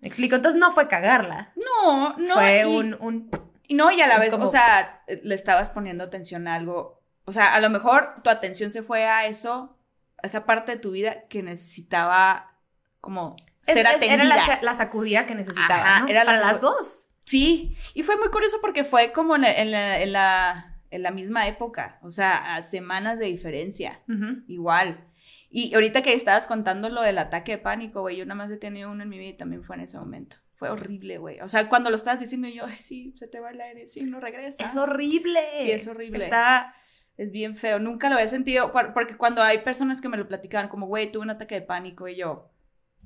¿Me 0.00 0.08
explico? 0.08 0.36
Entonces 0.36 0.58
no 0.58 0.70
fue 0.70 0.88
cagarla. 0.88 1.52
No, 1.84 2.16
no. 2.16 2.34
fue 2.34 2.60
y- 2.62 2.64
un, 2.64 2.96
un... 3.00 3.30
Y 3.68 3.74
no, 3.74 3.90
y 3.90 4.00
a 4.00 4.06
la 4.06 4.18
vez, 4.18 4.32
Como- 4.32 4.44
o 4.46 4.48
sea, 4.48 5.02
le 5.22 5.34
estabas 5.34 5.68
poniendo 5.68 6.04
atención 6.04 6.46
a 6.48 6.54
algo. 6.54 7.02
O 7.26 7.32
sea, 7.32 7.54
a 7.54 7.60
lo 7.60 7.68
mejor 7.70 8.20
tu 8.22 8.30
atención 8.30 8.70
se 8.70 8.82
fue 8.82 9.04
a 9.06 9.26
eso, 9.26 9.78
a 10.22 10.26
esa 10.26 10.44
parte 10.46 10.72
de 10.72 10.78
tu 10.78 10.90
vida 10.92 11.26
que 11.28 11.42
necesitaba 11.42 12.52
como 13.00 13.34
es- 13.66 13.74
ser 13.74 13.86
es- 13.86 13.94
atendida. 13.96 14.14
era 14.14 14.46
la, 14.46 14.58
la 14.62 14.74
sacudida 14.76 15.26
que 15.26 15.34
necesitaba, 15.34 15.74
Ajá, 15.96 16.00
¿no? 16.02 16.08
era 16.08 16.24
la 16.24 16.32
Para 16.32 16.46
las 16.46 16.60
dos. 16.60 17.06
Sí, 17.24 17.74
y 17.94 18.02
fue 18.02 18.16
muy 18.18 18.28
curioso 18.28 18.58
porque 18.60 18.84
fue 18.84 19.12
como 19.12 19.34
en 19.36 19.42
la, 19.42 19.52
en 19.52 19.70
la, 19.70 20.00
en 20.02 20.12
la, 20.12 20.76
en 20.90 21.02
la 21.02 21.10
misma 21.10 21.46
época, 21.48 21.98
o 22.02 22.10
sea, 22.10 22.54
a 22.54 22.62
semanas 22.62 23.18
de 23.18 23.24
diferencia, 23.26 24.02
igual. 24.46 25.02
Y 25.56 25.72
ahorita 25.72 26.02
que 26.02 26.14
estabas 26.14 26.48
contando 26.48 26.88
lo 26.88 27.00
del 27.00 27.16
ataque 27.16 27.52
de 27.52 27.58
pánico, 27.58 28.00
güey, 28.00 28.16
yo 28.16 28.26
nada 28.26 28.34
más 28.34 28.50
he 28.50 28.56
tenido 28.56 28.90
uno 28.90 29.04
en 29.04 29.08
mi 29.08 29.18
vida 29.18 29.30
y 29.30 29.36
también 29.36 29.62
fue 29.62 29.76
en 29.76 29.82
ese 29.82 29.96
momento. 29.96 30.38
fue 30.54 30.68
horrible, 30.68 31.18
güey. 31.18 31.38
O 31.42 31.48
sea, 31.48 31.68
cuando 31.68 31.90
lo 31.90 31.96
estabas 31.96 32.18
diciendo 32.18 32.48
yo, 32.48 32.64
ay, 32.66 32.76
sí, 32.76 33.14
se 33.16 33.28
te 33.28 33.38
va 33.38 33.50
el 33.50 33.60
aire, 33.60 33.86
sí, 33.86 34.02
no 34.02 34.18
regresa. 34.18 34.66
Es 34.66 34.76
horrible. 34.76 35.38
Sí, 35.58 35.70
es 35.70 35.86
horrible. 35.86 36.18
Está. 36.18 36.74
Es 37.16 37.30
bien 37.30 37.54
feo, 37.54 37.78
nunca 37.78 38.10
lo 38.10 38.18
he 38.18 38.26
sentido, 38.26 38.72
porque 38.72 39.16
cuando 39.16 39.44
hay 39.44 39.58
personas 39.58 40.00
que 40.00 40.08
me 40.08 40.16
lo 40.16 40.26
platicaban, 40.26 40.68
como, 40.68 40.88
güey, 40.88 41.12
tuve 41.12 41.22
un 41.22 41.30
ataque 41.30 41.54
de 41.54 41.62
pánico 41.62 42.08
y 42.08 42.16
yo, 42.16 42.50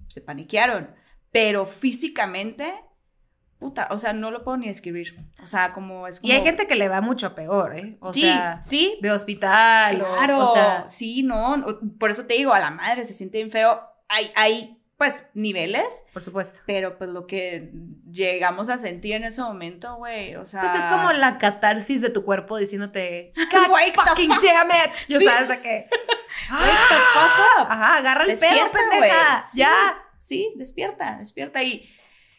se 0.09 0.23
paniquearon, 0.23 0.95
pero 1.31 1.67
físicamente, 1.67 2.73
puta, 3.59 3.89
o 3.91 3.99
sea, 3.99 4.13
no 4.13 4.31
lo 4.31 4.45
puedo 4.45 4.57
ni 4.57 4.69
escribir, 4.69 5.17
o 5.43 5.47
sea, 5.47 5.73
como 5.73 6.07
es 6.07 6.21
como... 6.21 6.33
Y 6.33 6.37
hay 6.37 6.43
gente 6.43 6.67
que 6.67 6.75
le 6.77 6.89
va 6.89 7.01
mucho 7.01 7.35
peor, 7.35 7.77
¿eh? 7.77 7.97
O 8.01 8.13
sí, 8.15 8.23
sea, 8.23 8.63
sí, 8.63 8.99
de 9.03 9.11
hospital. 9.11 9.99
claro, 9.99 10.39
O, 10.45 10.47
sea, 10.55 10.85
sí, 10.89 11.23
no, 11.23 11.65
por 11.99 12.11
eso 12.11 12.25
te 12.27 12.35
digo, 12.35 12.53
a 12.55 12.61
la 12.61 12.71
madre 12.71 13.05
se 13.05 13.15
siente 13.15 13.39
bien 13.39 13.51
feo, 13.51 13.81
hay, 14.09 14.31
hay, 14.37 14.75
pues, 14.97 15.25
niveles, 15.35 16.05
por 16.13 16.23
supuesto. 16.23 16.61
pero 16.67 16.99
pues 16.99 17.11
lo 17.11 17.27
que 17.27 17.71
llegamos 18.11 18.69
a 18.69 18.79
sentir 18.79 19.15
en 19.15 19.25
ese 19.25 19.41
momento, 19.43 19.97
güey, 19.97 20.35
o 20.37 20.47
sea... 20.47 20.61
Pues 20.63 20.75
es 20.75 20.85
como 20.91 21.13
la 21.13 21.39
catarsis 21.39 22.01
de 22.03 22.11
tu 22.11 22.25
cuerpo 22.25 22.57
diciéndote, 22.59 23.33
Wake 23.71 23.93
the 23.93 24.01
fucking 24.09 24.31
fuck- 24.31 24.43
damn 24.43 24.71
it. 24.71 24.95
Ya 25.09 25.19
Sí. 25.19 25.25
sabes 25.25 25.49
de 25.49 25.61
qué. 25.61 25.87
Wake 26.51 26.89
the 26.89 26.95
fuck 26.95 27.61
up. 27.61 27.67
Ajá, 27.71 27.97
agarra 27.97 28.25
el 28.25 28.27
pedo, 28.39 28.41
Despierta, 28.41 28.79
pendeja. 28.79 28.99
güey. 29.41 29.51
Sí, 29.53 29.59
Ya. 29.59 30.03
Sí, 30.21 30.53
despierta, 30.57 31.17
despierta. 31.21 31.63
Y, 31.63 31.89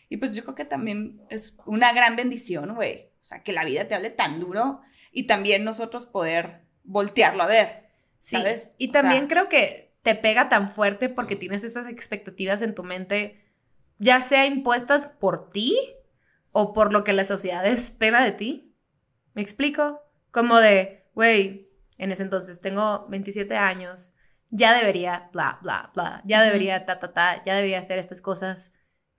y 0.10 0.18
pues 0.18 0.36
yo 0.36 0.44
creo 0.44 0.56
que 0.56 0.66
también 0.66 1.22
es 1.30 1.58
una 1.66 1.94
gran 1.94 2.16
bendición, 2.16 2.74
güey. 2.76 3.12
O 3.22 3.24
sea, 3.24 3.44
que 3.44 3.54
la 3.54 3.64
vida 3.64 3.88
te 3.88 3.96
hable 3.96 4.10
tan 4.10 4.40
duro 4.40 4.82
y 5.12 5.28
también 5.28 5.64
nosotros 5.64 6.06
poder 6.06 6.62
voltearlo 6.84 7.44
a 7.44 7.48
ver. 7.48 7.90
Sí. 8.18 8.36
¿Sabes? 8.38 8.74
Y 8.78 8.90
O 8.90 8.92
también 8.92 9.22
sea- 9.22 9.28
creo 9.30 9.50
que 9.50 9.94
te 10.02 10.16
pega 10.16 10.50
tan 10.50 10.68
fuerte 10.70 11.10
porque 11.10 11.36
tienes 11.36 11.64
esas 11.64 11.86
expectativas 11.86 12.62
en 12.62 12.74
tu 12.76 12.84
mente, 12.84 13.46
ya 13.98 14.22
sea 14.22 14.46
impuestas 14.46 15.06
por 15.06 15.50
ti 15.50 15.78
o 16.52 16.74
por 16.74 16.92
lo 16.94 17.04
que 17.04 17.14
la 17.14 17.24
sociedad 17.26 17.66
espera 17.68 18.24
de 18.24 18.32
ti. 18.32 18.76
¿Me 19.34 19.42
explico? 19.42 20.02
Como 20.32 20.58
de, 20.60 21.06
güey, 21.14 21.70
en 21.98 22.12
ese 22.12 22.24
entonces 22.24 22.62
tengo 22.62 23.08
27 23.10 23.56
años, 23.58 24.14
ya 24.50 24.74
debería, 24.76 25.30
bla, 25.34 25.60
bla, 25.62 25.92
bla, 25.94 26.22
ya 26.26 26.42
debería, 26.42 26.86
ta, 26.86 26.98
ta, 27.00 27.14
ta, 27.14 27.44
ya 27.46 27.56
debería 27.56 27.80
hacer 27.80 28.00
estas 28.00 28.22
cosas 28.22 28.72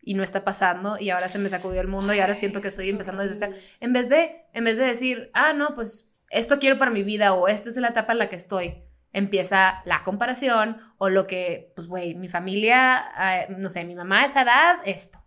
y 0.03 0.15
no 0.15 0.23
está 0.23 0.45
pasando 0.45 0.99
y 0.99 1.11
ahora 1.11 1.29
se 1.29 1.39
me 1.39 1.49
sacudió 1.49 1.81
el 1.81 1.89
mundo 1.89 2.15
y 2.15 2.21
ahora 2.21 2.35
siento 2.35 2.61
que 2.61 2.69
estoy 2.69 2.89
empezando 2.89 3.23
desde 3.23 3.35
cero. 3.35 3.53
En 3.81 3.93
vez 3.93 4.09
de, 4.09 4.45
en 4.53 4.65
vez 4.65 4.77
de 4.77 4.85
decir, 4.85 5.31
ah, 5.35 5.53
no, 5.53 5.75
pues 5.75 6.11
esto 6.31 6.59
quiero 6.59 6.79
para 6.79 6.91
mi 6.91 7.03
vida 7.03 7.35
o 7.35 7.49
esta 7.49 7.69
es 7.69 7.77
la 7.77 7.89
etapa 7.89 8.13
en 8.13 8.19
la 8.19 8.29
que 8.29 8.37
estoy, 8.37 8.83
empieza 9.13 9.83
la 9.85 10.03
comparación 10.05 10.79
o 10.99 11.09
lo 11.09 11.27
que, 11.27 11.73
pues, 11.75 11.87
güey, 11.87 12.15
mi 12.15 12.29
familia, 12.29 13.05
eh, 13.21 13.55
no 13.57 13.69
sé, 13.69 13.85
mi 13.85 13.95
mamá 13.95 14.23
a 14.23 14.27
esa 14.27 14.43
edad, 14.43 14.79
esto. 14.85 15.19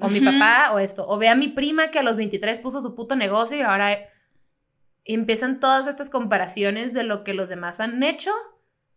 O 0.00 0.08
mi 0.08 0.20
papá, 0.20 0.70
o 0.72 0.78
esto. 0.78 1.06
O 1.06 1.18
ve 1.18 1.28
a 1.28 1.34
mi 1.34 1.48
prima 1.48 1.90
que 1.90 1.98
a 1.98 2.02
los 2.02 2.16
23 2.16 2.60
puso 2.60 2.80
su 2.80 2.94
puto 2.94 3.14
negocio 3.14 3.58
y 3.58 3.60
ahora 3.60 3.98
empiezan 5.04 5.60
todas 5.60 5.86
estas 5.86 6.08
comparaciones 6.08 6.94
de 6.94 7.02
lo 7.02 7.24
que 7.24 7.34
los 7.34 7.50
demás 7.50 7.78
han 7.78 8.02
hecho. 8.02 8.30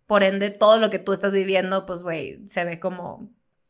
Por 0.06 0.24
ende, 0.24 0.52
todo 0.52 0.80
lo 0.80 0.90
que 0.90 1.00
tú 1.00 1.12
estás 1.12 1.34
viviendo, 1.34 1.86
pues, 1.86 2.02
güey, 2.02 2.48
se 2.48 2.64
ve 2.64 2.80
como 2.80 3.30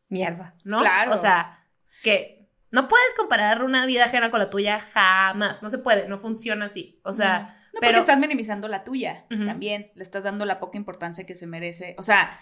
mierda, 0.09 0.55
¿no? 0.63 0.79
Claro. 0.79 1.13
O 1.13 1.17
sea, 1.17 1.65
que 2.03 2.49
no 2.71 2.87
puedes 2.87 3.13
comparar 3.15 3.63
una 3.63 3.85
vida 3.85 4.05
ajena 4.05 4.31
con 4.31 4.39
la 4.39 4.49
tuya 4.49 4.79
jamás. 4.79 5.63
No 5.63 5.69
se 5.69 5.77
puede, 5.77 6.07
no 6.07 6.19
funciona 6.19 6.65
así. 6.65 6.99
O 7.03 7.13
sea, 7.13 7.39
no, 7.73 7.79
pero- 7.79 7.93
porque 7.93 7.99
estás 7.99 8.19
minimizando 8.19 8.67
la 8.67 8.83
tuya 8.83 9.25
también. 9.45 9.91
Le 9.95 10.03
estás 10.03 10.23
dando 10.23 10.45
la 10.45 10.59
poca 10.59 10.77
importancia 10.77 11.25
que 11.25 11.35
se 11.35 11.47
merece. 11.47 11.95
O 11.97 12.03
sea, 12.03 12.39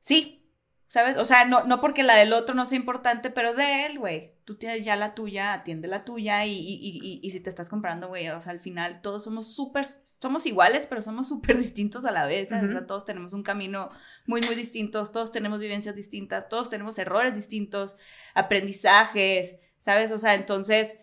sí, 0.00 0.50
¿sabes? 0.88 1.16
O 1.16 1.24
sea, 1.24 1.44
no, 1.44 1.64
no 1.64 1.80
porque 1.80 2.02
la 2.02 2.14
del 2.16 2.32
otro 2.32 2.54
no 2.54 2.66
sea 2.66 2.76
importante, 2.76 3.30
pero 3.30 3.54
de 3.54 3.86
él, 3.86 3.98
güey. 3.98 4.34
Tú 4.44 4.56
tienes 4.56 4.84
ya 4.84 4.94
la 4.96 5.14
tuya, 5.14 5.52
atiende 5.52 5.88
la 5.88 6.04
tuya 6.04 6.44
y, 6.44 6.52
y, 6.52 7.00
y, 7.02 7.20
y- 7.22 7.30
si 7.30 7.40
te 7.40 7.50
estás 7.50 7.68
comparando, 7.68 8.08
güey, 8.08 8.28
o 8.28 8.40
sea, 8.40 8.52
al 8.52 8.60
final 8.60 9.00
todos 9.00 9.24
somos 9.24 9.54
súper, 9.54 9.86
somos 10.20 10.46
iguales, 10.46 10.86
pero 10.86 11.02
somos 11.02 11.28
súper 11.28 11.56
distintos 11.58 12.04
a 12.04 12.10
la 12.10 12.26
vez. 12.26 12.50
todos 12.86 13.04
tenemos 13.04 13.32
un 13.32 13.42
camino 13.42 13.88
muy, 14.26 14.40
muy 14.42 14.54
distintos, 14.54 15.12
todos 15.12 15.30
tenemos 15.30 15.58
vivencias 15.58 15.94
distintas, 15.94 16.48
todos 16.48 16.68
tenemos 16.68 16.98
errores 16.98 17.34
distintos, 17.34 17.96
aprendizajes, 18.34 19.58
¿sabes? 19.78 20.12
O 20.12 20.18
sea, 20.18 20.34
entonces, 20.34 20.98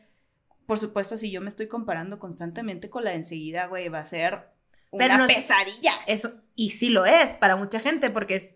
por 0.66 0.80
supuesto, 0.80 1.18
si 1.18 1.32
yo 1.32 1.42
me 1.42 1.50
estoy 1.50 1.68
comparando 1.68 2.20
constantemente 2.20 2.90
con 2.90 3.04
la 3.04 3.12
de 3.12 3.18
enseguida, 3.18 3.68
güey, 3.68 3.90
va 3.90 4.00
a 4.00 4.06
ser 4.06 4.50
una 4.92 5.06
Pero 5.06 5.18
no- 5.20 5.28
pesadilla. 5.28 5.92
Eso, 6.08 6.34
y 6.56 6.70
sí 6.72 6.90
lo 6.90 7.06
es 7.06 7.36
para 7.36 7.56
mucha 7.56 7.80
gente, 7.80 8.10
porque 8.10 8.36
es, 8.36 8.56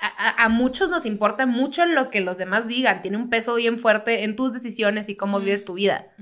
a, 0.00 0.48
muchos 0.48 0.90
nos 0.90 1.06
importa 1.06 1.46
mucho 1.46 1.84
lo 1.86 2.10
que 2.10 2.20
los 2.20 2.38
demás 2.38 2.68
digan, 2.68 3.02
tiene 3.02 3.16
un 3.16 3.30
peso 3.30 3.54
bien 3.56 3.78
fuerte 3.78 4.24
en 4.24 4.36
tus 4.36 4.52
decisiones 4.52 5.08
y 5.08 5.16
cómo 5.16 5.40
vives 5.40 5.64
tu 5.64 5.74
vida. 5.74 6.12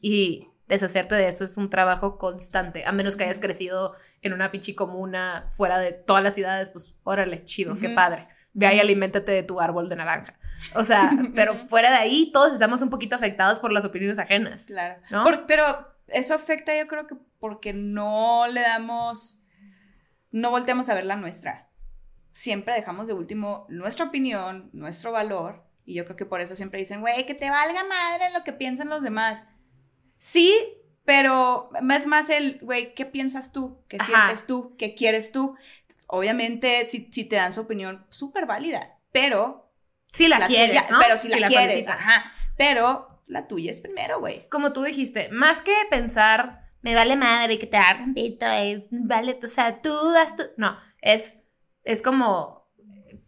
Y 0.00 0.48
deshacerte 0.70 1.14
de 1.14 1.28
eso 1.28 1.44
es 1.44 1.56
un 1.58 1.68
trabajo 1.68 2.16
constante, 2.16 2.84
a 2.86 2.92
menos 2.92 3.16
que 3.16 3.24
hayas 3.24 3.38
crecido 3.38 3.94
en 4.22 4.32
una 4.32 4.50
pinche 4.50 4.74
comuna 4.74 5.46
fuera 5.50 5.78
de 5.78 5.92
todas 5.92 6.22
las 6.22 6.34
ciudades, 6.34 6.70
pues 6.70 6.94
órale, 7.04 7.44
chido, 7.44 7.78
qué 7.78 7.90
padre. 7.90 8.28
Ve 8.52 8.66
ahí 8.66 8.80
aliméntate 8.80 9.32
de 9.32 9.42
tu 9.42 9.60
árbol 9.60 9.88
de 9.88 9.96
naranja. 9.96 10.38
O 10.74 10.82
sea, 10.84 11.10
pero 11.34 11.54
fuera 11.54 11.90
de 11.90 11.96
ahí 11.96 12.30
todos 12.32 12.52
estamos 12.54 12.82
un 12.82 12.90
poquito 12.90 13.14
afectados 13.16 13.58
por 13.60 13.72
las 13.72 13.84
opiniones 13.84 14.18
ajenas. 14.18 14.66
Claro. 14.66 15.00
¿No? 15.10 15.24
Por- 15.24 15.46
pero 15.46 15.64
eso 16.08 16.34
afecta, 16.34 16.76
yo 16.76 16.86
creo 16.86 17.06
que 17.06 17.14
porque 17.38 17.72
no 17.72 18.46
le 18.48 18.60
damos, 18.62 19.42
no 20.30 20.50
volteamos 20.50 20.88
a 20.88 20.94
ver 20.94 21.04
la 21.04 21.16
nuestra. 21.16 21.68
Siempre 22.32 22.74
dejamos 22.74 23.06
de 23.06 23.12
último 23.12 23.66
nuestra 23.68 24.06
opinión, 24.06 24.70
nuestro 24.72 25.10
valor, 25.12 25.64
y 25.84 25.94
yo 25.94 26.04
creo 26.04 26.16
que 26.16 26.26
por 26.26 26.40
eso 26.40 26.54
siempre 26.54 26.78
dicen, 26.78 27.00
güey, 27.00 27.26
que 27.26 27.34
te 27.34 27.50
valga 27.50 27.82
madre 27.84 28.30
lo 28.32 28.44
que 28.44 28.52
piensan 28.52 28.88
los 28.88 29.02
demás. 29.02 29.44
Sí, 30.20 30.54
pero 31.06 31.70
es 31.90 32.06
más 32.06 32.28
el, 32.28 32.58
güey, 32.60 32.94
¿qué 32.94 33.06
piensas 33.06 33.52
tú? 33.52 33.78
¿Qué 33.88 33.96
Ajá. 33.98 34.06
sientes 34.26 34.46
tú? 34.46 34.76
¿Qué 34.76 34.94
quieres 34.94 35.32
tú? 35.32 35.56
Obviamente, 36.06 36.86
si, 36.88 37.08
si 37.10 37.24
te 37.24 37.36
dan 37.36 37.54
su 37.54 37.62
opinión, 37.62 38.04
súper 38.10 38.44
válida, 38.44 38.98
pero 39.12 39.72
Si 40.12 40.28
la, 40.28 40.38
la 40.38 40.46
quieres, 40.46 40.86
tuya- 40.86 40.90
¿no? 40.92 40.98
Pero 41.02 41.16
si, 41.16 41.28
la, 41.28 41.48
quieres, 41.48 41.88
ajá. 41.88 42.32
Pero 42.58 43.22
la 43.28 43.48
tuya 43.48 43.70
es 43.70 43.80
primero, 43.80 44.20
güey. 44.20 44.46
como 44.50 44.74
tú 44.74 44.82
dijiste, 44.82 45.30
más 45.30 45.62
que 45.62 45.72
pensar, 45.88 46.68
me 46.82 46.94
vale 46.94 47.16
madre 47.16 47.58
que 47.58 47.66
te 47.66 47.78
haga 47.78 48.04
un 48.04 48.12
pito, 48.12 48.44
eh, 48.46 48.86
vale, 48.90 49.38
o 49.42 49.48
sea, 49.48 49.80
tú 49.80 49.90
das 50.12 50.36
tu... 50.36 50.42
No, 50.58 50.76
es, 51.00 51.38
es 51.84 52.02
como 52.02 52.68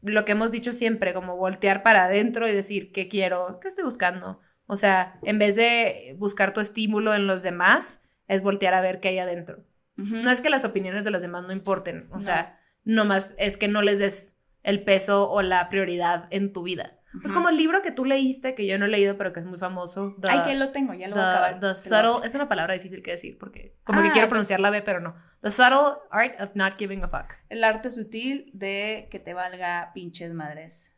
lo 0.02 0.24
que 0.26 0.32
hemos 0.32 0.50
dicho 0.52 0.74
siempre, 0.74 1.14
como 1.14 1.36
voltear 1.36 1.82
para 1.82 2.04
adentro 2.04 2.46
y 2.46 2.52
decir, 2.52 2.92
¿qué 2.92 3.08
quiero? 3.08 3.60
¿Qué 3.60 3.68
estoy 3.68 3.84
buscando? 3.84 4.40
O 4.72 4.76
sea, 4.76 5.18
en 5.22 5.38
vez 5.38 5.54
de 5.54 6.16
buscar 6.18 6.54
tu 6.54 6.60
estímulo 6.60 7.12
en 7.14 7.26
los 7.26 7.42
demás, 7.42 8.00
es 8.26 8.40
voltear 8.42 8.72
a 8.72 8.80
ver 8.80 9.00
qué 9.00 9.08
hay 9.08 9.18
adentro. 9.18 9.58
No 9.96 10.30
es 10.30 10.40
que 10.40 10.48
las 10.48 10.64
opiniones 10.64 11.04
de 11.04 11.10
los 11.10 11.20
demás 11.20 11.42
no 11.42 11.52
importen, 11.52 12.08
o 12.10 12.14
No. 12.14 12.20
sea, 12.22 12.58
no 12.84 13.04
más 13.04 13.34
es 13.36 13.58
que 13.58 13.68
no 13.68 13.82
les 13.82 13.98
des 13.98 14.34
el 14.62 14.82
peso 14.82 15.30
o 15.30 15.42
la 15.42 15.68
prioridad 15.68 16.24
en 16.30 16.54
tu 16.54 16.62
vida. 16.62 16.98
Pues 17.20 17.34
como 17.34 17.50
el 17.50 17.58
libro 17.58 17.82
que 17.82 17.92
tú 17.92 18.06
leíste, 18.06 18.54
que 18.54 18.66
yo 18.66 18.78
no 18.78 18.86
he 18.86 18.88
leído, 18.88 19.18
pero 19.18 19.34
que 19.34 19.40
es 19.40 19.44
muy 19.46 19.58
famoso. 19.58 20.16
The- 20.22 20.30
Ay, 20.30 20.40
que 20.46 20.54
lo 20.54 20.70
tengo, 20.72 20.94
ya 20.94 21.08
lo 21.08 21.14
voy 21.16 21.22
a 21.22 21.26
The, 21.26 21.30
acabar. 21.30 21.60
the 21.60 21.74
subtle, 21.74 22.26
es 22.26 22.34
una 22.34 22.48
palabra 22.48 22.72
difícil 22.72 23.02
que 23.02 23.10
decir 23.10 23.36
porque 23.36 23.76
como 23.84 24.00
que 24.00 24.08
Ah, 24.08 24.12
quiero 24.12 24.24
pues- 24.28 24.30
pronunciar 24.30 24.60
la 24.60 24.70
B, 24.70 24.80
pero 24.80 25.00
no. 25.00 25.14
The 25.42 25.50
subtle 25.50 25.98
art 26.10 26.40
of 26.40 26.52
not 26.54 26.78
giving 26.78 27.04
a 27.04 27.08
fuck. 27.08 27.34
El 27.50 27.62
arte 27.62 27.90
sutil 27.90 28.50
de 28.54 29.08
que 29.10 29.18
te 29.18 29.34
valga 29.34 29.90
pinches 29.92 30.32
madres. 30.32 30.91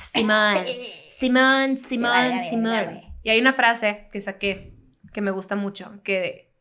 Simón, 0.00 0.56
Simón, 1.18 1.78
Simón, 1.78 2.42
Simón. 2.48 3.00
Y 3.22 3.30
hay 3.30 3.40
una 3.40 3.52
frase 3.52 4.08
que 4.12 4.20
saqué 4.20 4.74
que 5.12 5.20
me 5.20 5.30
gusta 5.30 5.56
mucho, 5.56 6.00
que 6.04 6.52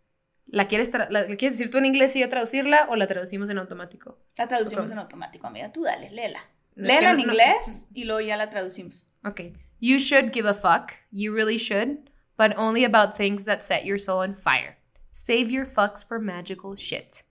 la 0.47 0.67
quieres, 0.67 0.91
tra- 0.93 1.09
la, 1.09 1.21
¿la 1.23 1.35
quieres 1.35 1.57
decir 1.57 1.69
tú 1.69 1.77
en 1.77 1.85
inglés 1.85 2.15
y 2.15 2.19
yo 2.21 2.29
traducirla 2.29 2.87
o 2.89 2.95
la 2.95 3.05
traducimos 3.07 3.49
en 3.49 3.57
automático. 3.57 4.17
La 4.37 4.47
traducimos 4.47 4.89
en 4.91 4.99
automático, 4.99 5.45
amiga. 5.47 5.71
Tú 5.71 5.83
dale, 5.83 6.09
léela. 6.11 6.39
No, 6.75 6.83
es 6.83 6.87
léela 6.93 7.15
que 7.15 7.21
en 7.21 7.27
no- 7.27 7.33
inglés 7.33 7.85
y 7.93 8.03
luego 8.05 8.21
ya 8.21 8.37
la 8.37 8.49
traducimos. 8.49 9.07
Ok. 9.25 9.41
You 9.79 9.97
should 9.97 10.31
give 10.31 10.47
a 10.47 10.53
fuck. 10.53 10.93
You 11.11 11.33
really 11.33 11.57
should. 11.57 12.09
But 12.37 12.53
only 12.57 12.85
about 12.85 13.15
things 13.17 13.45
that 13.45 13.61
set 13.61 13.83
your 13.85 13.99
soul 13.99 14.19
on 14.19 14.35
fire. 14.35 14.77
Save 15.11 15.49
your 15.51 15.65
fucks 15.65 16.05
for 16.05 16.19
magical 16.19 16.75
shit. 16.77 17.23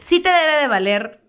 Sí 0.00 0.20
te 0.20 0.28
debe 0.30 0.60
de 0.62 0.68
valer. 0.68 1.20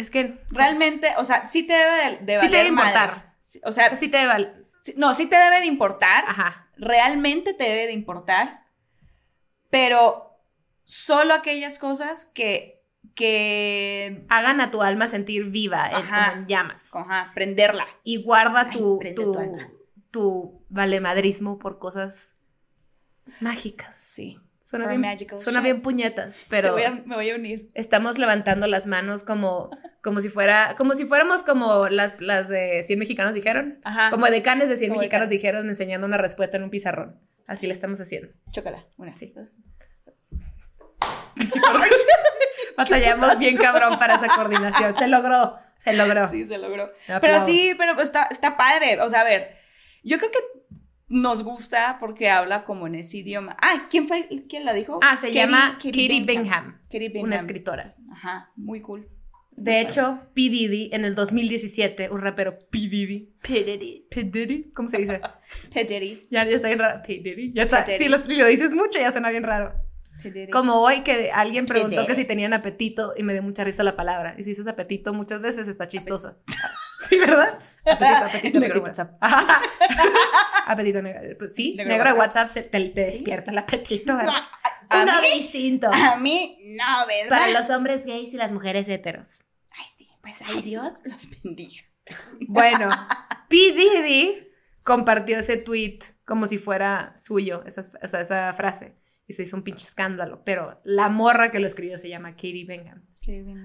Es 0.00 0.10
que. 0.10 0.38
Realmente, 0.50 1.12
o 1.18 1.24
sea, 1.24 1.46
sí 1.46 1.66
te 1.66 1.74
debe 1.74 2.18
de, 2.20 2.32
de 2.32 2.40
Sí 2.40 2.48
te 2.48 2.56
debe 2.56 2.68
importar. 2.68 3.34
O 3.64 3.68
O 3.68 3.72
sea, 3.72 3.94
sí 3.94 4.08
te 4.08 4.18
debe 4.18 4.52
no, 4.96 5.14
sí 5.14 5.26
te 5.26 5.36
debe 5.36 5.60
de 5.60 5.66
importar. 5.66 6.24
Ajá. 6.26 6.68
Realmente 6.76 7.52
te 7.54 7.64
debe 7.64 7.86
de 7.86 7.92
importar. 7.92 8.66
Pero 9.68 10.38
solo 10.84 11.34
aquellas 11.34 11.78
cosas 11.78 12.24
que, 12.24 12.82
que, 13.14 14.24
Hagan 14.30 14.60
a 14.60 14.70
tu 14.70 14.82
alma 14.82 15.06
sentir 15.06 15.44
viva, 15.44 15.88
eh, 15.90 15.96
Ajá. 15.96 16.30
como 16.30 16.42
en 16.42 16.48
llamas. 16.48 16.94
ajá, 16.94 17.30
prenderla. 17.34 17.86
Y 18.02 18.22
guarda 18.22 18.68
Ay, 18.70 18.72
tu, 18.72 18.98
tu, 19.14 19.32
tu 19.32 19.80
tu 20.10 20.64
valemadrismo 20.68 21.58
por 21.58 21.78
cosas 21.78 22.34
mágicas. 23.40 23.96
Sí. 23.96 24.40
Suena 24.70 24.86
bien, 24.86 25.00
magical 25.00 25.40
suena 25.40 25.58
shit. 25.58 25.64
bien 25.64 25.82
puñetas, 25.82 26.46
pero 26.48 26.72
voy 26.74 26.82
a- 26.84 26.92
me 26.92 27.16
voy 27.16 27.28
a 27.30 27.34
unir. 27.34 27.68
estamos 27.74 28.18
levantando 28.18 28.68
las 28.68 28.86
manos 28.86 29.24
como, 29.24 29.68
como 30.00 30.20
si 30.20 30.28
fuera, 30.28 30.74
como 30.78 30.94
si 30.94 31.06
fuéramos 31.06 31.42
como 31.42 31.88
las, 31.88 32.20
las 32.20 32.46
de 32.48 32.84
100 32.84 32.98
mexicanos 33.00 33.34
dijeron. 33.34 33.80
Ajá. 33.82 34.10
Como 34.10 34.26
decanes 34.26 34.68
de 34.68 34.76
100 34.76 34.90
Como 34.90 35.00
mexicanos 35.00 35.28
decanes. 35.28 35.42
dijeron 35.42 35.68
enseñando 35.68 36.06
una 36.06 36.18
respuesta 36.18 36.56
en 36.56 36.62
un 36.62 36.70
pizarrón. 36.70 37.18
Así 37.48 37.66
le 37.66 37.72
estamos 37.72 38.00
haciendo. 38.00 38.28
Chócala. 38.52 38.86
Una. 38.96 39.16
Sí. 39.16 39.32
dos. 39.34 39.48
Batallamos 42.76 43.38
bien 43.38 43.56
cabrón 43.56 43.98
para 43.98 44.14
esa 44.14 44.28
coordinación. 44.28 44.96
Se 44.96 45.08
logró, 45.08 45.58
se 45.78 45.94
logró. 45.94 46.28
Sí, 46.28 46.46
se 46.46 46.58
logró. 46.58 46.92
Pero 47.20 47.44
sí, 47.44 47.74
pero 47.76 48.00
está, 48.00 48.28
está 48.30 48.56
padre. 48.56 49.00
O 49.02 49.10
sea, 49.10 49.20
a 49.22 49.24
ver, 49.24 49.56
yo 50.02 50.18
creo 50.18 50.30
que 50.30 50.38
nos 51.10 51.42
gusta 51.42 51.98
porque 52.00 52.30
habla 52.30 52.64
como 52.64 52.86
en 52.86 52.94
ese 52.94 53.18
idioma. 53.18 53.56
Ah, 53.60 53.88
¿quién 53.90 54.08
fue? 54.08 54.26
¿Quién 54.48 54.64
la 54.64 54.72
dijo? 54.72 54.98
Ah, 55.02 55.16
se 55.18 55.26
Katie- 55.28 55.34
llama 55.34 55.72
Katie 55.74 55.90
Kitty 55.92 56.20
Bingham, 56.24 56.78
Katie 56.84 57.08
Bingham. 57.08 57.24
una 57.24 57.36
escritora. 57.36 57.88
Ajá, 58.12 58.50
muy 58.56 58.80
cool. 58.80 59.06
De 59.56 59.80
hecho, 59.80 60.20
P. 60.32 60.42
Diddy 60.42 60.88
en 60.92 61.04
el 61.04 61.14
2017, 61.14 62.08
un 62.10 62.22
rapero 62.22 62.56
P. 62.70 62.78
Diddy. 62.78 63.34
P. 63.42 63.64
Diddy. 63.64 64.06
P. 64.08 64.24
Diddy, 64.24 64.70
¿cómo 64.72 64.88
se 64.88 64.96
dice? 64.96 65.20
P. 65.74 65.84
Diddy. 65.84 66.22
Ya, 66.30 66.44
ya 66.46 66.54
está 66.54 66.68
bien 66.68 66.78
raro. 66.78 67.02
P. 67.06 67.20
Diddy. 67.22 67.52
Ya 67.52 67.64
está. 67.64 67.84
Si 67.84 68.08
lo, 68.08 68.16
lo 68.16 68.46
dices 68.46 68.72
mucho, 68.72 68.98
ya 68.98 69.12
suena 69.12 69.28
bien 69.30 69.42
raro. 69.42 69.74
P. 70.22 70.30
Diddy. 70.30 70.50
Como 70.50 70.76
hoy 70.80 71.02
que 71.02 71.30
alguien 71.30 71.66
preguntó 71.66 72.06
que 72.06 72.14
si 72.14 72.24
tenían 72.24 72.54
apetito 72.54 73.12
y 73.16 73.22
me 73.22 73.34
dio 73.34 73.42
mucha 73.42 73.64
risa 73.64 73.82
la 73.82 73.96
palabra. 73.96 74.34
Y 74.38 74.44
si 74.44 74.50
dices 74.50 74.66
apetito 74.66 75.12
muchas 75.12 75.42
veces 75.42 75.68
está 75.68 75.86
chistoso. 75.88 76.38
Sí, 77.08 77.18
¿verdad? 77.18 77.58
Apetito, 77.84 78.24
apetito, 78.26 78.60
negro. 78.60 78.82
WhatsApp. 78.82 79.18
apetito 80.66 81.02
negro. 81.02 81.36
Pues 81.38 81.54
sí, 81.54 81.74
Negro 81.76 81.92
de 81.92 81.98
negro 81.98 82.12
de 82.14 82.18
WhatsApp 82.18 82.48
se- 82.48 82.62
te, 82.62 82.80
te 82.90 83.00
despierta 83.06 83.50
el 83.50 83.58
apetito. 83.58 84.16
¿verdad? 84.16 84.34
A 84.90 85.02
Uno 85.02 85.12
mí- 85.20 85.28
distinto. 85.40 85.88
A 85.92 86.16
mí, 86.16 86.58
no, 86.76 87.06
¿verdad? 87.06 87.28
Para 87.28 87.50
los 87.52 87.70
hombres 87.70 88.04
gays 88.04 88.34
y 88.34 88.36
las 88.36 88.50
mujeres 88.50 88.88
heteros. 88.88 89.44
Ay, 89.70 89.86
sí, 89.96 90.08
pues, 90.20 90.36
ay, 90.46 90.62
Dios 90.62 90.92
los 91.04 91.28
bendiga. 91.42 91.82
Bueno, 92.48 92.88
P. 93.48 93.56
Diddy 93.56 94.48
compartió 94.82 95.38
ese 95.38 95.56
tweet 95.58 96.00
como 96.24 96.48
si 96.48 96.58
fuera 96.58 97.14
suyo, 97.16 97.62
esa, 97.66 97.82
o 98.02 98.08
sea, 98.08 98.20
esa 98.20 98.52
frase. 98.52 98.96
Y 99.28 99.32
se 99.34 99.44
hizo 99.44 99.56
un 99.56 99.62
pinche 99.62 99.86
escándalo. 99.86 100.42
Pero 100.44 100.80
la 100.82 101.08
morra 101.08 101.52
que 101.52 101.60
lo 101.60 101.68
escribió 101.68 101.96
se 101.98 102.08
llama 102.08 102.32
Katie 102.32 102.64
Bingham. 102.66 103.06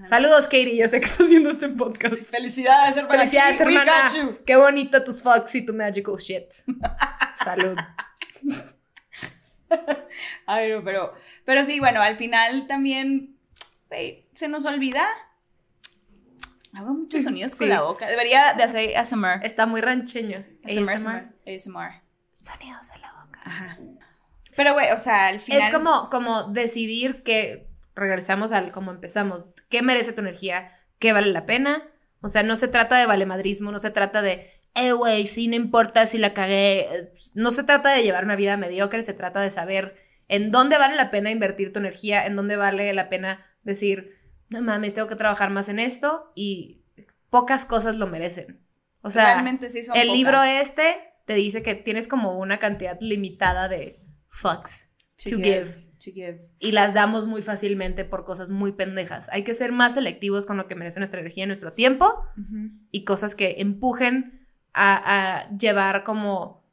Saludos, 0.06 0.44
Katie. 0.44 0.76
Yo 0.76 0.86
sé 0.86 1.00
que 1.00 1.06
estás 1.06 1.26
haciendo 1.26 1.50
este 1.50 1.68
podcast. 1.68 2.14
Felicidades, 2.30 2.96
hermana. 2.96 3.18
Felicidades, 3.18 3.60
hermana. 3.60 4.12
Qué 4.44 4.56
bonito 4.56 5.02
tus 5.02 5.22
fucks 5.22 5.54
y 5.54 5.64
tu 5.64 5.72
magical 5.72 6.16
shit. 6.16 6.44
Salud. 7.34 7.76
Ay, 10.46 10.70
no, 10.70 10.84
pero, 10.84 11.14
pero 11.44 11.64
sí, 11.64 11.80
bueno, 11.80 12.00
al 12.02 12.16
final 12.16 12.66
también 12.66 13.36
se 14.34 14.48
nos 14.48 14.66
olvida. 14.66 15.04
Hago 16.74 16.92
muchos 16.92 17.22
sonidos 17.22 17.56
con 17.56 17.70
la 17.70 17.80
boca. 17.82 18.06
Debería 18.06 18.52
de 18.52 18.62
hacer 18.62 18.96
ASMR. 18.96 19.40
Está 19.42 19.64
muy 19.64 19.80
rancheño. 19.80 20.44
ASMR. 20.64 20.90
ASMR. 20.90 21.32
ASMR. 21.46 22.02
Sonidos 22.34 22.90
en 22.94 23.00
la 23.00 23.12
boca. 23.24 23.40
Ajá. 23.44 23.78
Pero, 24.54 24.74
güey, 24.74 24.90
o 24.92 24.98
sea, 24.98 25.28
al 25.28 25.40
final. 25.40 25.62
Es 25.62 25.70
como, 25.74 26.10
como 26.10 26.44
decidir 26.50 27.22
que, 27.22 27.66
regresamos 27.96 28.52
al 28.52 28.70
como 28.70 28.92
empezamos, 28.92 29.46
qué 29.68 29.82
merece 29.82 30.12
tu 30.12 30.20
energía, 30.20 30.70
qué 30.98 31.12
vale 31.12 31.32
la 31.32 31.46
pena. 31.46 31.82
O 32.20 32.28
sea, 32.28 32.42
no 32.42 32.54
se 32.54 32.68
trata 32.68 32.98
de 32.98 33.06
valemadrismo, 33.06 33.72
no 33.72 33.78
se 33.78 33.90
trata 33.90 34.22
de, 34.22 34.46
eh, 34.74 34.92
güey, 34.92 35.26
sí, 35.26 35.48
no 35.48 35.56
importa 35.56 36.06
si 36.06 36.18
la 36.18 36.34
cagué. 36.34 37.10
No 37.34 37.50
se 37.50 37.64
trata 37.64 37.92
de 37.92 38.02
llevar 38.02 38.24
una 38.24 38.36
vida 38.36 38.56
mediocre, 38.56 39.02
se 39.02 39.14
trata 39.14 39.40
de 39.40 39.50
saber 39.50 39.96
en 40.28 40.50
dónde 40.50 40.78
vale 40.78 40.96
la 40.96 41.10
pena 41.10 41.30
invertir 41.30 41.72
tu 41.72 41.78
energía, 41.78 42.26
en 42.26 42.36
dónde 42.36 42.56
vale 42.56 42.92
la 42.92 43.08
pena 43.08 43.44
decir, 43.62 44.16
no 44.50 44.60
mames, 44.60 44.94
tengo 44.94 45.08
que 45.08 45.16
trabajar 45.16 45.50
más 45.50 45.68
en 45.68 45.78
esto 45.78 46.32
y 46.34 46.84
pocas 47.30 47.64
cosas 47.64 47.96
lo 47.96 48.06
merecen. 48.06 48.60
O 49.02 49.10
sea, 49.10 49.34
realmente 49.34 49.68
sí 49.68 49.82
son 49.82 49.96
el 49.96 50.08
pocas. 50.08 50.18
libro 50.18 50.42
este 50.42 50.98
te 51.26 51.34
dice 51.34 51.62
que 51.62 51.74
tienes 51.74 52.08
como 52.08 52.38
una 52.38 52.58
cantidad 52.58 52.98
limitada 53.00 53.68
de 53.68 54.00
fucks 54.28 54.92
to 55.16 55.36
give. 55.36 55.85
To 56.06 56.12
give. 56.12 56.48
y 56.60 56.72
las 56.72 56.94
damos 56.94 57.26
muy 57.26 57.42
fácilmente 57.42 58.04
por 58.04 58.24
cosas 58.24 58.48
muy 58.48 58.72
pendejas. 58.72 59.28
Hay 59.32 59.42
que 59.44 59.54
ser 59.54 59.72
más 59.72 59.94
selectivos 59.94 60.46
con 60.46 60.56
lo 60.56 60.68
que 60.68 60.74
merece 60.76 61.00
nuestra 61.00 61.20
energía 61.20 61.44
y 61.44 61.46
nuestro 61.48 61.72
tiempo 61.72 62.22
Ujú. 62.38 62.70
y 62.92 63.04
cosas 63.04 63.34
que 63.34 63.56
empujen 63.58 64.46
a, 64.72 65.46
a 65.46 65.50
llevar 65.56 66.04
como 66.04 66.64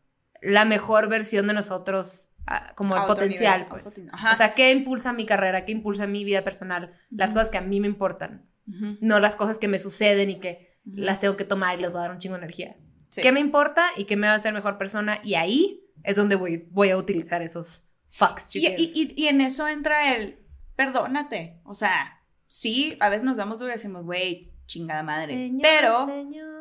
la 0.41 0.65
mejor 0.65 1.09
versión 1.09 1.47
de 1.47 1.53
nosotros, 1.53 2.29
a- 2.45 2.73
como 2.75 2.95
A 2.95 3.01
el 3.01 3.07
potencial, 3.07 3.61
nivel, 3.61 3.69
pues. 3.69 4.03
O 4.31 4.35
sea, 4.35 4.53
¿qué 4.53 4.71
impulsa 4.71 5.13
mi 5.13 5.25
carrera? 5.25 5.63
¿Qué 5.65 5.71
impulsa 5.71 6.05
mi 6.05 6.23
vida 6.23 6.43
personal? 6.43 6.93
Las 7.09 7.29
Ujú. 7.29 7.35
cosas 7.35 7.49
que 7.49 7.57
a 7.57 7.61
mí 7.61 7.79
me 7.79 7.87
importan, 7.87 8.45
Ujú. 8.67 8.97
no 9.01 9.19
las 9.19 9.35
cosas 9.35 9.57
que 9.57 9.67
me 9.67 9.79
suceden 9.79 10.29
y 10.29 10.39
que 10.39 10.77
las 10.85 11.19
tengo 11.21 11.37
que 11.37 11.45
tomar 11.45 11.79
y 11.79 11.81
les 11.81 11.91
voy 11.91 11.99
a 11.99 12.01
dar 12.03 12.11
un 12.11 12.17
chingo 12.19 12.35
de 12.35 12.39
energía. 12.43 12.75
Sí. 13.09 13.21
¿Qué 13.21 13.31
me 13.31 13.39
importa 13.39 13.85
y 13.95 14.03
qué 14.05 14.15
me 14.17 14.27
va 14.27 14.33
a 14.33 14.35
hacer 14.35 14.53
mejor 14.53 14.77
persona? 14.77 15.19
Y 15.23 15.35
ahí 15.35 15.81
es 16.03 16.17
donde 16.17 16.35
voy, 16.35 16.67
voy 16.71 16.89
a 16.89 16.97
utilizar 16.97 17.41
esos 17.41 17.83
fucks. 18.13 18.51
to 18.51 18.59
Y, 18.59 18.67
y- 18.67 18.91
y- 18.95 19.13
y 19.23 19.27
en 19.27 19.41
eso 19.41 19.67
entra 19.67 20.15
el 20.15 20.39
perdónate. 20.75 21.59
O 21.65 21.73
sea, 21.75 22.21
sí, 22.47 22.97
a 22.99 23.09
veces 23.09 23.23
nos 23.25 23.37
damos 23.37 23.59
duro 23.59 23.71
y 23.71 23.75
decimos, 23.75 24.03
güey, 24.05 24.51
chingada 24.65 25.03
madre. 25.03 25.33
Señor, 25.33 25.61
pero. 25.61 26.05
Señor, 26.05 26.53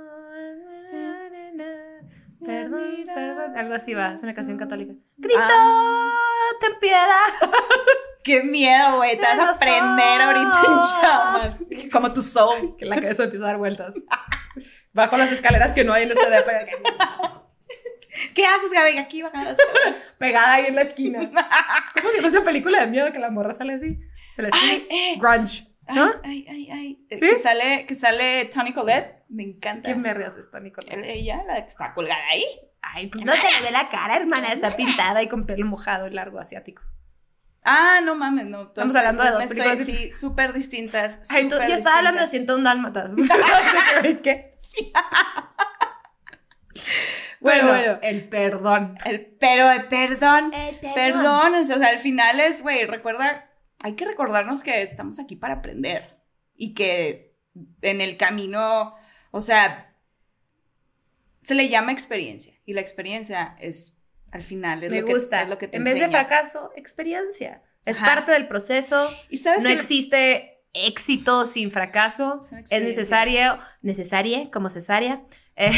perdón, 2.45 3.07
perdón. 3.15 3.57
Algo 3.57 3.75
así 3.75 3.95
va, 3.95 4.13
es 4.15 4.23
una 4.23 4.35
canción 4.35 4.59
católica. 4.59 4.95
¡Cristo! 5.21 5.45
Ah. 5.49 6.09
¡Ten 6.61 6.73
piedad! 6.81 7.07
Qué 8.25 8.43
miedo, 8.45 8.99
güey. 8.99 9.17
Te 9.17 9.23
vas 9.23 9.57
a 9.57 9.59
prender 9.59 10.21
ahorita 10.23 10.61
en 10.67 10.75
llamas. 11.03 11.59
Como 11.93 12.13
tu 12.13 12.23
soul. 12.23 12.77
Que 12.77 12.85
la 12.87 12.95
cabeza 12.97 13.25
empieza 13.25 13.45
a 13.47 13.49
dar 13.49 13.59
vueltas. 13.59 13.97
Bajo 14.93 15.17
las 15.17 15.33
escaleras 15.33 15.73
que 15.73 15.83
no 15.85 15.93
hay 15.93 16.05
en 16.05 16.11
esta 16.13 16.29
depa. 16.31 16.53
¿Qué 18.35 18.45
haces, 18.47 18.71
Gaby? 18.73 18.99
Aquí 18.99 19.23
bajan 19.23 19.45
las 19.45 19.59
escaleras. 19.59 20.03
Pegada 20.19 20.55
ahí 20.55 20.67
en 20.67 20.75
la 20.75 20.83
esquina. 20.83 21.31
¿Cómo 21.95 22.11
se 22.11 22.17
llama 22.17 22.29
esa 22.29 22.45
película 22.45 22.81
de 22.81 22.87
miedo 22.89 23.13
que 23.13 23.19
la 23.19 23.31
morra 23.31 23.53
sale 23.53 23.75
así? 23.75 23.99
De 24.37 24.43
la 24.43 24.49
esquina. 24.49 24.73
Ay, 24.73 24.87
eh. 24.91 25.17
Grunge. 25.19 25.69
¿No? 25.89 26.11
ay, 26.23 26.47
ay, 26.49 26.71
ay. 26.71 27.07
¿Sí? 27.11 27.21
Que 27.29 27.37
sale, 27.37 27.87
que 27.87 27.95
sale 27.95 28.45
Tony 28.47 28.73
Collette. 28.73 29.25
Me 29.29 29.43
encanta. 29.43 29.87
¿Quién 29.87 30.01
me 30.01 30.15
rías 30.15 30.37
esto, 30.37 30.61
Nicole? 30.61 31.13
Ella, 31.13 31.43
la 31.47 31.63
que 31.63 31.69
está 31.69 31.93
colgada 31.93 32.23
ahí. 32.31 32.45
Ay, 32.83 33.11
no 33.15 33.33
te 33.33 33.53
le 33.53 33.61
ve 33.65 33.71
la 33.73 33.89
cara, 33.89 34.17
hermana. 34.17 34.53
Está 34.53 34.77
pintada 34.77 35.23
y 35.23 35.29
con 35.29 35.45
pelo 35.45 35.67
mojado 35.67 36.07
y 36.07 36.11
largo 36.11 36.39
asiático. 36.39 36.83
Ah, 37.65 38.01
no 38.03 38.15
mames, 38.15 38.47
no. 38.47 38.63
Estamos 38.63 38.95
hablando 38.95 39.23
de 39.23 39.31
dos 39.31 39.45
estoy- 39.45 39.57
películas 39.57 39.87
Sí, 39.87 40.13
súper 40.13 40.53
distintas. 40.53 41.21
Ay, 41.31 41.47
tú, 41.47 41.57
yo 41.57 41.75
estaba 41.75 41.99
hablando 41.99 42.21
de 42.21 42.27
distintas. 42.27 42.57
101 42.57 42.65
dálmatas. 42.65 43.11
¿Qué? 44.23 44.55
Bueno, 47.41 47.69
Bueno, 47.69 47.69
bueno. 47.69 47.99
el 48.03 48.29
perdón. 48.29 48.99
El- 49.05 49.27
pero 49.41 49.71
el 49.71 49.87
perdón. 49.89 50.53
El 50.55 50.77
Perdónense, 50.95 51.75
o 51.75 51.79
sea, 51.79 51.89
al 51.89 51.99
final 51.99 52.39
es, 52.41 52.63
güey, 52.63 52.85
recuerda, 52.87 53.51
hay 53.81 53.95
que 53.95 54.05
recordarnos 54.05 54.63
que 54.63 54.83
estamos 54.83 55.19
aquí 55.19 55.35
para 55.37 55.55
aprender 55.55 56.19
y 56.55 56.75
que 56.75 57.35
en 57.83 58.01
el 58.01 58.17
camino, 58.17 58.95
o 59.33 59.41
sea, 59.41 59.93
se 61.43 61.55
le 61.55 61.69
llama 61.69 61.93
experiencia 61.93 62.55
y 62.65 62.73
la 62.75 62.81
experiencia 62.81 63.57
es, 63.61 63.97
al 64.31 64.45
final, 64.45 64.85
es, 64.85 64.91
Me 64.91 65.01
lo, 65.01 65.07
que, 65.07 65.15
gusta. 65.15 65.43
es 65.43 65.49
lo 65.49 65.59
que 65.59 65.67
te 65.69 65.77
en 65.79 65.85
vez 65.85 65.95
de 65.95 66.05
enseña. 66.05 66.21
fracaso, 66.21 66.73
experiencia. 66.77 67.63
Es 67.85 67.97
Ajá. 67.97 68.07
parte 68.15 68.31
del 68.33 68.47
proceso. 68.47 69.11
Y 69.29 69.39
sabes 69.39 69.63
No 69.65 69.69
que- 69.69 69.75
existe 69.75 70.63
éxito 70.73 71.45
sin 71.45 71.71
fracaso. 71.73 72.41
Es 72.71 72.83
necesario, 72.83 73.59
necesaria, 73.83 74.49
como 74.53 74.69
cesárea. 74.69 75.23
eh, 75.57 75.71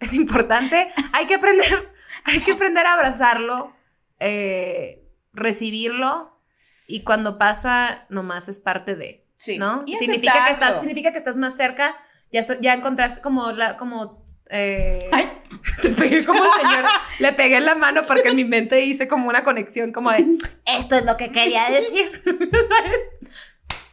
es 0.00 0.14
importante. 0.14 0.88
Hay 1.12 1.26
que 1.26 1.34
aprender, 1.34 1.92
hay 2.24 2.40
que 2.40 2.52
aprender 2.52 2.86
a 2.86 2.94
abrazarlo, 2.94 3.74
eh, 4.20 5.04
recibirlo 5.32 6.40
y 6.86 7.02
cuando 7.02 7.38
pasa, 7.38 8.06
nomás 8.08 8.48
es 8.48 8.60
parte 8.60 8.96
de. 8.96 9.24
Sí. 9.36 9.58
¿no? 9.58 9.82
Y 9.86 9.96
significa 9.96 10.46
que 10.46 10.52
estás, 10.52 10.80
significa 10.80 11.12
que 11.12 11.18
estás 11.18 11.36
más 11.36 11.56
cerca, 11.56 11.96
ya, 12.30 12.42
ya 12.60 12.74
encontraste 12.74 13.20
como 13.20 13.52
la, 13.52 13.76
como 13.76 14.24
eh, 14.48 15.08
Ay. 15.12 15.28
te 15.82 15.90
pegué 15.90 16.24
como 16.24 16.42
señora, 16.54 16.88
le 17.18 17.32
pegué 17.32 17.56
en 17.56 17.66
la 17.66 17.74
mano 17.74 18.02
porque 18.06 18.28
en 18.28 18.36
mi 18.36 18.44
mente 18.44 18.82
hice 18.82 19.08
como 19.08 19.28
una 19.28 19.44
conexión 19.44 19.92
como 19.92 20.10
de 20.10 20.38
esto 20.78 20.96
es 20.96 21.04
lo 21.04 21.16
que 21.16 21.32
quería 21.32 21.68
decir. 21.70 22.22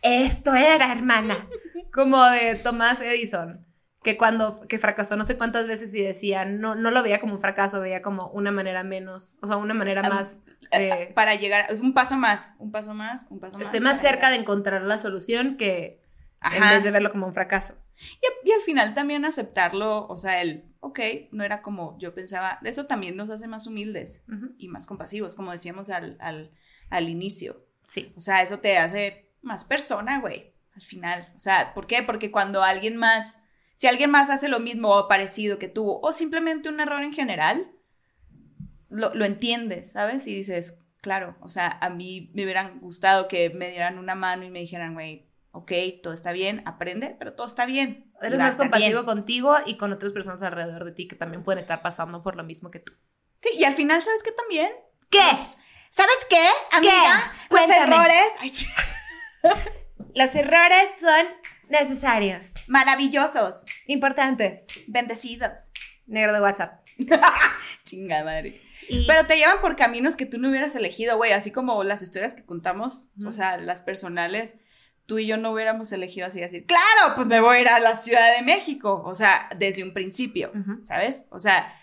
esto 0.02 0.56
era 0.56 0.92
hermana. 0.92 1.48
Como 1.92 2.24
de 2.26 2.56
Tomás 2.56 3.02
Edison, 3.02 3.66
que 4.04 4.18
cuando 4.18 4.62
que 4.68 4.78
fracasó 4.78 5.16
no 5.16 5.26
sé 5.26 5.38
cuántas 5.38 5.68
veces 5.68 5.94
y 5.96 6.02
decía, 6.02 6.46
no, 6.46 6.76
no 6.76 6.92
lo 6.92 7.02
veía 7.02 7.20
como 7.20 7.34
un 7.34 7.40
fracaso, 7.40 7.82
veía 7.82 8.02
como 8.02 8.28
una 8.30 8.52
manera 8.52 8.84
menos, 8.84 9.38
o 9.42 9.48
sea, 9.48 9.58
una 9.58 9.74
manera 9.74 10.04
más 10.04 10.44
eh, 10.72 11.12
para 11.16 11.36
llegar, 11.36 11.72
es 11.72 11.80
un 11.80 11.94
paso 11.94 12.16
más, 12.16 12.54
un 12.60 12.72
paso 12.72 12.94
más, 12.94 13.28
un 13.30 13.40
paso 13.40 13.58
más. 13.58 13.66
estoy 13.66 13.80
más 13.80 14.02
cerca 14.02 14.30
de 14.30 14.36
encontrar 14.36 14.82
la 14.84 14.98
solución 14.98 15.58
que 15.58 16.02
en 16.42 16.62
Ajá. 16.62 16.76
vez 16.76 16.84
de 16.84 16.92
verlo 16.92 17.12
como 17.12 17.26
un 17.26 17.34
fracaso. 17.34 17.76
Y, 18.22 18.50
y 18.50 18.52
al 18.52 18.62
final 18.62 18.94
también 18.94 19.24
aceptarlo, 19.24 20.08
o 20.08 20.18
sea, 20.18 20.42
el, 20.42 20.66
ok, 20.82 21.00
no 21.32 21.44
era 21.46 21.62
como 21.62 21.98
yo 22.00 22.14
pensaba, 22.14 22.60
eso 22.64 22.86
también 22.86 23.16
nos 23.16 23.30
hace 23.30 23.48
más 23.48 23.68
humildes 23.68 24.24
y 24.58 24.68
más 24.68 24.86
compasivos, 24.86 25.36
como 25.36 25.52
decíamos 25.52 25.90
al, 25.90 26.18
al, 26.20 26.52
al 26.90 27.08
inicio. 27.08 27.66
Sí. 27.88 28.14
O 28.18 28.20
sea, 28.20 28.42
eso 28.42 28.60
te 28.60 28.78
hace 28.78 29.32
más 29.42 29.64
persona, 29.64 30.20
güey, 30.20 30.54
al 30.76 30.82
final. 30.82 31.32
O 31.36 31.40
sea, 31.40 31.74
¿por 31.74 31.88
qué? 31.88 32.04
Porque 32.04 32.32
cuando 32.32 32.64
alguien 32.64 32.98
más, 32.98 33.43
si 33.76 33.88
alguien 33.88 34.12
más 34.12 34.30
hace 34.30 34.48
lo 34.48 34.60
mismo 34.60 34.90
o 34.90 35.08
parecido 35.08 35.60
que 35.60 35.68
tú, 35.68 36.00
o 36.02 36.14
simplemente 36.14 36.70
un 36.70 36.80
error 36.80 37.04
en 37.04 37.14
general, 37.14 37.72
lo, 38.90 39.14
lo 39.14 39.26
entiendes, 39.26 39.92
¿sabes? 39.92 40.28
Y 40.28 40.36
dices, 40.36 40.80
claro, 41.02 41.36
o 41.42 41.50
sea, 41.50 41.78
a 41.82 41.90
mí 41.90 42.32
me 42.34 42.44
hubieran 42.44 42.80
gustado 42.80 43.28
que 43.28 43.50
me 43.50 43.70
dieran 43.70 43.98
una 43.98 44.16
mano 44.16 44.46
y 44.46 44.50
me 44.50 44.60
dijeran, 44.60 44.94
güey, 44.94 45.28
ok, 45.52 45.72
todo 46.02 46.14
está 46.14 46.32
bien, 46.32 46.64
aprende, 46.66 47.16
pero 47.20 47.34
todo 47.34 47.46
está 47.48 47.66
bien. 47.66 48.12
Eres 48.22 48.40
más 48.40 48.56
compasivo 48.56 49.04
bien. 49.04 49.06
contigo 49.06 49.56
y 49.66 49.78
con 49.78 49.92
otras 49.92 50.14
personas 50.14 50.42
alrededor 50.42 50.86
de 50.86 50.92
ti 50.92 51.08
que 51.08 51.16
también 51.16 51.44
pueden 51.44 51.60
estar 51.60 51.82
pasando 51.82 52.24
por 52.24 52.36
lo 52.36 52.44
mismo 52.44 52.72
que 52.72 52.80
tú. 52.80 52.94
Sí, 53.38 53.50
y 53.58 53.64
al 53.66 53.74
final, 53.74 54.02
¿sabes 54.02 54.24
qué 54.24 54.32
también? 54.32 54.72
¿Qué? 55.10 55.20
¿Sabes 55.90 56.26
qué, 56.30 56.48
amiga? 56.72 57.34
Los 57.38 57.48
Cuéntame. 57.50 57.96
errores 57.96 58.28
ay, 58.40 58.52
Los 60.16 60.36
errores 60.36 60.90
son 61.00 61.28
necesarios, 61.70 62.56
maravillosos, 62.68 63.56
importantes. 63.88 64.62
bendecidos. 64.88 65.52
Negro 66.06 66.34
de 66.34 66.42
WhatsApp. 66.42 66.86
Chingada 67.86 68.24
madre. 68.24 68.60
Y 68.90 69.08
Pero 69.08 69.26
te 69.26 69.38
llevan 69.38 69.62
por 69.62 69.76
caminos 69.76 70.16
que 70.16 70.26
tú 70.26 70.38
no 70.38 70.50
hubieras 70.50 70.76
elegido, 70.76 71.18
güey, 71.18 71.32
así 71.32 71.52
como 71.52 71.84
las 71.84 72.02
historias 72.02 72.34
que 72.34 72.44
contamos, 72.46 73.10
o 73.26 73.32
sea, 73.32 73.58
las 73.58 73.82
personales, 73.82 74.56
tú 75.06 75.20
y 75.20 75.26
yo 75.26 75.38
no 75.38 75.52
hubiéramos 75.52 75.92
elegido 75.92 76.28
así 76.28 76.42
decir, 76.42 76.66
claro, 76.66 77.16
pues 77.16 77.28
me 77.28 77.40
voy 77.40 77.58
a 77.58 77.62
ir 77.62 77.68
a 77.70 77.80
la 77.80 77.96
Ciudad 77.96 78.36
de 78.36 78.42
México, 78.42 79.02
o 79.06 79.14
sea, 79.14 79.50
desde 79.58 79.84
un 79.84 79.94
principio. 79.94 80.52
¿sabes? 80.82 81.26
O 81.30 81.40
sea, 81.40 81.74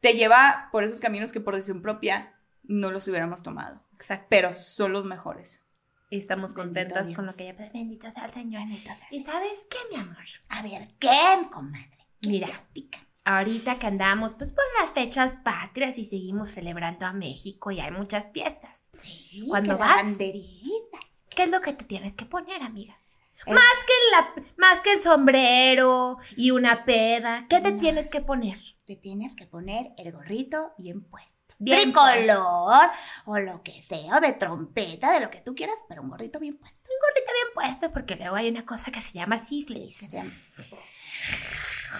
te 0.00 0.14
lleva 0.14 0.68
por 0.72 0.84
esos 0.84 1.00
caminos 1.00 1.32
que 1.32 1.40
por 1.40 1.54
decisión 1.54 1.82
propia 1.82 2.34
no 2.62 2.90
los 2.90 3.06
hubiéramos 3.08 3.42
tomado, 3.42 3.82
Exacto. 3.92 4.26
pero 4.30 4.52
son 4.52 4.92
los 4.92 5.04
mejores. 5.04 5.62
Y 6.08 6.18
estamos 6.18 6.54
contentas 6.54 7.12
con 7.12 7.26
lo 7.26 7.34
que 7.34 7.46
ya 7.46 7.52
Bendito 7.72 8.10
sea 8.12 8.26
el 8.26 8.30
Señor. 8.32 8.62
¿Y 9.10 9.22
sabes 9.24 9.66
qué, 9.68 9.78
mi 9.90 10.00
amor? 10.00 10.16
A 10.48 10.62
ver, 10.62 10.88
¿qué, 11.00 11.48
comadre? 11.52 11.90
¿Qué 12.20 12.28
Mira. 12.28 12.46
platica? 12.48 12.98
Ahorita 13.24 13.78
que 13.80 13.88
andamos, 13.88 14.36
pues 14.36 14.52
por 14.52 14.62
las 14.80 14.92
fechas 14.92 15.36
patrias 15.42 15.98
y 15.98 16.04
seguimos 16.04 16.50
celebrando 16.50 17.06
a 17.06 17.12
México 17.12 17.72
y 17.72 17.80
hay 17.80 17.90
muchas 17.90 18.30
fiestas. 18.32 18.92
Sí, 19.02 19.44
¿Cuándo 19.48 19.74
que 19.74 19.80
la 19.80 19.86
vas? 19.86 19.96
banderita. 20.04 20.98
¿Qué 21.30 21.42
es 21.42 21.50
lo 21.50 21.60
que 21.60 21.72
te 21.72 21.84
tienes 21.84 22.14
que 22.14 22.24
poner, 22.24 22.62
amiga? 22.62 22.96
El- 23.44 23.54
Más 23.54 23.64
que 23.86 23.92
la, 24.12 24.46
más 24.56 24.80
que 24.80 24.92
el 24.92 25.00
sombrero 25.00 26.18
y 26.36 26.52
una 26.52 26.84
peda, 26.84 27.46
¿qué 27.50 27.60
te 27.60 27.72
No. 27.72 27.78
tienes 27.78 28.06
que 28.06 28.20
poner? 28.20 28.58
Te 28.86 28.94
tienes 28.94 29.34
que 29.34 29.46
poner 29.46 29.90
el 29.98 30.12
gorrito 30.12 30.72
bien 30.78 31.02
puesto. 31.02 31.34
Bien. 31.58 31.92
Tricolor 31.92 32.90
o 33.24 33.38
lo 33.38 33.62
que 33.62 33.72
sea, 33.82 34.16
o 34.16 34.20
de 34.20 34.32
trompeta, 34.34 35.10
de 35.12 35.20
lo 35.20 35.30
que 35.30 35.40
tú 35.40 35.54
quieras, 35.54 35.76
pero 35.88 36.02
un 36.02 36.10
gorrito 36.10 36.38
bien 36.38 36.56
puesto. 36.58 36.78
Un 36.82 36.96
gorrito 37.00 37.32
bien 37.32 37.46
puesto 37.54 37.92
porque 37.92 38.16
luego 38.16 38.36
hay 38.36 38.48
una 38.50 38.64
cosa 38.66 38.90
que 38.90 39.00
se 39.00 39.14
llama 39.14 39.38
sífilis. 39.38 39.96
Se 39.96 40.08
llama- 40.08 40.30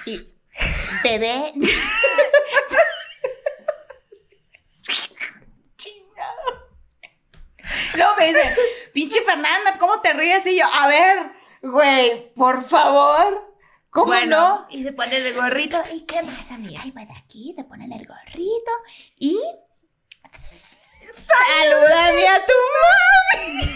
Y 0.04 0.28
bebé, 1.02 1.52
Luego 7.96 8.12
me 8.18 8.26
dice, 8.28 8.56
pinche 8.92 9.20
Fernanda, 9.22 9.76
¿cómo 9.78 10.00
te 10.00 10.12
ríes? 10.12 10.46
Y 10.46 10.58
yo, 10.58 10.64
a 10.66 10.86
ver, 10.86 11.32
güey, 11.62 12.32
por 12.34 12.62
favor, 12.62 13.55
¿Cómo 13.96 14.08
bueno, 14.08 14.36
no? 14.36 14.66
Y 14.68 14.84
se 14.84 14.92
ponen 14.92 15.24
el 15.24 15.32
gorrito. 15.32 15.78
¿Y 15.94 16.02
qué 16.02 16.22
más, 16.22 16.50
amiga? 16.50 16.82
Ahí 16.82 16.90
va 16.90 17.06
de 17.06 17.14
aquí, 17.14 17.54
te 17.56 17.64
ponen 17.64 17.90
el 17.92 18.06
gorrito 18.06 18.70
y. 19.18 19.40
¡Salúdame 21.14 22.28
a 22.28 22.44
tu 22.44 22.52
mami! 23.32 23.72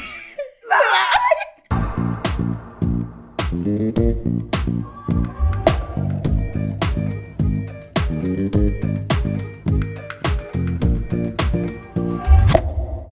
Bye. 3.64 4.19